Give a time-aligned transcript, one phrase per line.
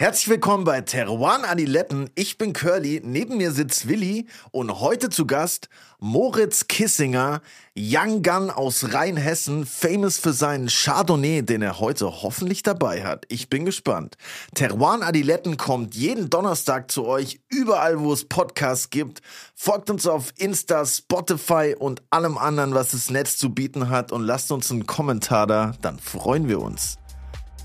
[0.00, 2.08] Herzlich willkommen bei Teruan Adiletten.
[2.14, 7.42] Ich bin Curly, neben mir sitzt Willi und heute zu Gast Moritz Kissinger,
[7.76, 13.26] Young Gun aus Rheinhessen, famous für seinen Chardonnay, den er heute hoffentlich dabei hat.
[13.28, 14.16] Ich bin gespannt.
[14.54, 19.20] Teruan Adiletten kommt jeden Donnerstag zu euch, überall wo es Podcasts gibt.
[19.54, 24.22] Folgt uns auf Insta, Spotify und allem anderen, was das Netz zu bieten hat und
[24.22, 26.96] lasst uns einen Kommentar da, dann freuen wir uns.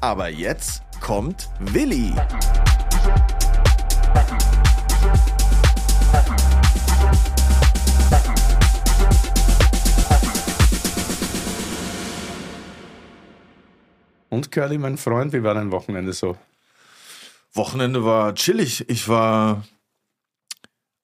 [0.01, 2.13] Aber jetzt kommt Willi.
[14.29, 16.37] Und Curly, mein Freund, wie war dein Wochenende so?
[17.53, 18.89] Wochenende war chillig.
[18.89, 19.63] Ich war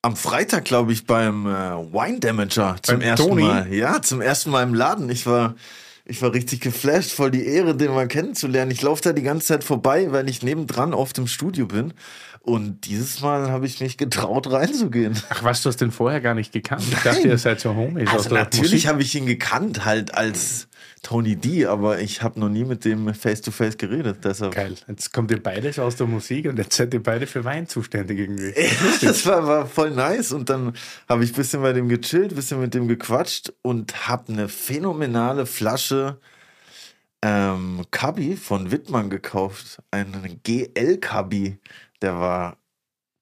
[0.01, 1.49] am Freitag, glaube ich, beim äh,
[1.93, 3.43] Wine Damager zum Beim ersten Toni?
[3.43, 3.73] Mal.
[3.73, 5.09] Ja, zum ersten Mal im Laden.
[5.09, 5.55] Ich war,
[6.05, 8.71] ich war richtig geflasht, voll die Ehre, den mal kennenzulernen.
[8.71, 11.93] Ich laufe da die ganze Zeit vorbei, weil ich nebendran oft im Studio bin.
[12.41, 15.15] Und dieses Mal habe ich mich getraut, reinzugehen.
[15.29, 16.83] Ach was, du hast den vorher gar nicht gekannt.
[16.89, 18.07] Ich dachte, ihr seid so Homies.
[18.07, 20.67] aus Also natürlich habe ich ihn gekannt, halt als
[21.01, 24.19] Tony D, aber ich habe noch nie mit dem face-to-face geredet.
[24.23, 24.53] Deshalb.
[24.53, 24.75] Geil.
[24.87, 28.19] Jetzt kommt ihr beides aus der Musik und jetzt seid ihr beide für Wein zuständig
[28.19, 28.53] irgendwie.
[29.01, 30.73] Das war, war voll nice und dann
[31.09, 34.47] habe ich ein bisschen bei dem gechillt, ein bisschen mit dem gequatscht und habe eine
[34.47, 36.19] phänomenale Flasche
[37.23, 39.81] ähm, Kabi von Wittmann gekauft.
[39.89, 41.57] Einen GL Kabi.
[42.01, 42.57] Der war,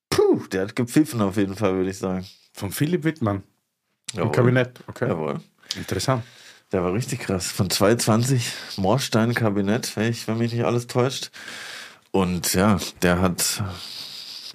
[0.10, 2.26] puh, der hat gepfiffen auf jeden Fall, würde ich sagen.
[2.54, 3.44] Von Philipp Wittmann.
[4.14, 4.32] Im Jawohl.
[4.32, 4.80] Kabinett.
[4.88, 5.08] Okay.
[5.08, 5.40] Jawohl.
[5.78, 6.24] Interessant.
[6.72, 7.48] Der war richtig krass.
[7.48, 11.32] Von 220 Moorstein Kabinett, wenn, ich, wenn mich nicht alles täuscht.
[12.12, 13.64] Und ja, der hat,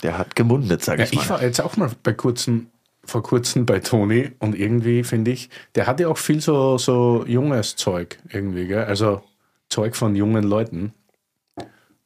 [0.02, 1.22] der hat gemundet, sag Ja, ich mal.
[1.22, 2.68] ich war jetzt auch mal bei kurzem,
[3.04, 7.24] vor kurzem bei Toni und irgendwie finde ich, der hat ja auch viel so, so
[7.26, 8.84] junges Zeug irgendwie, gell?
[8.84, 9.22] Also
[9.68, 10.92] Zeug von jungen Leuten.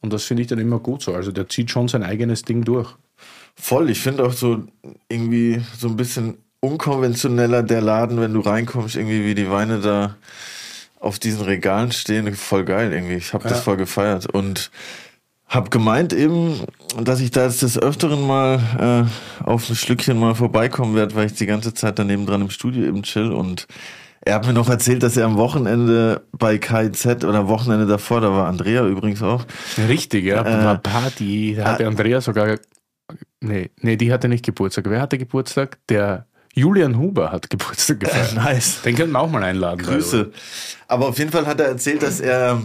[0.01, 1.15] Und das finde ich dann immer gut so.
[1.15, 2.95] Also der zieht schon sein eigenes Ding durch.
[3.57, 4.63] Voll, ich finde auch so
[5.09, 10.17] irgendwie so ein bisschen unkonventioneller der Laden, wenn du reinkommst, irgendwie wie die Weine da
[11.01, 13.15] auf diesen Regalen stehen, voll geil irgendwie.
[13.15, 13.63] Ich habe das Ja.
[13.63, 14.71] voll gefeiert und
[15.47, 16.61] hab gemeint eben,
[17.01, 19.09] dass ich da jetzt des Öfteren mal
[19.41, 22.51] äh, auf ein Schlückchen mal vorbeikommen werde, weil ich die ganze Zeit daneben dran im
[22.51, 23.67] Studio eben chill und
[24.21, 28.31] er hat mir noch erzählt, dass er am Wochenende bei KIZ oder Wochenende davor, da
[28.31, 29.47] war Andrea übrigens auch,
[29.89, 30.45] Richtig, ja.
[30.45, 31.55] Äh, war Party.
[31.57, 32.59] Da hatte Andrea sogar.
[33.41, 34.85] Nee, nee, die hatte nicht Geburtstag.
[34.91, 35.79] Wer hatte Geburtstag?
[35.89, 36.27] Der
[36.59, 38.35] Julian Huber hat Geburtstag gefeiert.
[38.35, 38.83] nice.
[38.83, 39.83] Den könnten wir auch mal einladen.
[39.83, 40.33] Grüße.
[40.89, 42.63] Aber auf jeden Fall hat er erzählt, dass er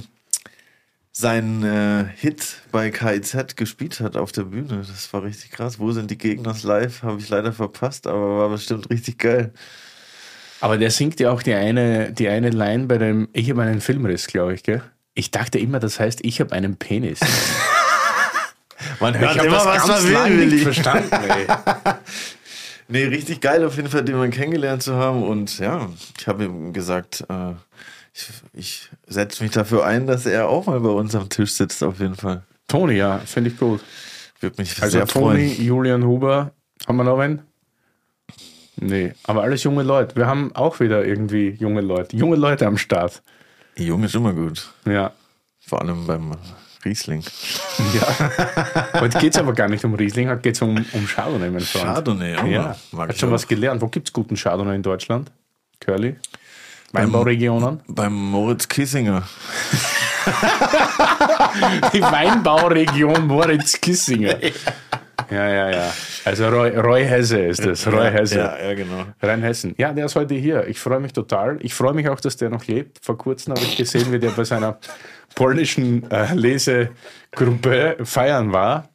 [1.12, 4.84] seinen äh, Hit bei KIZ gespielt hat auf der Bühne.
[4.88, 5.78] Das war richtig krass.
[5.78, 7.04] Wo sind die Gegners live?
[7.04, 9.54] Habe ich leider verpasst, aber war bestimmt richtig geil.
[10.60, 13.82] Aber der singt ja auch die eine, die eine Line bei dem Ich habe einen
[13.82, 14.82] Filmriss, glaube ich, gell?
[15.14, 17.20] Ich dachte immer, das heißt, ich habe einen Penis.
[19.00, 21.10] Man hört immer, was ganz man will, nicht verstanden.
[21.12, 21.48] Ey.
[22.94, 25.24] Nee, richtig geil auf jeden Fall, den mal kennengelernt zu haben.
[25.24, 25.90] Und ja,
[26.20, 27.54] ich habe ihm gesagt, äh,
[28.14, 31.84] ich, ich setze mich dafür ein, dass er auch mal bei uns am Tisch sitzt,
[31.84, 32.44] auf jeden Fall.
[32.68, 33.82] Toni, ja, finde ich gut.
[34.42, 35.66] Würde mich Also sehr Toni, freuen.
[35.66, 36.52] Julian Huber,
[36.86, 37.42] haben wir noch einen?
[38.76, 40.16] Nee, aber alles junge Leute.
[40.16, 42.16] Wir haben auch wieder irgendwie junge Leute.
[42.16, 43.24] Junge Leute am Start.
[43.76, 44.72] Jung ist immer gut.
[44.86, 45.14] Ja.
[45.62, 46.36] Vor allem beim
[46.86, 47.24] Riesling.
[47.94, 48.90] ja.
[49.00, 51.62] Heute geht es aber gar nicht um Riesling, heute geht es um, um Chardonnay, mein
[51.62, 51.86] Freund.
[51.86, 52.76] Chardonnay, oh, Ja.
[52.98, 53.34] Hat schon auch.
[53.34, 53.82] was gelernt.
[53.82, 55.32] Wo gibt es guten Chardonnay in Deutschland?
[55.80, 56.16] Curly?
[56.92, 57.82] Weinbauregionen?
[57.88, 59.24] Beim Moritz Kissinger.
[61.94, 64.38] Die Weinbauregion Moritz-Kissinger.
[65.34, 65.94] Ja, ja, ja.
[66.26, 67.88] Also Roy, Roy Hesse ist das.
[67.88, 68.38] Roy Hesse.
[68.38, 69.06] Ja, ja, genau.
[69.22, 69.74] Rheinhessen.
[69.78, 70.68] Ja, der ist heute hier.
[70.68, 71.58] Ich freue mich total.
[71.62, 73.04] Ich freue mich auch, dass der noch lebt.
[73.04, 74.78] Vor kurzem habe ich gesehen, wie der bei seiner
[75.36, 78.90] polnischen äh, Lesegruppe feiern war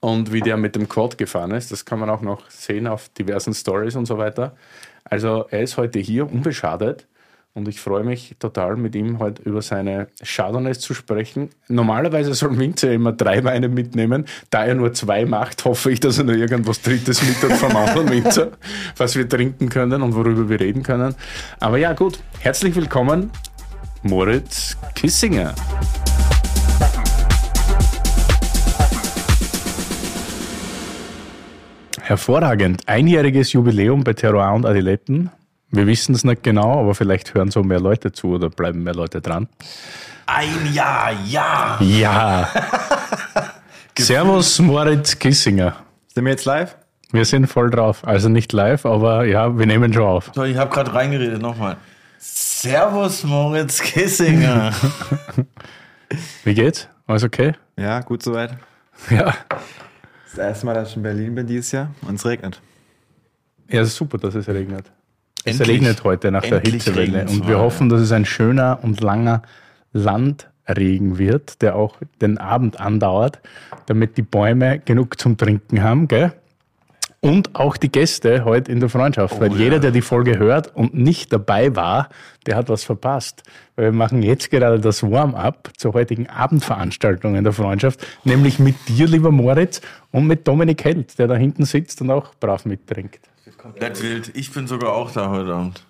[0.00, 1.70] und wie der mit dem Quad gefahren ist.
[1.70, 4.56] Das kann man auch noch sehen auf diversen Stories und so weiter.
[5.04, 7.06] Also er ist heute hier, unbeschadet.
[7.56, 11.50] Und ich freue mich total, mit ihm heute über seine Chardonnays zu sprechen.
[11.68, 14.24] Normalerweise soll Winzer immer drei Weine mitnehmen.
[14.50, 17.76] Da er nur zwei macht, hoffe ich, dass er noch irgendwas Drittes mit hat vom
[17.76, 18.50] anderen Winzer,
[18.96, 21.14] was wir trinken können und worüber wir reden können.
[21.60, 22.18] Aber ja, gut.
[22.40, 23.30] Herzlich willkommen,
[24.02, 25.54] Moritz Kissinger.
[32.02, 32.82] Hervorragend.
[32.88, 35.30] Einjähriges Jubiläum bei Terroir und Adiletten.
[35.74, 38.94] Wir wissen es nicht genau, aber vielleicht hören so mehr Leute zu oder bleiben mehr
[38.94, 39.48] Leute dran.
[40.26, 41.78] Ein Jahr, ja.
[41.80, 42.48] Ja.
[43.98, 45.74] Servus, Moritz Kissinger.
[46.14, 46.76] Sind wir jetzt live?
[47.10, 48.06] Wir sind voll drauf.
[48.06, 50.30] Also nicht live, aber ja, wir nehmen schon auf.
[50.32, 51.76] So, ich habe gerade reingeredet, nochmal.
[52.18, 54.72] Servus, Moritz Kissinger.
[56.44, 56.88] Wie geht's?
[57.08, 57.52] Alles okay?
[57.76, 58.56] Ja, gut soweit.
[59.10, 59.34] Ja.
[60.30, 62.60] Das erste Mal, dass ich in Berlin bin dieses Jahr und es regnet.
[63.68, 64.92] Ja, es ist super, dass es regnet.
[65.44, 65.76] Es Endlich.
[65.76, 69.42] regnet heute nach der Hitzewelle und wir mal, hoffen, dass es ein schöner und langer
[69.92, 73.40] Landregen wird, der auch den Abend andauert,
[73.84, 76.32] damit die Bäume genug zum Trinken haben, gell?
[77.20, 79.58] Und auch die Gäste heute in der Freundschaft, weil ja.
[79.58, 82.10] jeder, der die Folge hört und nicht dabei war,
[82.46, 83.42] der hat was verpasst.
[83.76, 88.76] Weil wir machen jetzt gerade das Warm-up zur heutigen Abendveranstaltung in der Freundschaft, nämlich mit
[88.88, 89.80] dir, lieber Moritz,
[90.10, 93.20] und mit Dominik Held, der da hinten sitzt und auch brav mittrinkt.
[93.64, 94.30] Komplett wild.
[94.36, 95.82] Ich bin sogar auch da heute Abend.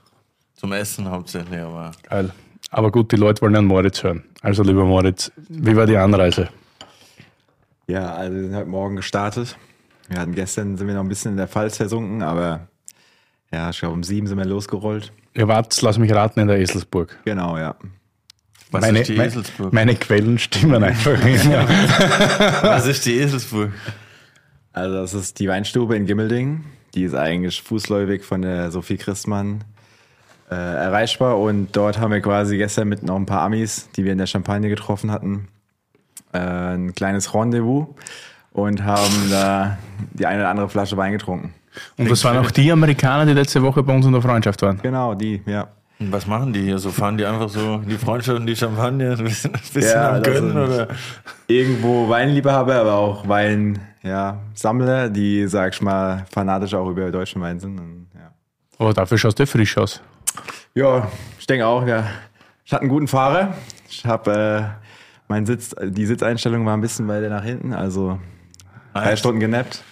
[0.54, 1.90] Zum Essen hauptsächlich, aber.
[2.08, 2.30] Geil.
[2.70, 4.22] Aber gut, die Leute wollen an Moritz hören.
[4.42, 6.48] Also, lieber Moritz, wie war die Anreise?
[7.88, 9.56] Ja, also wir sind heute Morgen gestartet.
[10.08, 12.68] Wir hatten gestern, sind wir noch ein bisschen in der Pfalz versunken, aber
[13.52, 15.12] ja, ich glaube um sieben sind wir losgerollt.
[15.34, 17.18] Ihr wart, lass mich raten, in der Eselsburg.
[17.24, 17.74] Genau, ja.
[18.70, 19.72] Was meine, ist die mein- Eselsburg?
[19.72, 21.68] meine Quellen stimmen einfach immer.
[22.62, 23.72] Was ist die Eselsburg?
[24.72, 26.64] Also das ist die Weinstube in Gimmelding.
[26.94, 29.64] Die ist eigentlich fußläufig von der Sophie Christmann
[30.50, 31.38] äh, erreichbar.
[31.38, 34.26] Und dort haben wir quasi gestern mit noch ein paar Amis, die wir in der
[34.26, 35.48] Champagne getroffen hatten,
[36.32, 37.88] äh, ein kleines Rendezvous
[38.52, 39.78] und haben da
[40.12, 41.52] die eine oder andere Flasche Wein getrunken.
[41.98, 44.78] Und das waren auch die Amerikaner, die letzte Woche bei uns in der Freundschaft waren.
[44.80, 45.68] Genau, die, ja.
[45.98, 46.78] Was machen die hier?
[46.78, 50.16] So fahren die einfach so die Freundschaft und die Champagne ein bisschen, ein bisschen Ja,
[50.16, 50.56] am das Gönnen?
[50.56, 50.88] Oder?
[51.46, 57.40] Irgendwo Weinliebhaber, aber auch Wein, ja, Sammler, die, sag ich mal, fanatisch auch über deutschen
[57.40, 57.78] Wein sind.
[57.78, 58.32] Und, ja.
[58.78, 60.00] Aber dafür schaust du frisch aus.
[60.74, 61.08] Ja,
[61.38, 62.04] ich denke auch, ja.
[62.64, 63.54] Ich hatte einen guten Fahrer.
[63.88, 64.86] Ich habe äh,
[65.28, 68.18] mein Sitz, die Sitzeinstellung war ein bisschen weiter nach hinten, also
[68.92, 69.82] drei Stunden genappt.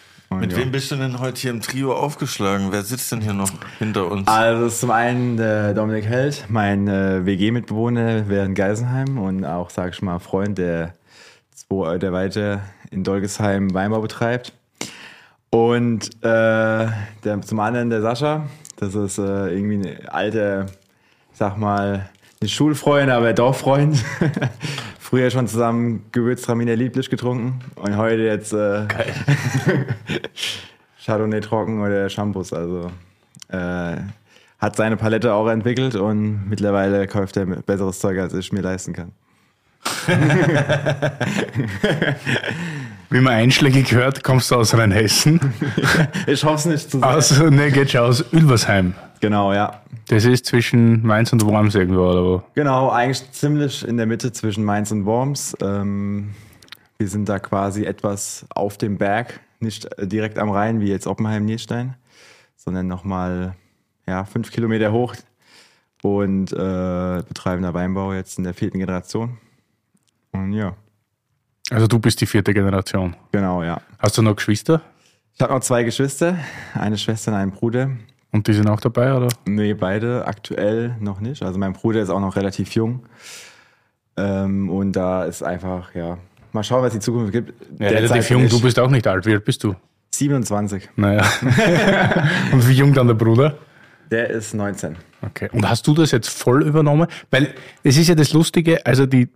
[0.40, 0.58] Mit ja.
[0.58, 2.68] wem bist du denn heute hier im Trio aufgeschlagen?
[2.70, 4.28] Wer sitzt denn hier noch hinter uns?
[4.28, 10.02] Also zum einen der Dominik Held, mein äh, WG-Mitbewohner während Geisenheim und auch, sag ich
[10.02, 10.94] mal, Freund, der,
[11.54, 14.52] zwei, der weiter in Dolgesheim Weinbau betreibt.
[15.50, 16.86] Und äh,
[17.24, 18.46] der, zum anderen der Sascha,
[18.76, 20.66] das ist äh, irgendwie ein alter,
[21.32, 22.08] sag mal,
[22.40, 24.02] nicht Schulfreund, aber Dorffreund.
[25.12, 28.86] Früher schon zusammen Gewürztraminer lieblich getrunken und heute jetzt äh,
[31.04, 32.54] Chardonnay trocken oder Shampoos.
[32.54, 32.90] Also
[33.48, 33.96] äh,
[34.58, 38.94] hat seine Palette auch entwickelt und mittlerweile kauft er besseres Zeug, als ich mir leisten
[38.94, 39.12] kann.
[43.10, 45.40] Wie man einschlägig hört, kommst du aus Rheinhessen.
[46.26, 47.12] Ich hoffe es nicht zu sagen.
[47.12, 48.94] Also, ne, geht schon aus Ülversheim.
[49.22, 49.80] Genau, ja.
[50.08, 52.42] Das ist zwischen Mainz und Worms irgendwo, oder wo?
[52.54, 55.56] Genau, eigentlich ziemlich in der Mitte zwischen Mainz und Worms.
[55.62, 56.34] Ähm,
[56.98, 61.94] wir sind da quasi etwas auf dem Berg, nicht direkt am Rhein wie jetzt Oppenheim-Nierstein,
[62.56, 63.54] sondern nochmal
[64.08, 65.14] ja, fünf Kilometer hoch
[66.02, 69.38] und äh, betreiben da Weinbau jetzt in der vierten Generation.
[70.32, 70.74] Und ja,
[71.70, 73.14] Also, du bist die vierte Generation.
[73.30, 73.80] genau, ja.
[74.00, 74.82] Hast du noch Geschwister?
[75.34, 76.38] Ich habe noch zwei Geschwister,
[76.74, 77.90] eine Schwester und einen Bruder.
[78.32, 79.28] Und die sind auch dabei, oder?
[79.46, 81.42] Nee, beide aktuell noch nicht.
[81.42, 83.04] Also mein Bruder ist auch noch relativ jung.
[84.16, 86.18] Ähm, und da ist einfach, ja,
[86.52, 87.50] mal schauen, was die Zukunft gibt.
[87.78, 89.26] Ja, Derzeit relativ jung, du bist auch nicht alt.
[89.26, 89.74] Wie alt bist du?
[90.14, 90.88] 27.
[90.96, 91.24] Naja.
[92.52, 93.58] und wie jung dann der Bruder?
[94.10, 94.96] Der ist 19.
[95.22, 95.48] Okay.
[95.52, 97.06] Und hast du das jetzt voll übernommen?
[97.30, 99.28] Weil es ist ja das Lustige, also die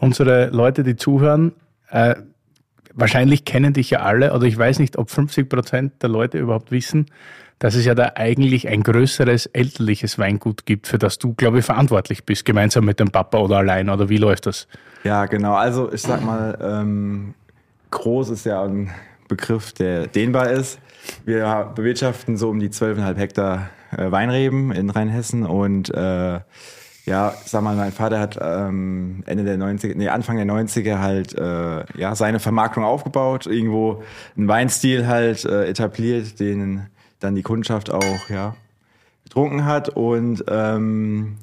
[0.00, 1.52] unsere Leute, die zuhören,
[1.90, 2.14] äh,
[2.94, 6.70] wahrscheinlich kennen dich ja alle, oder ich weiß nicht, ob 50 Prozent der Leute überhaupt
[6.70, 7.06] wissen,
[7.60, 11.64] dass es ja da eigentlich ein größeres elterliches Weingut gibt, für das du, glaube ich,
[11.64, 14.66] verantwortlich bist, gemeinsam mit dem Papa oder allein, oder wie läuft das?
[15.04, 15.54] Ja, genau.
[15.54, 17.34] Also ich sag mal, ähm,
[17.90, 18.90] groß ist ja ein
[19.28, 20.80] Begriff, der dehnbar ist.
[21.26, 26.40] Wir bewirtschaften so um die 12,5 Hektar äh, Weinreben in Rheinhessen und äh,
[27.06, 30.98] ja, ich sag mal, mein Vater hat ähm, Ende der 90er, nee, Anfang der 90er
[30.98, 34.02] halt äh, ja, seine Vermarktung aufgebaut, irgendwo
[34.36, 36.86] einen Weinstil halt äh, etabliert, den
[37.20, 38.56] dann die Kundschaft auch ja,
[39.24, 41.36] getrunken hat und ähm,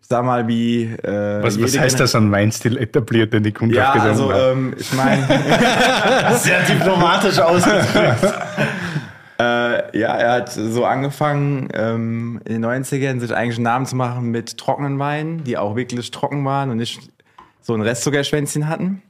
[0.00, 4.04] sag mal, wie äh, Was, was heißt das an Weinstil etabliert, den die Kundschaft ja,
[4.04, 4.52] getrunken also hat?
[4.52, 5.26] ähm, ich meine,
[6.36, 8.24] Sehr diplomatisch ausgedrückt.
[9.38, 13.96] äh, ja, er hat so angefangen, ähm, in den 90ern sich eigentlich einen Namen zu
[13.96, 17.10] machen mit trockenen Weinen, die auch wirklich trocken waren und nicht
[17.60, 19.02] so ein Restzuckerschwänzchen hatten.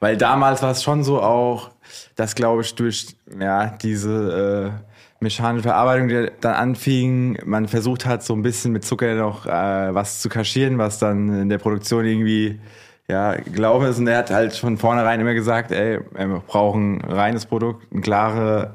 [0.00, 1.70] Weil damals war es schon so auch,
[2.16, 8.22] dass, glaube ich, durch ja, diese äh, mechanische Verarbeitung, die dann anfing, man versucht hat,
[8.22, 12.04] so ein bisschen mit Zucker noch äh, was zu kaschieren, was dann in der Produktion
[12.04, 12.60] irgendwie
[13.08, 13.98] ja, Glaube ist.
[13.98, 18.02] Und er hat halt von vornherein immer gesagt, ey, wir brauchen ein reines Produkt, ein
[18.02, 18.74] klare,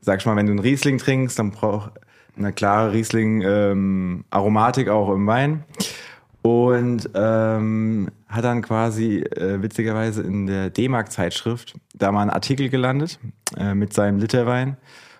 [0.00, 1.92] sag ich mal, wenn du einen Riesling trinkst, dann braucht
[2.36, 5.64] eine klare Riesling-Aromatik auch im Wein.
[6.46, 13.18] Und ähm, hat dann quasi äh, witzigerweise in der D-Mark-Zeitschrift da mal einen Artikel gelandet
[13.56, 14.76] äh, mit seinem Literwein.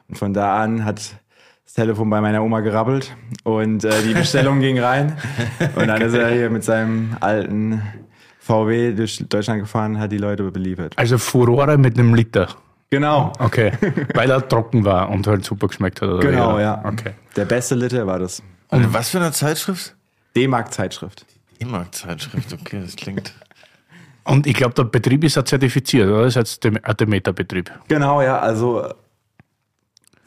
[0.06, 0.98] Und von da an hat
[1.64, 5.16] das Telefon bei meiner Oma gerabbelt und äh, die Bestellung ging rein.
[5.76, 7.80] Und dann ist er hier mit seinem alten
[8.40, 10.92] VW durch Deutschland gefahren, hat die Leute beliefert.
[10.96, 12.48] Also Furore mit einem Liter.
[12.90, 13.32] Genau.
[13.38, 13.72] Okay.
[14.12, 16.08] Weil er trocken war und halt super geschmeckt hat.
[16.10, 16.60] Oder Genau, wie?
[16.60, 16.84] ja.
[16.84, 17.12] Okay.
[17.34, 18.42] Der beste Liter war das.
[18.68, 19.93] Und was für eine Zeitschrift?
[20.36, 21.26] D-Mark-Zeitschrift.
[21.60, 23.32] E-Mark-Zeitschrift, okay, das klingt.
[24.24, 26.22] Und ich glaube, der Betrieb ist ja zertifiziert, oder?
[26.22, 27.70] Das ist jetzt ein Demeter-Betrieb.
[27.88, 28.92] Genau, ja, also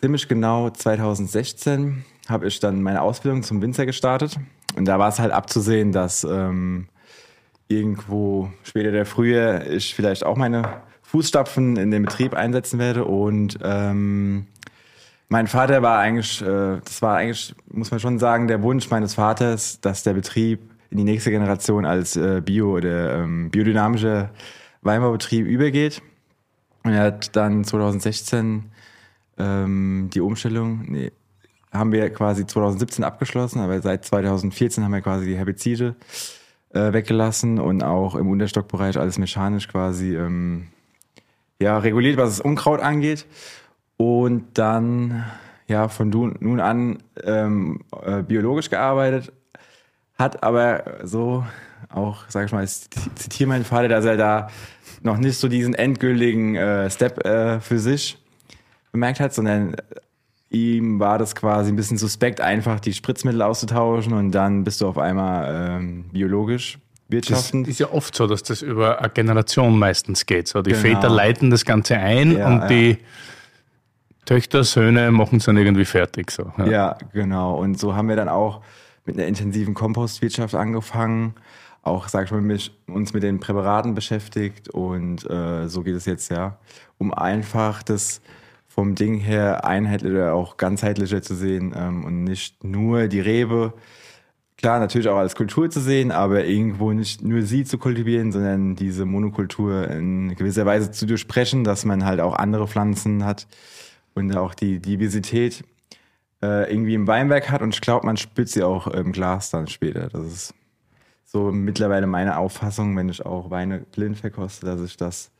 [0.02, 4.38] ziemlich genau 2016 habe ich dann meine Ausbildung zum Winzer gestartet.
[4.76, 6.88] Und da war es halt abzusehen, dass ähm,
[7.68, 13.06] irgendwo später der Frühjahr ich vielleicht auch meine Fußstapfen in den Betrieb einsetzen werde.
[13.06, 14.48] Und ähm,
[15.30, 19.16] mein Vater war eigentlich, äh, das war eigentlich, muss man schon sagen, der Wunsch meines
[19.16, 24.32] Vaters, dass der Betrieb in die nächste Generation als äh, Bio- oder ähm, biodynamischer
[24.82, 26.02] Weinbaubetrieb übergeht.
[26.84, 28.72] Und er hat dann 2016
[29.38, 31.12] ähm, die Umstellung, nee,
[31.72, 35.96] haben wir quasi 2017 abgeschlossen, aber seit 2014 haben wir quasi die Herbizide
[36.74, 40.70] äh, weggelassen und auch im Unterstockbereich alles mechanisch quasi ähm,
[41.60, 43.26] ja, reguliert, was das Unkraut angeht.
[43.98, 45.26] Und dann
[45.68, 49.34] ja von nun an ähm, äh, biologisch gearbeitet,
[50.18, 51.44] hat aber so
[51.90, 54.48] auch, sag ich mal, ich zitiere meinen Vater, dass er da
[55.04, 58.18] noch nicht so diesen endgültigen äh, Step äh, für sich
[58.92, 59.76] bemerkt hat, sondern
[60.50, 64.88] ihm war das quasi ein bisschen suspekt, einfach die Spritzmittel auszutauschen und dann bist du
[64.88, 66.74] auf einmal ähm, biologisch
[67.10, 67.68] Das wirtschaftend.
[67.68, 70.48] ist ja oft so, dass das über eine Generation meistens geht.
[70.48, 70.82] So, die Genau.
[70.82, 72.68] Väter leiten das Ganze ein Ja, und ja.
[72.68, 72.98] die
[74.28, 76.32] Töchter, Söhne machen es dann irgendwie fertig.
[76.32, 76.52] So.
[76.58, 76.66] Ja.
[76.66, 77.56] Ja, genau.
[77.56, 78.62] Und so haben wir dann auch
[79.06, 81.34] mit einer intensiven Kompostwirtschaft angefangen.
[81.82, 84.70] Auch, sag ich mal, mich, uns mit den Präparaten beschäftigt.
[84.70, 86.58] Und äh, so geht es jetzt ja,
[86.98, 88.22] um einfach das
[88.68, 93.74] vom Ding her einheitlicher, auch ganzheitlicher zu sehen ähm, und nicht nur die Rebe,
[94.58, 98.76] klar, natürlich auch als Kultur zu sehen, aber irgendwo nicht nur sie zu kultivieren, sondern
[98.76, 103.48] diese Monokultur in gewisser Weise zu durchbrechen, dass man halt auch andere Pflanzen hat
[104.18, 105.64] und auch die Diversität
[106.42, 109.68] äh, irgendwie im Weinberg hat und ich glaube, man spürt sie auch im Glas dann
[109.68, 110.10] später.
[110.10, 110.54] Das ist
[111.24, 115.32] so mittlerweile meine Auffassung, wenn ich auch Weine blind verkoste, dass ich das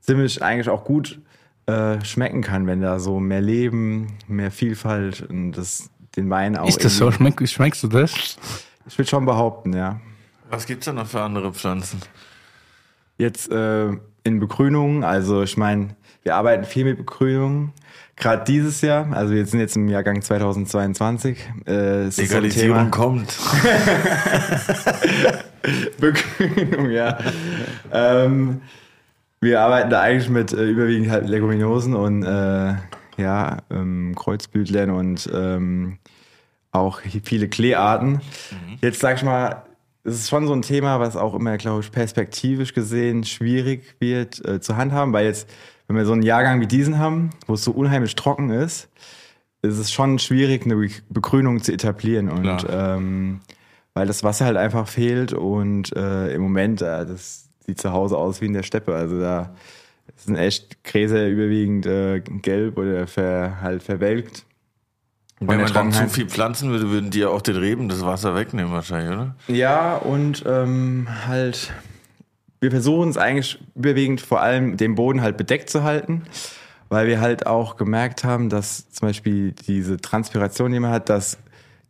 [0.00, 1.20] ziemlich eigentlich auch gut
[1.66, 6.68] äh, schmecken kann, wenn da so mehr Leben, mehr Vielfalt und das den Wein auch.
[6.68, 7.12] Ist das so?
[7.12, 8.36] Schmeck, schmeckst du das?
[8.86, 10.00] Ich würde schon behaupten, ja.
[10.48, 12.00] Was gibt's da noch für andere Pflanzen?
[13.18, 13.90] Jetzt äh,
[14.24, 17.72] in Begrünung, also ich meine, wir arbeiten viel mit Begrünung.
[18.16, 21.38] Gerade dieses Jahr, also wir sind jetzt im Jahrgang 2022.
[21.64, 23.38] Äh, so Legalisierung Thema- kommt.
[26.00, 27.18] Begrünung, ja.
[27.92, 28.60] ähm,
[29.40, 32.74] wir arbeiten da eigentlich mit äh, überwiegend halt Leguminosen und äh,
[33.16, 35.98] ja, ähm, Kreuzblütlern und ähm,
[36.72, 38.20] auch viele Kleearten.
[38.80, 39.64] Jetzt sag ich mal,
[40.04, 44.44] es ist schon so ein Thema, was auch immer, glaube ich, perspektivisch gesehen schwierig wird
[44.46, 45.48] äh, zu handhaben, weil jetzt,
[45.90, 48.88] wenn wir so einen Jahrgang wie diesen haben, wo es so unheimlich trocken ist,
[49.60, 52.28] ist es schon schwierig, eine Be- Begrünung zu etablieren.
[52.28, 53.40] Und ähm,
[53.92, 58.16] weil das Wasser halt einfach fehlt und äh, im Moment, äh, das sieht zu Hause
[58.16, 58.94] aus wie in der Steppe.
[58.94, 59.52] Also da
[60.14, 64.44] sind echt Gräser überwiegend äh, gelb oder ver, halt verwelkt.
[65.40, 68.36] Wenn man dann zu viel pflanzen würde, würden die ja auch den Reben das Wasser
[68.36, 69.34] wegnehmen wahrscheinlich, oder?
[69.48, 71.72] Ja, und ähm, halt,
[72.60, 76.24] wir versuchen es eigentlich überwiegend vor allem den Boden halt bedeckt zu halten,
[76.88, 81.38] weil wir halt auch gemerkt haben, dass zum Beispiel diese Transpiration, die man hat, dass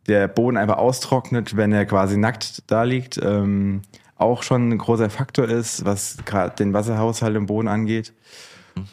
[0.07, 3.81] der Boden einfach austrocknet, wenn er quasi nackt da liegt, ähm,
[4.15, 8.13] auch schon ein großer Faktor ist, was gerade den Wasserhaushalt im Boden angeht.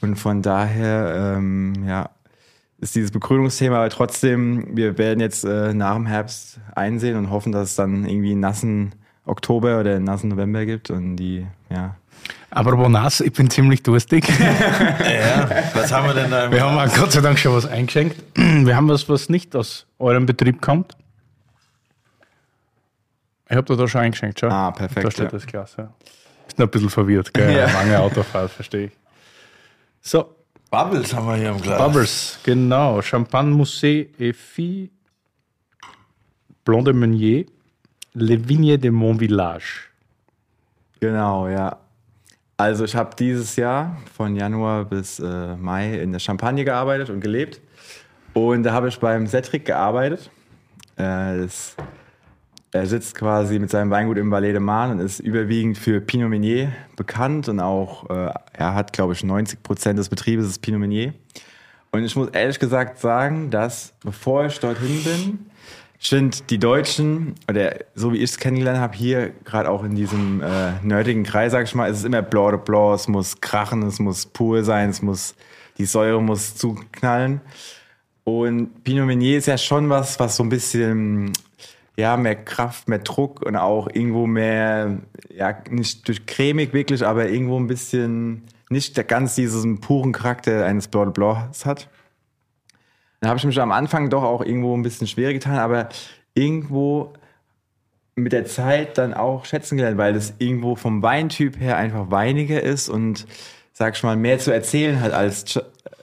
[0.01, 2.11] Und von daher, ähm, ja,
[2.81, 7.53] ist dieses Begrünungsthema, aber trotzdem, wir werden jetzt äh, nach dem Herbst einsehen und hoffen,
[7.53, 8.95] dass es dann irgendwie nassen
[9.29, 11.97] Oktober oder nassen November gibt und die, ja.
[12.51, 14.29] Aber wo nass, ich bin ziemlich durstig.
[14.39, 15.49] Ja.
[15.75, 16.47] Was haben wir denn da?
[16.47, 18.17] im Wir haben auch Gott sei Dank schon was eingeschenkt.
[18.37, 20.97] Wir haben was, was nicht aus eurem Betrieb kommt.
[23.49, 24.49] Ich habe da, da schon eingeschenkt, schau.
[24.49, 25.31] Ah, perfekt, Da steht ja.
[25.31, 25.93] das Glas, ja.
[26.47, 27.55] Ist noch ein bisschen verwirrt, gell?
[27.57, 27.71] Ja.
[27.73, 28.93] Lange Autofahrt, verstehe ich.
[30.01, 30.35] So,
[30.71, 31.79] Bubbles haben wir hier im Glas.
[31.79, 33.01] Bubbles, genau.
[33.01, 34.91] Champagne Moussé et Fille,
[36.65, 37.47] Blanc de Meunier,
[38.15, 39.89] Le Vigne de Mon Village.
[41.01, 41.79] Genau, ja.
[42.57, 47.21] Also ich habe dieses Jahr von Januar bis äh, Mai in der Champagne gearbeitet und
[47.21, 47.61] gelebt.
[48.35, 50.31] Und da habe ich beim Cedric gearbeitet.
[50.97, 51.77] Äh, das
[52.71, 56.29] er sitzt quasi mit seinem Weingut im Valais de Marne und ist überwiegend für Pinot
[56.29, 60.81] Meunier bekannt und auch, äh, er hat, glaube ich, 90 Prozent des Betriebes ist Pinot
[60.81, 61.15] Meunier.
[61.93, 65.51] Und ich muss ehrlich gesagt sagen, dass bevor ich dorthin bin,
[65.99, 70.41] sind die Deutschen, oder so wie ich es kennengelernt habe, hier gerade auch in diesem
[70.41, 73.83] äh, nerdigen Kreis, sag ich mal, ist es immer blanc de blanc, es muss krachen,
[73.83, 75.35] es muss pur sein, es muss,
[75.77, 77.41] die Säure muss zuknallen.
[78.23, 81.33] Und Pinot Meunier ist ja schon was, was so ein bisschen,
[81.97, 84.99] ja, mehr Kraft, mehr Druck und auch irgendwo mehr,
[85.35, 90.87] ja, nicht durch cremig wirklich, aber irgendwo ein bisschen, nicht ganz diesen puren Charakter eines
[90.87, 91.89] Blanc de Blancs hat.
[93.21, 95.89] Dann habe ich mich am Anfang doch auch irgendwo ein bisschen schwer getan, aber
[96.35, 97.13] irgendwo
[98.15, 102.63] mit der Zeit dann auch schätzen gelernt, weil es irgendwo vom Weintyp her einfach weiniger
[102.63, 103.27] ist und
[103.73, 105.61] sag ich mal mehr zu erzählen hat als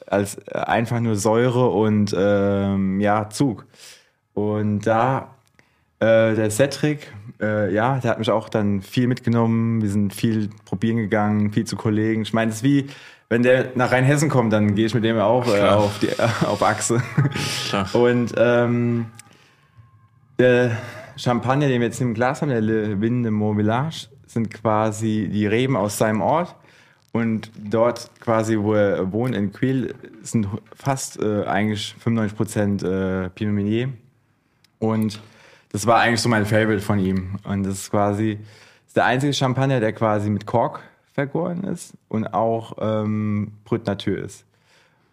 [0.07, 3.65] als einfach nur Säure und ähm, ja Zug.
[4.34, 5.36] Und da
[6.00, 9.81] äh, der Cedric, äh, ja, der hat mich auch dann viel mitgenommen.
[9.81, 12.22] Wir sind viel probieren gegangen, viel zu Kollegen.
[12.22, 12.88] Ich meine, es ist wie
[13.29, 16.10] wenn der nach Rheinhessen kommt, dann gehe ich mit dem auch äh, auf, die,
[16.46, 17.01] auf Achse.
[17.70, 17.94] Klar.
[17.96, 19.08] Und ähm,
[20.38, 20.77] der
[21.17, 25.48] Champagner, den wir jetzt im Glas haben, der Le Vin de Montbillage, sind quasi die
[25.48, 26.55] Reben aus seinem Ort.
[27.13, 33.29] Und dort quasi, wo er wohnt, in Quil, sind fast äh, eigentlich 95 Prozent äh,
[33.29, 33.89] Pinot Meunier.
[34.79, 35.22] Und
[35.72, 37.38] das war eigentlich so mein Favorite von ihm.
[37.44, 40.82] Und das ist quasi das ist der einzige Champagner, der quasi mit Kork
[41.15, 44.43] vergoren ist und auch ähm, Brut Natur ist.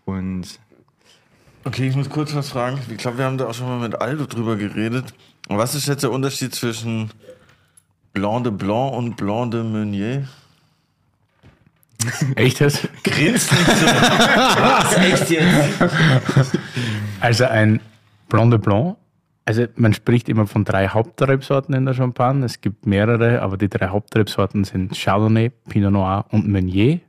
[0.05, 0.59] Und
[1.65, 2.79] okay, ich muss kurz was fragen.
[2.91, 5.15] Ich glaube, wir haben da auch schon mal mit Aldo drüber geredet.
[5.49, 7.11] Was ist jetzt der Unterschied zwischen
[8.13, 10.29] Blanc de Blanc und Blanc de Meunier?
[12.35, 12.89] Echt jetzt?
[13.05, 13.87] Grinst nicht so.
[13.87, 14.97] Was?
[14.97, 16.59] Echt jetzt?
[17.21, 17.81] Also ein
[18.29, 18.97] Blanc de Blanc
[19.45, 22.45] also man spricht immer von drei Hauptrebsorten in der Champagne.
[22.45, 27.01] Es gibt mehrere, aber die drei Hauptrebsorten sind Chardonnay, Pinot Noir und Meunier.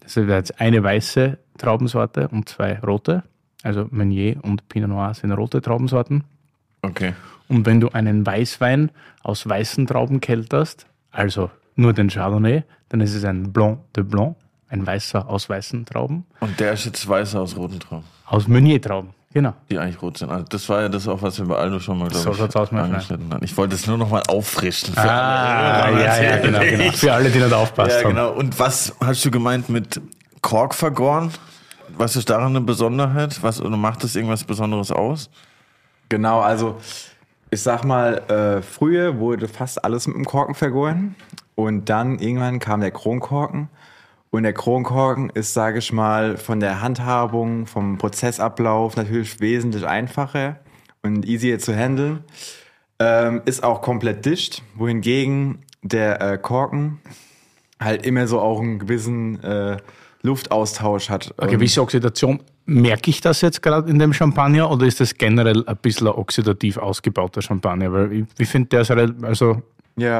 [0.00, 3.22] Das ist jetzt eine weiße Traubensorte und zwei rote.
[3.62, 6.24] Also Meunier und Pinot Noir sind rote Traubensorten.
[6.82, 7.14] Okay.
[7.48, 8.90] Und wenn du einen Weißwein
[9.22, 14.36] aus weißen Trauben kelterst, also nur den Chardonnay, dann ist es ein Blanc de Blanc,
[14.68, 16.26] ein weißer aus weißen Trauben.
[16.40, 18.04] Und der ist jetzt weißer aus roten Trauben?
[18.26, 19.10] Aus Meunier-Trauben.
[19.34, 19.52] Genau.
[19.68, 20.30] Die eigentlich rot sind.
[20.30, 22.56] Also das war ja das auch, was wir bei Aldo schon mal, glaube so ich,
[22.56, 23.44] aus, angeschnitten haben.
[23.44, 24.94] Ich wollte es nur noch mal auffrischen.
[24.94, 26.92] Für ah, alle, ja, ja, genau, genau.
[26.92, 28.02] Für alle, die nicht aufpassen.
[28.02, 28.30] Ja, genau.
[28.30, 30.00] Und was hast du gemeint mit
[30.40, 31.32] Kork vergoren?
[31.98, 33.42] Was ist daran eine Besonderheit?
[33.42, 35.28] Was, oder macht das irgendwas Besonderes aus?
[36.08, 36.76] Genau, also
[37.50, 41.16] ich sag mal, äh, früher wurde fast alles mit dem Korken vergoren.
[41.56, 43.68] Und dann irgendwann kam der Kronkorken.
[44.34, 50.58] Und der Kronkorken ist, sage ich mal, von der Handhabung, vom Prozessablauf natürlich wesentlich einfacher
[51.04, 52.24] und easier zu handeln.
[52.98, 56.98] Ähm, ist auch komplett dicht, wohingegen der äh, Korken
[57.78, 59.76] halt immer so auch einen gewissen äh,
[60.22, 61.32] Luftaustausch hat.
[61.38, 62.40] Eine gewisse Oxidation.
[62.66, 66.76] Merke ich das jetzt gerade in dem Champagner oder ist das generell ein bisschen oxidativ
[66.76, 67.92] ausgebauter Champagner?
[67.92, 69.62] Weil ich, ich finde, der ist halt, also
[69.94, 70.18] ja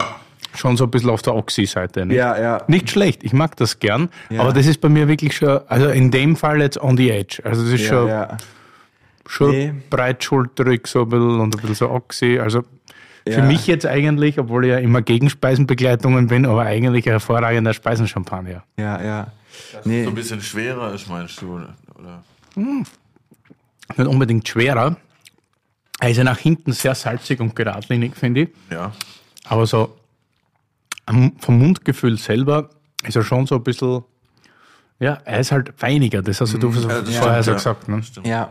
[0.55, 2.07] schon so ein bisschen auf der Oxy-Seite.
[2.11, 2.63] Ja, ja.
[2.69, 4.41] Nicht schlecht, ich mag das gern, ja.
[4.41, 7.41] aber das ist bei mir wirklich schon, also in dem Fall jetzt on the edge.
[7.45, 8.37] Also das ist ja, schon, ja.
[9.27, 9.75] schon nee.
[9.91, 12.39] breitschulterig so ein bisschen und ein bisschen so Oxy.
[12.39, 12.63] Also
[13.27, 17.73] für mich jetzt eigentlich, obwohl ich ja immer gegen Speisenbegleitungen bin, aber eigentlich ein hervorragender
[17.73, 18.65] Speisenchampagner.
[18.77, 19.33] Ja, ja.
[19.73, 20.05] Das nee.
[20.05, 21.75] so ein bisschen schwerer ist, meinst du, oder?
[22.55, 22.85] Hm.
[23.97, 24.97] Nicht unbedingt schwerer.
[26.01, 28.49] Er ist ja nach hinten sehr salzig und geradlinig, finde ich.
[28.71, 28.93] Ja.
[29.45, 29.97] Aber so
[31.07, 32.71] vom Mundgefühl selber
[33.07, 34.05] ist er schon so ein bisschen,
[34.99, 36.89] ja, er ist halt weiniger, das hast du mhm.
[36.89, 37.89] ja, das vorher so gesagt.
[37.89, 38.01] Ne?
[38.25, 38.51] Ja.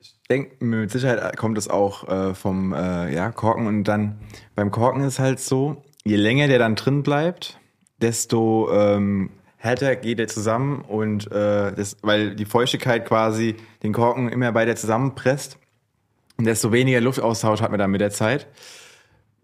[0.00, 4.18] Ich denke, mit Sicherheit kommt es auch äh, vom äh, ja, Korken und dann
[4.54, 7.58] beim Korken ist halt so, je länger der dann drin bleibt,
[8.00, 14.28] desto ähm, härter geht er zusammen und äh, das, weil die Feuchtigkeit quasi den Korken
[14.28, 15.58] immer weiter zusammenpresst,
[16.38, 18.46] desto weniger Luftaustausch hat man dann mit der Zeit.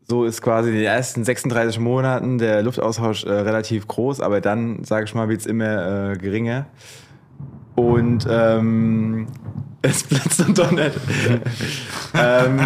[0.06, 4.84] So ist quasi in den ersten 36 Monaten der Luftaustausch äh, relativ groß, aber dann,
[4.84, 6.66] sage ich mal, wird's immer äh, geringer.
[7.74, 9.28] Und ähm,
[9.82, 10.92] es dann doch nicht.
[12.14, 12.60] ähm,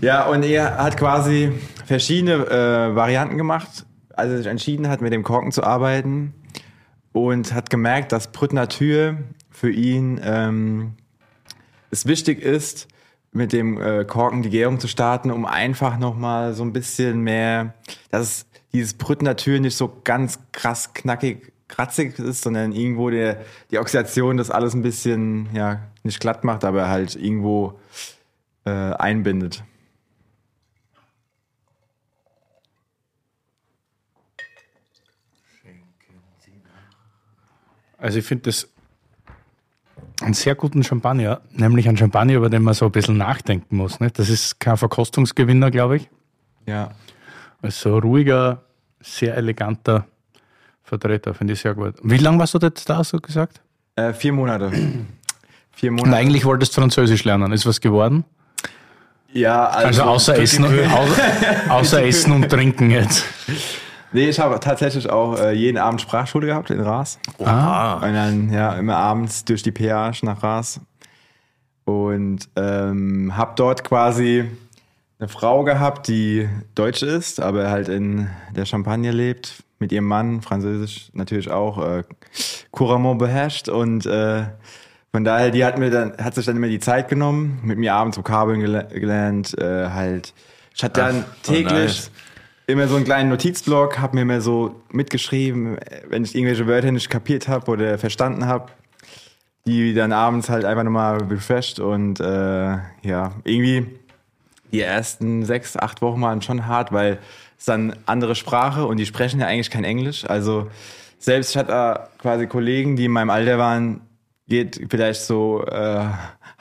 [0.00, 1.52] ja, und er hat quasi
[1.86, 6.34] verschiedene äh, Varianten gemacht, als er sich entschieden hat, mit dem Korken zu arbeiten
[7.12, 9.18] und hat gemerkt, dass Brut Natur
[9.50, 10.94] für ihn ähm,
[11.92, 12.88] es wichtig ist,
[13.34, 17.74] mit dem äh, Korken die Gärung zu starten, um einfach nochmal so ein bisschen mehr,
[18.10, 23.78] dass dieses Brüttener Tür nicht so ganz krass knackig, kratzig ist, sondern irgendwo der, die
[23.78, 27.80] Oxidation das alles ein bisschen, ja, nicht glatt macht, aber halt irgendwo
[28.64, 29.64] äh, einbindet.
[37.98, 38.68] Also ich finde das
[40.24, 44.00] einen sehr guten Champagner, nämlich einen Champagner, über den man so ein bisschen nachdenken muss.
[44.00, 44.18] Nicht?
[44.18, 46.08] Das ist kein Verkostungsgewinner, glaube ich.
[46.66, 46.90] Ja.
[47.62, 48.62] Also ruhiger,
[49.00, 50.06] sehr eleganter
[50.82, 51.94] Vertreter, finde ich sehr gut.
[52.02, 53.60] Wie lange warst du jetzt da, so gesagt?
[53.96, 54.70] Äh, vier Monate.
[55.72, 56.16] vier Und Monate.
[56.16, 57.52] eigentlich wolltest du Französisch lernen.
[57.52, 58.24] Ist was geworden?
[59.32, 61.22] Ja, Also außer Essen, außer,
[61.68, 63.24] außer Essen und Trinken jetzt.
[64.14, 67.18] Nee, ich habe tatsächlich auch äh, jeden Abend Sprachschule gehabt in Ras.
[67.44, 67.94] Ah.
[67.94, 70.80] Und dann, ja, immer abends durch die Peage nach Ras.
[71.84, 74.48] Und ähm, habe dort quasi
[75.18, 80.42] eine Frau gehabt, die Deutsch ist, aber halt in der Champagne lebt, mit ihrem Mann,
[80.42, 82.04] Französisch natürlich auch, äh,
[82.70, 83.68] couramment beherrscht.
[83.68, 84.44] Und äh,
[85.10, 87.94] von daher, die hat mir dann, hat sich dann immer die Zeit genommen, mit mir
[87.94, 90.32] abends Vokabeln gele gelernt, äh, halt.
[90.72, 92.10] Ich hatte dann Ach, täglich nice.
[92.66, 97.10] Immer so einen kleinen Notizblock, habe mir immer so mitgeschrieben, wenn ich irgendwelche Wörter nicht
[97.10, 98.70] kapiert habe oder verstanden habe,
[99.66, 102.24] die dann abends halt einfach nochmal refreshed und äh,
[103.02, 103.86] ja, irgendwie
[104.72, 107.18] die ersten sechs, acht Wochen waren schon hart, weil
[107.58, 110.24] es dann andere Sprache und die sprechen ja eigentlich kein Englisch.
[110.28, 110.68] Also
[111.18, 114.00] selbst ich hatte quasi Kollegen, die in meinem Alter waren,
[114.48, 116.06] geht vielleicht so, äh,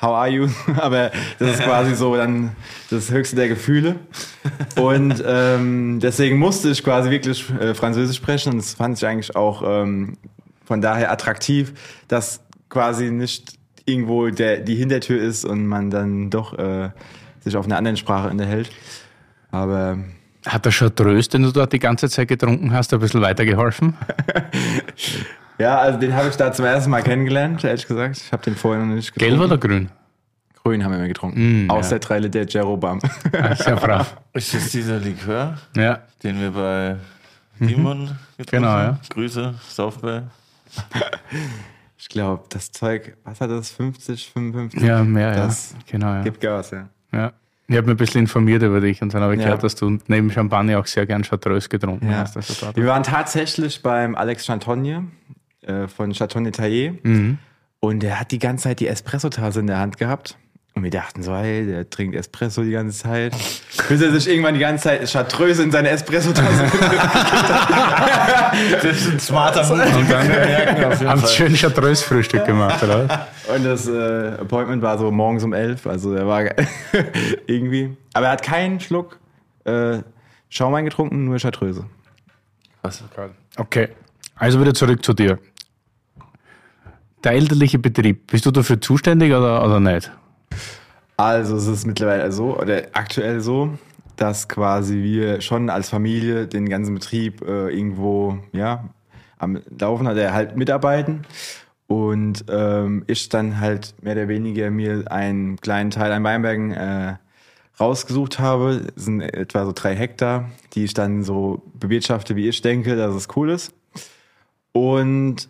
[0.01, 0.47] how are you?
[0.77, 2.55] Aber das ist quasi so dann
[2.89, 3.95] das höchste der Gefühle.
[4.79, 9.35] Und ähm, deswegen musste ich quasi wirklich äh, Französisch sprechen und das fand ich eigentlich
[9.35, 10.17] auch ähm,
[10.65, 11.73] von daher attraktiv,
[12.07, 13.53] dass quasi nicht
[13.85, 16.89] irgendwo der, die Hintertür ist und man dann doch äh,
[17.41, 18.71] sich auf einer anderen Sprache unterhält.
[19.51, 19.99] Aber
[20.45, 23.95] Hat der Chartreuse, den du dort die ganze Zeit getrunken hast, ein bisschen weitergeholfen?
[25.63, 28.17] ja, also den habe ich da zum ersten Mal kennengelernt, ehrlich gesagt.
[28.17, 29.37] Ich habe den vorher noch nicht getrunken.
[29.37, 29.89] Gelb oder grün?
[30.63, 31.65] Grün haben wir immer getrunken.
[31.65, 31.97] Mm, Aus ja.
[31.97, 32.99] der 3 Liter Jerobam.
[33.33, 34.15] Ah, Sehr brav.
[34.33, 36.95] Ist das dieser Likör, Ja, den wir bei
[37.59, 38.83] Simon getrunken Genau, haben?
[38.93, 38.99] ja.
[39.09, 40.23] Grüße, Saufbell.
[41.97, 43.71] Ich glaube, das Zeug, was hat das?
[43.71, 44.81] 50, 55?
[44.81, 45.77] ja mehr, Das ja.
[45.89, 46.21] Genau, ja.
[46.21, 46.89] gibt Gas, ja.
[47.13, 47.31] ja.
[47.67, 49.45] Ich habe mich ein bisschen informiert über dich und dann habe ich Ja.
[49.45, 52.17] gehört, dass du neben Champagner auch sehr gern Chartreuse getrunken Ja.
[52.17, 52.35] hast.
[52.35, 52.75] Also.
[52.75, 55.05] Wir waren tatsächlich beim Alex Chantonnier
[55.67, 57.37] äh, von Chatonne Taillé Mhm.
[57.79, 60.37] und der hat die ganze Zeit die Espresso-Tasse in der Hand gehabt.
[60.75, 63.35] Und wir dachten so, hey, der trinkt Espresso die ganze Zeit.
[63.89, 66.63] Bis er sich irgendwann die ganze Zeit Chartreuse in seine Espresso-Tasse
[68.81, 71.05] Das ist ein smarter Move.
[71.09, 73.27] Haben schön Chartreuse-Frühstück gemacht, oder?
[73.53, 76.43] Und das äh, Appointment war so morgens um elf, also er war
[77.47, 77.95] irgendwie.
[78.13, 79.19] Aber er hat keinen Schluck
[79.65, 79.99] äh,
[80.49, 81.85] Schaumwein getrunken, nur Chartreuse.
[82.81, 83.03] Was?
[83.57, 83.89] Okay,
[84.35, 85.37] also wieder zurück zu dir.
[87.23, 90.11] Der elterliche Betrieb, bist du dafür zuständig oder, oder nicht?
[91.15, 93.77] Also es ist mittlerweile so, oder aktuell so,
[94.17, 98.89] dass quasi wir schon als Familie den ganzen Betrieb äh, irgendwo ja,
[99.37, 101.21] am Laufen hat, er halt mitarbeiten.
[101.87, 107.15] Und ähm, ich dann halt mehr oder weniger mir einen kleinen Teil an Weinbergen äh,
[107.79, 108.87] rausgesucht habe.
[108.95, 113.15] Das sind etwa so drei Hektar, die ich dann so bewirtschafte, wie ich denke, dass
[113.15, 113.73] es cool ist.
[114.71, 115.49] Und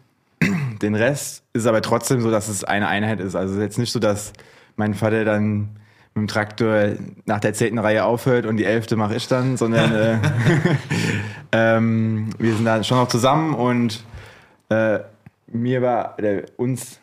[0.81, 3.35] den Rest ist aber trotzdem so, dass es eine Einheit ist.
[3.35, 4.33] Also es ist jetzt nicht so, dass
[4.75, 5.79] mein Vater dann
[6.15, 6.93] mit dem Traktor
[7.25, 10.17] nach der zehnten Reihe aufhört und die elfte mache ich dann, sondern äh,
[11.51, 14.03] ähm, wir sind da schon noch zusammen und
[14.69, 14.99] äh,
[15.47, 16.99] mir war, oder uns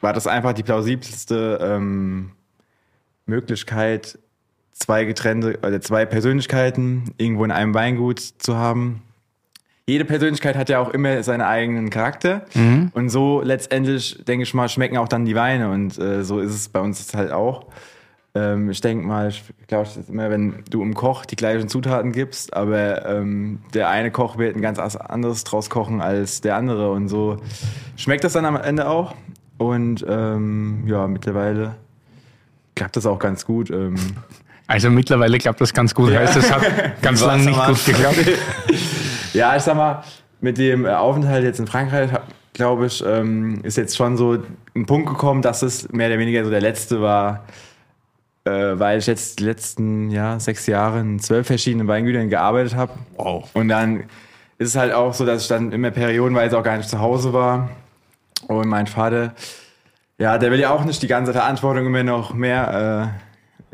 [0.00, 2.32] war das einfach die plausibelste ähm,
[3.26, 4.18] Möglichkeit,
[4.72, 9.02] zwei getrennte oder zwei Persönlichkeiten irgendwo in einem Weingut zu haben.
[9.88, 12.44] Jede Persönlichkeit hat ja auch immer seinen eigenen Charakter.
[12.92, 15.70] Und so letztendlich, denke ich mal, schmecken auch dann die Weine.
[15.70, 17.66] Und äh, so ist es bei uns halt auch.
[18.34, 21.68] Ähm, ich denke mal, ich glaube, es ist immer, wenn du im Koch die gleichen
[21.68, 26.56] Zutaten gibst, aber ähm, der eine Koch wird ein ganz anderes draus kochen als der
[26.56, 26.90] andere.
[26.90, 27.36] Und so
[27.96, 29.14] schmeckt das dann am Ende auch.
[29.56, 31.76] Und ähm, ja, mittlerweile
[32.74, 33.70] klappt das auch ganz gut.
[33.70, 33.94] Ähm,
[34.66, 36.12] Also mittlerweile klappt das ganz gut.
[36.12, 36.64] Heißt, es hat
[37.02, 38.16] ganz lange nicht gut geklappt.
[39.36, 40.02] Ja, ich sag mal,
[40.40, 42.10] mit dem äh, Aufenthalt jetzt in Frankreich,
[42.52, 44.38] glaube ich, ähm, ist jetzt schon so
[44.74, 47.44] ein Punkt gekommen, dass es mehr oder weniger so der letzte war,
[48.44, 52.92] äh, weil ich jetzt die letzten ja, sechs Jahre in zwölf verschiedenen Weingütern gearbeitet habe.
[53.16, 53.48] Wow.
[53.54, 54.04] Und dann
[54.58, 57.32] ist es halt auch so, dass ich dann immer periodenweise auch gar nicht zu Hause
[57.32, 57.68] war.
[58.48, 59.34] Und mein Vater,
[60.18, 63.12] ja, der will ja auch nicht die ganze Verantwortung immer noch mehr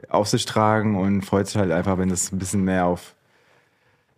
[0.02, 3.14] äh, auf sich tragen und freut sich halt einfach, wenn das ein bisschen mehr auf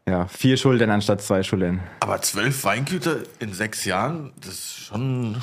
[0.08, 1.80] ja, vier Schultern anstatt zwei Schultern.
[2.00, 5.42] Aber zwölf Weingüter in sechs Jahren, das ist schon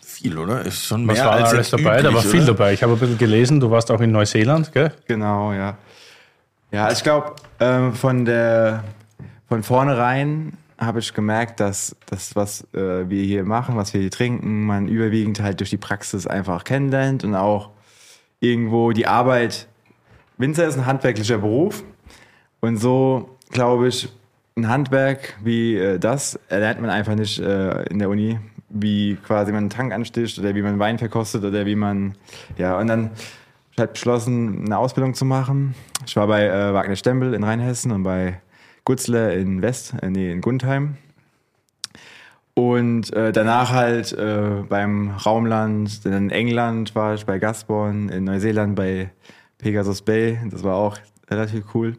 [0.00, 0.64] viel, oder?
[0.64, 2.02] Ist schon mehr Was war als alles dabei?
[2.02, 2.52] da üblich, war viel oder?
[2.52, 2.72] dabei.
[2.72, 4.92] Ich habe ein bisschen gelesen, du warst auch in Neuseeland, gell?
[5.06, 5.76] Genau, ja.
[6.72, 8.84] Ja, ich glaube, ähm, von der
[9.48, 14.10] von vornherein habe ich gemerkt, dass das, was äh, wir hier machen, was wir hier
[14.10, 17.70] trinken, man überwiegend halt durch die Praxis einfach kennenlernt und auch
[18.38, 19.66] irgendwo die Arbeit.
[20.38, 21.82] Winzer ist ein handwerklicher Beruf
[22.60, 24.08] und so glaube ich,
[24.56, 29.52] ein Handwerk wie äh, das erlernt man einfach nicht äh, in der Uni, wie quasi
[29.52, 32.14] man einen Tank ansticht oder wie man Wein verkostet oder wie man,
[32.56, 33.10] ja, und dann
[33.78, 35.74] habe ich beschlossen, eine Ausbildung zu machen.
[36.06, 38.40] Ich war bei äh, Wagner Stempel in Rheinhessen und bei
[38.84, 40.96] Gutzler in West, äh, nee, in Gundheim.
[42.54, 48.74] Und äh, danach halt äh, beim Raumland, in England war ich bei Gasborn, in Neuseeland
[48.74, 49.10] bei
[49.58, 50.38] Pegasus Bay.
[50.50, 50.98] Das war auch
[51.30, 51.96] relativ cool.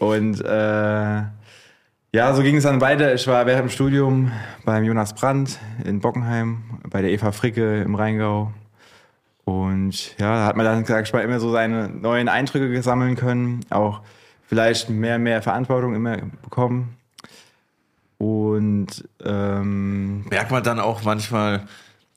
[0.00, 1.22] Und äh,
[2.12, 3.14] ja, so ging es dann weiter.
[3.14, 4.32] Ich war während dem Studium
[4.64, 8.50] beim Jonas Brandt in Bockenheim, bei der Eva Fricke im Rheingau.
[9.44, 13.14] Und ja, da hat man dann, sag ich mal, immer so seine neuen Eindrücke sammeln
[13.14, 13.60] können.
[13.68, 14.00] Auch
[14.46, 16.96] vielleicht mehr, mehr Verantwortung immer bekommen.
[18.16, 21.66] Und ähm, Merkt man dann auch manchmal,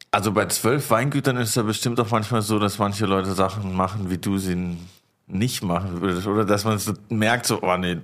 [0.10, 3.76] also bei zwölf Weingütern ist es ja bestimmt auch manchmal so, dass manche Leute Sachen
[3.76, 4.78] machen, wie du sie
[5.34, 6.28] nicht machen würdest.
[6.28, 7.98] Oder dass man so merkt, so, oh nee,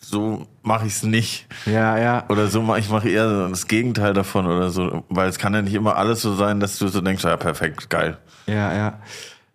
[0.00, 1.46] so mache ich es nicht.
[1.66, 2.24] ja, ja.
[2.28, 5.04] Oder so mache ich mache eher das Gegenteil davon oder so.
[5.08, 7.90] Weil es kann ja nicht immer alles so sein, dass du so denkst, ja, perfekt,
[7.90, 8.16] geil.
[8.46, 9.00] Ja, ja.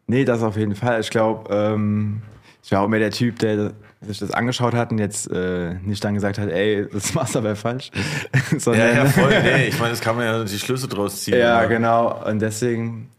[0.07, 0.99] Nee, das auf jeden Fall.
[0.99, 2.21] Ich glaube, ähm,
[2.63, 6.03] ich war auch mehr der Typ, der sich das angeschaut hat und jetzt äh, nicht
[6.03, 7.91] dann gesagt hat, ey, das machst du aber falsch.
[8.57, 9.31] Sondern, voll.
[9.43, 11.37] Nee, ich meine, das kann man ja die Schlüsse draus ziehen.
[11.37, 12.23] Ja, aber- genau.
[12.27, 13.09] Und deswegen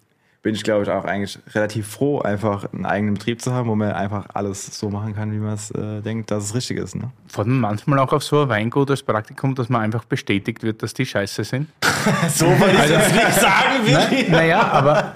[0.43, 3.77] bin ich, glaube ich, auch eigentlich relativ froh, einfach einen eigenen Betrieb zu haben, wo
[3.77, 6.97] man einfach alles so machen kann, wie man es äh, denkt, dass es richtig ist.
[6.97, 7.11] Ne?
[7.29, 10.83] Fährt man manchmal auch auf so ein Weingut als Praktikum, dass man einfach bestätigt wird,
[10.83, 11.69] dass die scheiße sind?
[12.29, 14.31] So wollte ich das nicht sagen, Willi.
[14.31, 15.15] Naja, aber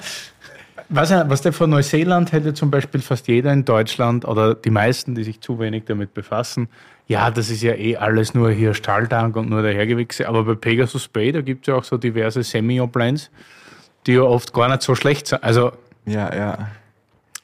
[0.88, 5.16] was, was der von Neuseeland hätte zum Beispiel fast jeder in Deutschland oder die meisten,
[5.16, 6.68] die sich zu wenig damit befassen,
[7.08, 10.28] ja, das ist ja eh alles nur hier Stahltank und nur dahergewichse.
[10.28, 13.30] Aber bei Pegasus Bay, da gibt es ja auch so diverse Semi-Plans,
[14.06, 15.42] die ja oft gar nicht so schlecht sind.
[15.42, 15.72] Also,
[16.06, 16.68] Ja, ja.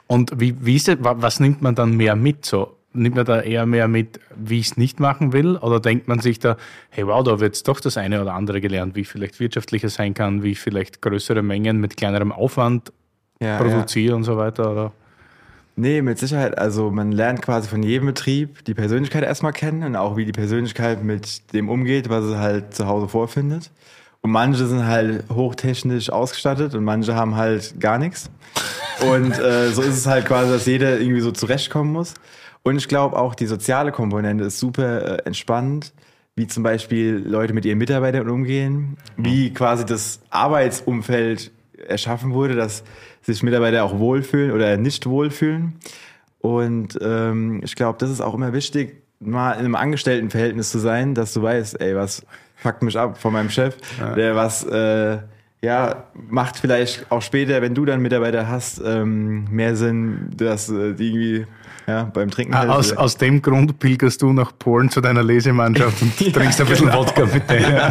[0.07, 2.45] und wie, wie ist das, wa- was nimmt man dann mehr mit?
[2.45, 2.77] So?
[2.95, 5.57] Nimmt man da eher mehr mit, wie ich es nicht machen will?
[5.57, 6.57] Oder denkt man sich da,
[6.91, 10.13] hey wow, da wird doch das eine oder andere gelernt, wie ich vielleicht wirtschaftlicher sein
[10.13, 12.93] kann, wie ich vielleicht größere Mengen mit kleinerem Aufwand
[13.41, 13.59] ja, ja.
[13.59, 14.71] produziere und so weiter?
[14.71, 14.93] Oder?
[15.75, 16.59] Nee, mit Sicherheit.
[16.59, 20.33] Also man lernt quasi von jedem Betrieb die Persönlichkeit erstmal kennen und auch wie die
[20.33, 23.71] Persönlichkeit mit dem umgeht, was sie halt zu Hause vorfindet.
[24.23, 28.31] Und manche sind halt hochtechnisch ausgestattet und manche haben halt gar nichts.
[29.01, 32.15] Und äh, so ist es halt quasi, dass jeder irgendwie so zurechtkommen muss.
[32.63, 35.93] Und ich glaube auch die soziale Komponente ist super äh, entspannend,
[36.37, 41.51] wie zum Beispiel Leute mit ihren Mitarbeitern umgehen, wie quasi das Arbeitsumfeld
[41.87, 42.85] erschaffen wurde, dass
[43.23, 45.75] sich Mitarbeiter auch wohlfühlen oder nicht wohlfühlen.
[46.41, 51.15] Und ähm, ich glaube, das ist auch immer wichtig, mal in einem Angestelltenverhältnis zu sein,
[51.15, 52.25] dass du weißt, ey, was
[52.63, 53.77] fuckt mich ab von meinem Chef,
[54.17, 55.19] der was äh,
[55.63, 60.95] ja macht vielleicht auch später, wenn du dann Mitarbeiter hast, ähm, mehr Sinn, dass äh,
[60.95, 61.47] die irgendwie
[61.89, 66.01] ja, beim Trinken Ah, Aus, aus dem Grund pilgerst du nach Polen zu deiner Lesemannschaft
[66.01, 67.75] und trinkst ein bisschen Wodka mit denen.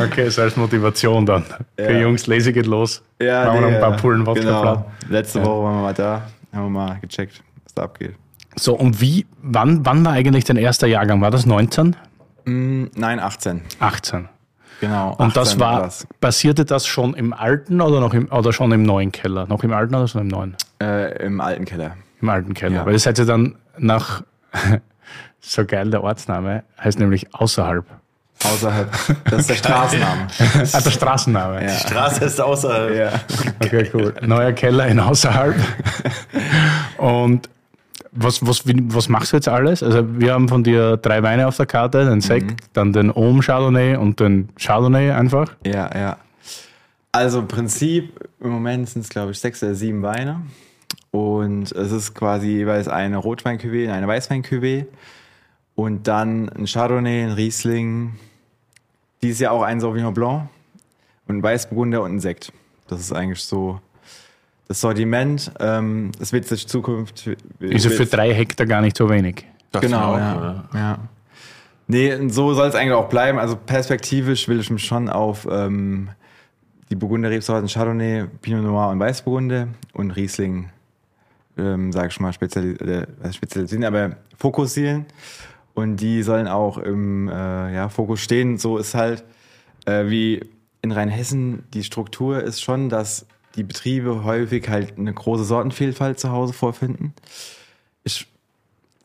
[0.00, 1.44] okay, so als Motivation dann.
[1.76, 2.00] Okay, Ja.
[2.02, 3.02] Jungs, Lese geht los.
[3.20, 3.96] Ja, Machen wir noch ein paar ja.
[3.96, 4.62] Pullen Wodka genau.
[4.62, 4.86] platt.
[5.08, 5.44] Letzte Ja.
[5.46, 8.14] Woche waren wir mal da, haben wir mal gecheckt, was da abgeht.
[8.56, 11.20] So, und wie, wann, wann war eigentlich dein erster Jahrgang?
[11.20, 11.96] War das 19?
[12.44, 13.62] Mm, nein, 18.
[13.80, 14.28] 18.
[14.80, 15.14] Genau.
[15.14, 18.82] Und das 18 war, basierte das schon im alten oder noch im, oder schon im
[18.82, 19.46] neuen Keller?
[19.46, 20.56] Noch im alten oder schon im neuen?
[20.80, 21.96] Äh, im alten Keller.
[22.20, 22.76] Im alten Keller.
[22.76, 22.86] Ja.
[22.86, 24.22] Weil das ihr dann nach,
[25.40, 27.84] so geil der Ortsname, heißt nämlich außerhalb.
[28.42, 28.90] Außerhalb.
[29.24, 30.26] Das ist der Straßenname.
[30.72, 31.64] Ah, der Straßenname.
[31.64, 31.70] Ja.
[31.70, 32.94] Straße ist außerhalb.
[32.94, 33.10] ja.
[33.64, 34.14] Okay, cool.
[34.22, 35.54] Neuer Keller in außerhalb.
[36.98, 37.48] Und
[38.14, 39.82] was, was, was machst du jetzt alles?
[39.82, 43.40] Also wir haben von dir drei Weine auf der Karte, den Sekt, dann den Ohm
[43.40, 45.54] Chardonnay und den Chardonnay einfach.
[45.66, 46.16] Ja, ja.
[47.12, 50.42] Also im Prinzip, im Moment sind es glaube ich sechs oder sieben Weine.
[51.10, 54.86] Und es ist quasi jeweils eine Rotwein-Cuvée und eine Weißwein-Cuvée.
[55.76, 58.14] Und dann ein Chardonnay, ein Riesling.
[59.22, 60.48] Dieses Jahr auch ein Sauvignon Blanc
[61.26, 62.52] und ein Weißburgunder und ein Sekt.
[62.88, 63.80] Das ist eigentlich so
[64.68, 65.52] das Sortiment.
[65.60, 67.28] Ähm, Es wird sich Zukunft...
[67.60, 69.44] Ist ja für drei Hektar gar nicht so wenig.
[69.72, 70.64] Dachte Genau, ja.
[70.74, 70.98] ja.
[71.86, 73.38] Nee, und so soll es eigentlich auch bleiben.
[73.38, 76.08] Also perspektivisch will ich mich schon auf ähm,
[76.88, 80.70] die Burgunder Rebsorten Chardonnay, Pinot Noir und Weißburgunder und Riesling,
[81.58, 85.06] ähm, sag ich mal, speziali äh, spezialisieren, aber fokussieren.
[85.74, 88.58] Und die sollen auch im äh, ja, Fokus stehen.
[88.58, 89.24] So ist halt
[89.84, 90.40] äh, wie
[90.82, 96.30] in Rheinhessen die Struktur ist schon, dass die Betriebe häufig halt eine große Sortenvielfalt zu
[96.30, 97.14] Hause vorfinden.
[98.02, 98.26] Ich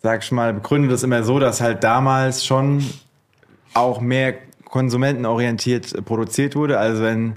[0.02, 2.84] sag ich mal, begründet das immer so, dass halt damals schon
[3.74, 4.36] auch mehr
[4.66, 6.80] konsumentenorientiert produziert wurde.
[6.80, 7.36] Also wenn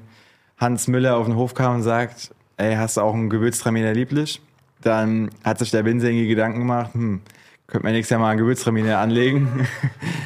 [0.59, 4.41] Hans Müller auf den Hof kam und sagt, ey, hast du auch einen Gewürztraminer lieblich?
[4.81, 7.21] Dann hat sich der Winzer irgendwie Gedanken gemacht, hm,
[7.67, 9.67] könnte man nächstes Jahr mal einen Gewürztraminer anlegen.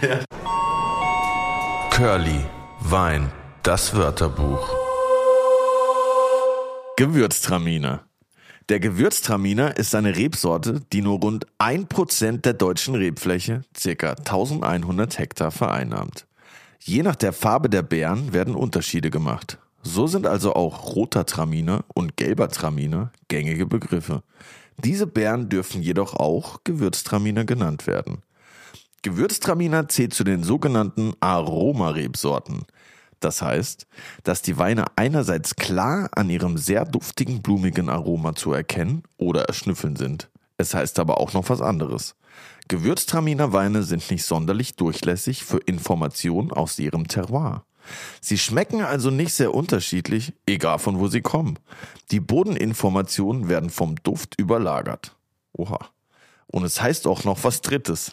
[1.91, 2.41] Curly,
[2.81, 3.31] Wein,
[3.63, 4.86] das Wörterbuch.
[6.99, 8.07] Gewürztraminer.
[8.71, 14.13] Der Gewürztraminer ist eine Rebsorte, die nur rund 1% der deutschen Rebfläche, ca.
[14.13, 16.27] 1100 Hektar, vereinnahmt.
[16.81, 19.59] Je nach der Farbe der Beeren werden Unterschiede gemacht.
[19.83, 24.23] So sind also auch roter Traminer und gelber Traminer gängige Begriffe.
[24.83, 28.23] Diese Beeren dürfen jedoch auch Gewürztraminer genannt werden.
[29.03, 32.65] Gewürztraminer zählt zu den sogenannten Aromarebsorten.
[33.21, 33.87] Das heißt,
[34.25, 39.97] dass die Weine einerseits klar an ihrem sehr duftigen, blumigen Aroma zu erkennen oder erschnüffeln
[39.97, 40.29] sind.
[40.59, 42.15] Es heißt aber auch noch was anderes.
[42.69, 47.65] Gewürztraminer Weine sind nicht sonderlich durchlässig für Informationen aus ihrem Terroir.
[48.21, 51.59] Sie schmecken also nicht sehr unterschiedlich, egal von wo sie kommen.
[52.11, 55.15] Die Bodeninformationen werden vom Duft überlagert.
[55.53, 55.79] Oha.
[56.49, 58.13] Und es heißt auch noch was Drittes.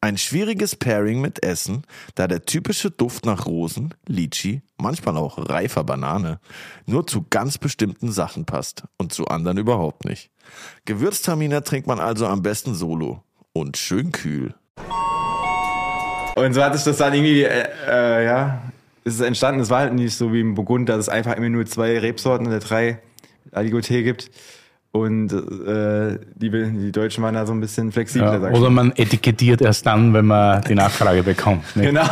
[0.00, 1.82] Ein schwieriges Pairing mit Essen,
[2.14, 6.40] da der typische Duft nach Rosen, Litchi, manchmal auch reifer Banane,
[6.86, 10.30] nur zu ganz bestimmten Sachen passt und zu anderen überhaupt nicht.
[10.84, 14.54] Gewürztraminer trinkt man also am besten solo und schön kühl.
[16.36, 18.62] Und so hat sich das dann irgendwie, äh, äh, ja,
[19.04, 19.60] ist es entstanden.
[19.60, 22.46] Es war halt nicht so wie im Burgund, dass es einfach immer nur zwei Rebsorten
[22.46, 22.98] oder drei
[23.52, 24.30] Aligoté gibt.
[24.94, 28.40] Und äh, die, die Deutschen waren da so ein bisschen flexibler.
[28.40, 31.64] Ja, oder man etikettiert erst dann, wenn man die Nachfrage bekommt.
[31.74, 31.86] Nicht?
[31.88, 32.04] Genau.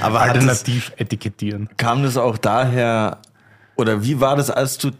[0.00, 1.70] Aber Alternativ etikettieren.
[1.78, 3.22] kam das auch daher,
[3.74, 4.90] oder wie war das, als du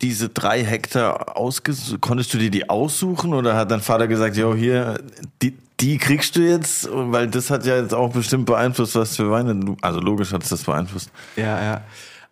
[0.00, 4.54] diese drei Hektar ausgesucht, konntest du dir die aussuchen oder hat dein Vater gesagt, jo,
[4.54, 5.00] hier,
[5.42, 9.28] die, die kriegst du jetzt, weil das hat ja jetzt auch bestimmt beeinflusst, was für
[9.32, 11.10] Weine du, also logisch hat es das beeinflusst.
[11.34, 11.80] Ja, ja.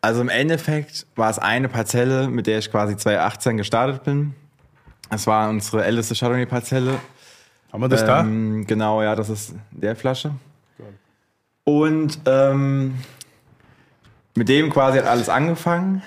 [0.00, 4.34] Also im Endeffekt war es eine Parzelle, mit der ich quasi 2018 gestartet bin.
[5.10, 6.98] Es war unsere älteste Chardonnay-Parzelle.
[7.72, 10.32] Haben wir das ähm, Genau, ja, das ist der Flasche.
[11.64, 12.94] Und ähm,
[14.34, 16.02] mit dem quasi hat alles angefangen.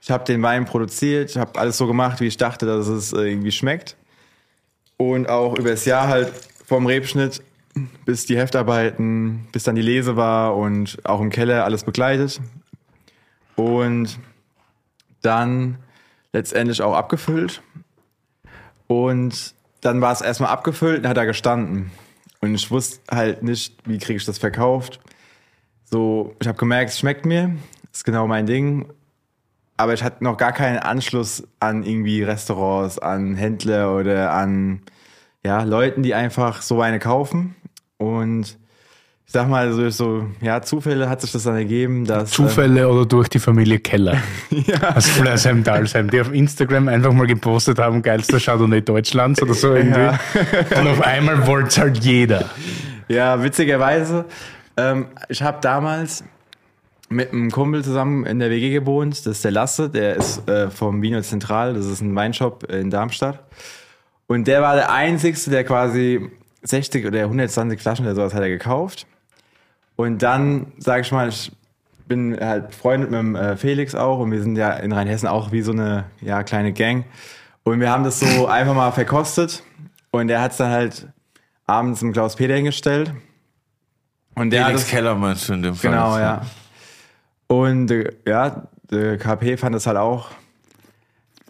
[0.00, 3.12] Ich habe den Wein produziert, ich habe alles so gemacht, wie ich dachte, dass es
[3.12, 3.96] äh, irgendwie schmeckt.
[4.96, 6.32] Und auch über das Jahr halt
[6.64, 7.42] vom Rebschnitt
[8.04, 12.40] bis die Heftarbeiten, bis dann die Lese war und auch im Keller alles begleitet.
[13.58, 14.20] Und
[15.20, 15.78] dann
[16.32, 17.60] letztendlich auch abgefüllt.
[18.86, 21.90] Und dann war es erstmal abgefüllt und hat da gestanden.
[22.40, 25.00] Und ich wusste halt nicht, wie kriege ich das verkauft.
[25.84, 27.56] So, ich habe gemerkt, es schmeckt mir,
[27.92, 28.92] ist genau mein Ding.
[29.76, 34.82] Aber ich hatte noch gar keinen Anschluss an irgendwie Restaurants, an Händler oder an
[35.44, 37.56] ja, Leuten, die einfach so eine kaufen.
[37.96, 38.56] Und
[39.28, 42.30] ich sag mal, durch so ja, Zufälle hat sich das dann ergeben, dass.
[42.30, 44.16] Zufälle oder durch die Familie Keller
[44.94, 49.74] aus Flersheim, Dalsheim, die auf Instagram einfach mal gepostet haben, geilster Chardonnay Deutschlands oder so
[49.74, 50.00] irgendwie.
[50.00, 50.18] Ja.
[50.80, 52.46] Und auf einmal wollte es halt jeder.
[53.08, 54.24] Ja, witzigerweise.
[54.78, 56.24] Ähm, ich habe damals
[57.10, 59.18] mit einem Kumpel zusammen in der WG gewohnt.
[59.18, 61.74] Das ist der Lasse, der ist äh, vom Vino Zentral.
[61.74, 63.44] Das ist ein Weinshop in Darmstadt.
[64.26, 66.30] Und der war der Einzige, der quasi
[66.62, 69.06] 60 oder 120 Flaschen oder sowas hat er gekauft.
[69.98, 71.50] Und dann, sag ich mal, ich
[72.06, 75.50] bin halt befreundet mit dem äh, Felix auch und wir sind ja in Rheinhessen auch
[75.50, 77.04] wie so eine ja, kleine Gang.
[77.64, 79.64] Und wir haben das so einfach mal verkostet
[80.12, 81.08] und er hat es dann halt
[81.66, 83.12] abends im Klaus Peter hingestellt.
[84.36, 85.90] Und der Felix es- Keller meinst du in dem Fall?
[85.90, 86.42] Genau, ja.
[87.48, 90.28] Und äh, ja, der KP fand das halt auch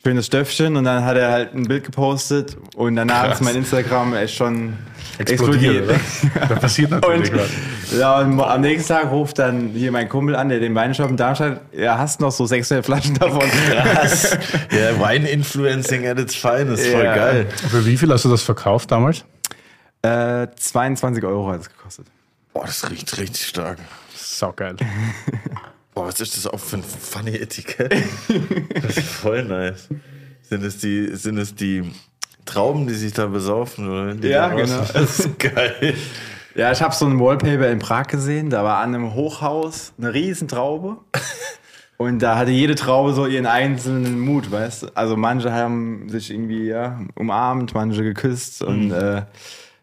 [0.05, 3.41] schönes Stöffchen und dann hat er halt ein Bild gepostet und danach Krass.
[3.41, 4.75] ist mein Instagram echt schon
[5.19, 6.37] Explodiert, explodiert.
[6.37, 6.47] oder?
[6.47, 7.99] Da passiert natürlich Und, was.
[7.99, 11.17] ja, und am nächsten Tag ruft dann hier mein Kumpel an, der den Weinshop in
[11.17, 13.41] Darmstadt, ja, hast noch so 600 Flaschen davon.
[13.41, 14.37] Krass.
[14.71, 16.87] Ja, Wein-Influencing at its finest.
[16.87, 17.15] Voll Ja.
[17.17, 17.47] geil.
[17.71, 19.25] Für wie viel hast du das verkauft damals?
[20.03, 22.07] äh, 22 Euro hat es gekostet.
[22.53, 23.79] Boah, das riecht richtig stark.
[24.15, 24.77] Saugeil.
[25.99, 27.93] Boah, was ist das auch für ein funny Etikett?
[28.83, 29.89] Das ist voll nice.
[30.43, 31.91] Sind es die, sind es die
[32.45, 33.91] Trauben, die sich da besaufen?
[33.91, 34.15] Oder?
[34.15, 34.79] Die Ja, genau.
[34.95, 35.97] Das ist geil.
[36.55, 38.49] Ja, ich habe so ein Wallpaper in Prag gesehen.
[38.49, 40.99] Da war an einem Hochhaus eine riesen Traube.
[41.97, 44.87] Und da hatte jede Traube so ihren einzelnen Mut, weißt du?
[44.97, 48.63] Also manche haben sich irgendwie ja, umarmt, manche geküsst.
[48.63, 49.25] Und äh,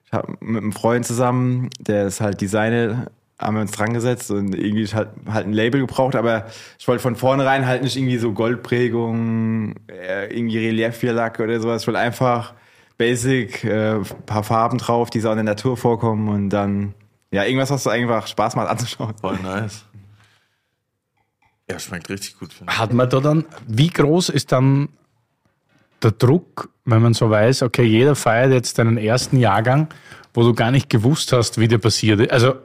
[0.06, 3.08] ich habe mit einem Freund zusammen, der ist halt Designer,
[3.38, 6.16] haben wir uns dran gesetzt und irgendwie halt, halt ein Label gebraucht.
[6.16, 6.46] Aber
[6.80, 11.82] ich wollte von vornherein halt nicht irgendwie so Goldprägung, äh, irgendwie Relieflack oder sowas.
[11.82, 12.54] Ich wollte einfach
[12.98, 16.94] basic, äh, paar Farben drauf, die so in der Natur vorkommen und dann,
[17.32, 19.16] ja, irgendwas, was so einfach Spaß macht anzuschauen.
[19.20, 19.86] Voll nice.
[21.70, 22.52] Ja, schmeckt richtig gut.
[22.68, 24.90] Hat man da dann, wie groß ist dann
[26.04, 29.88] der Druck, wenn man so weiß, okay, jeder feiert jetzt deinen ersten Jahrgang,
[30.34, 32.32] wo du gar nicht gewusst hast, wie der passiert ist?
[32.32, 32.56] Also,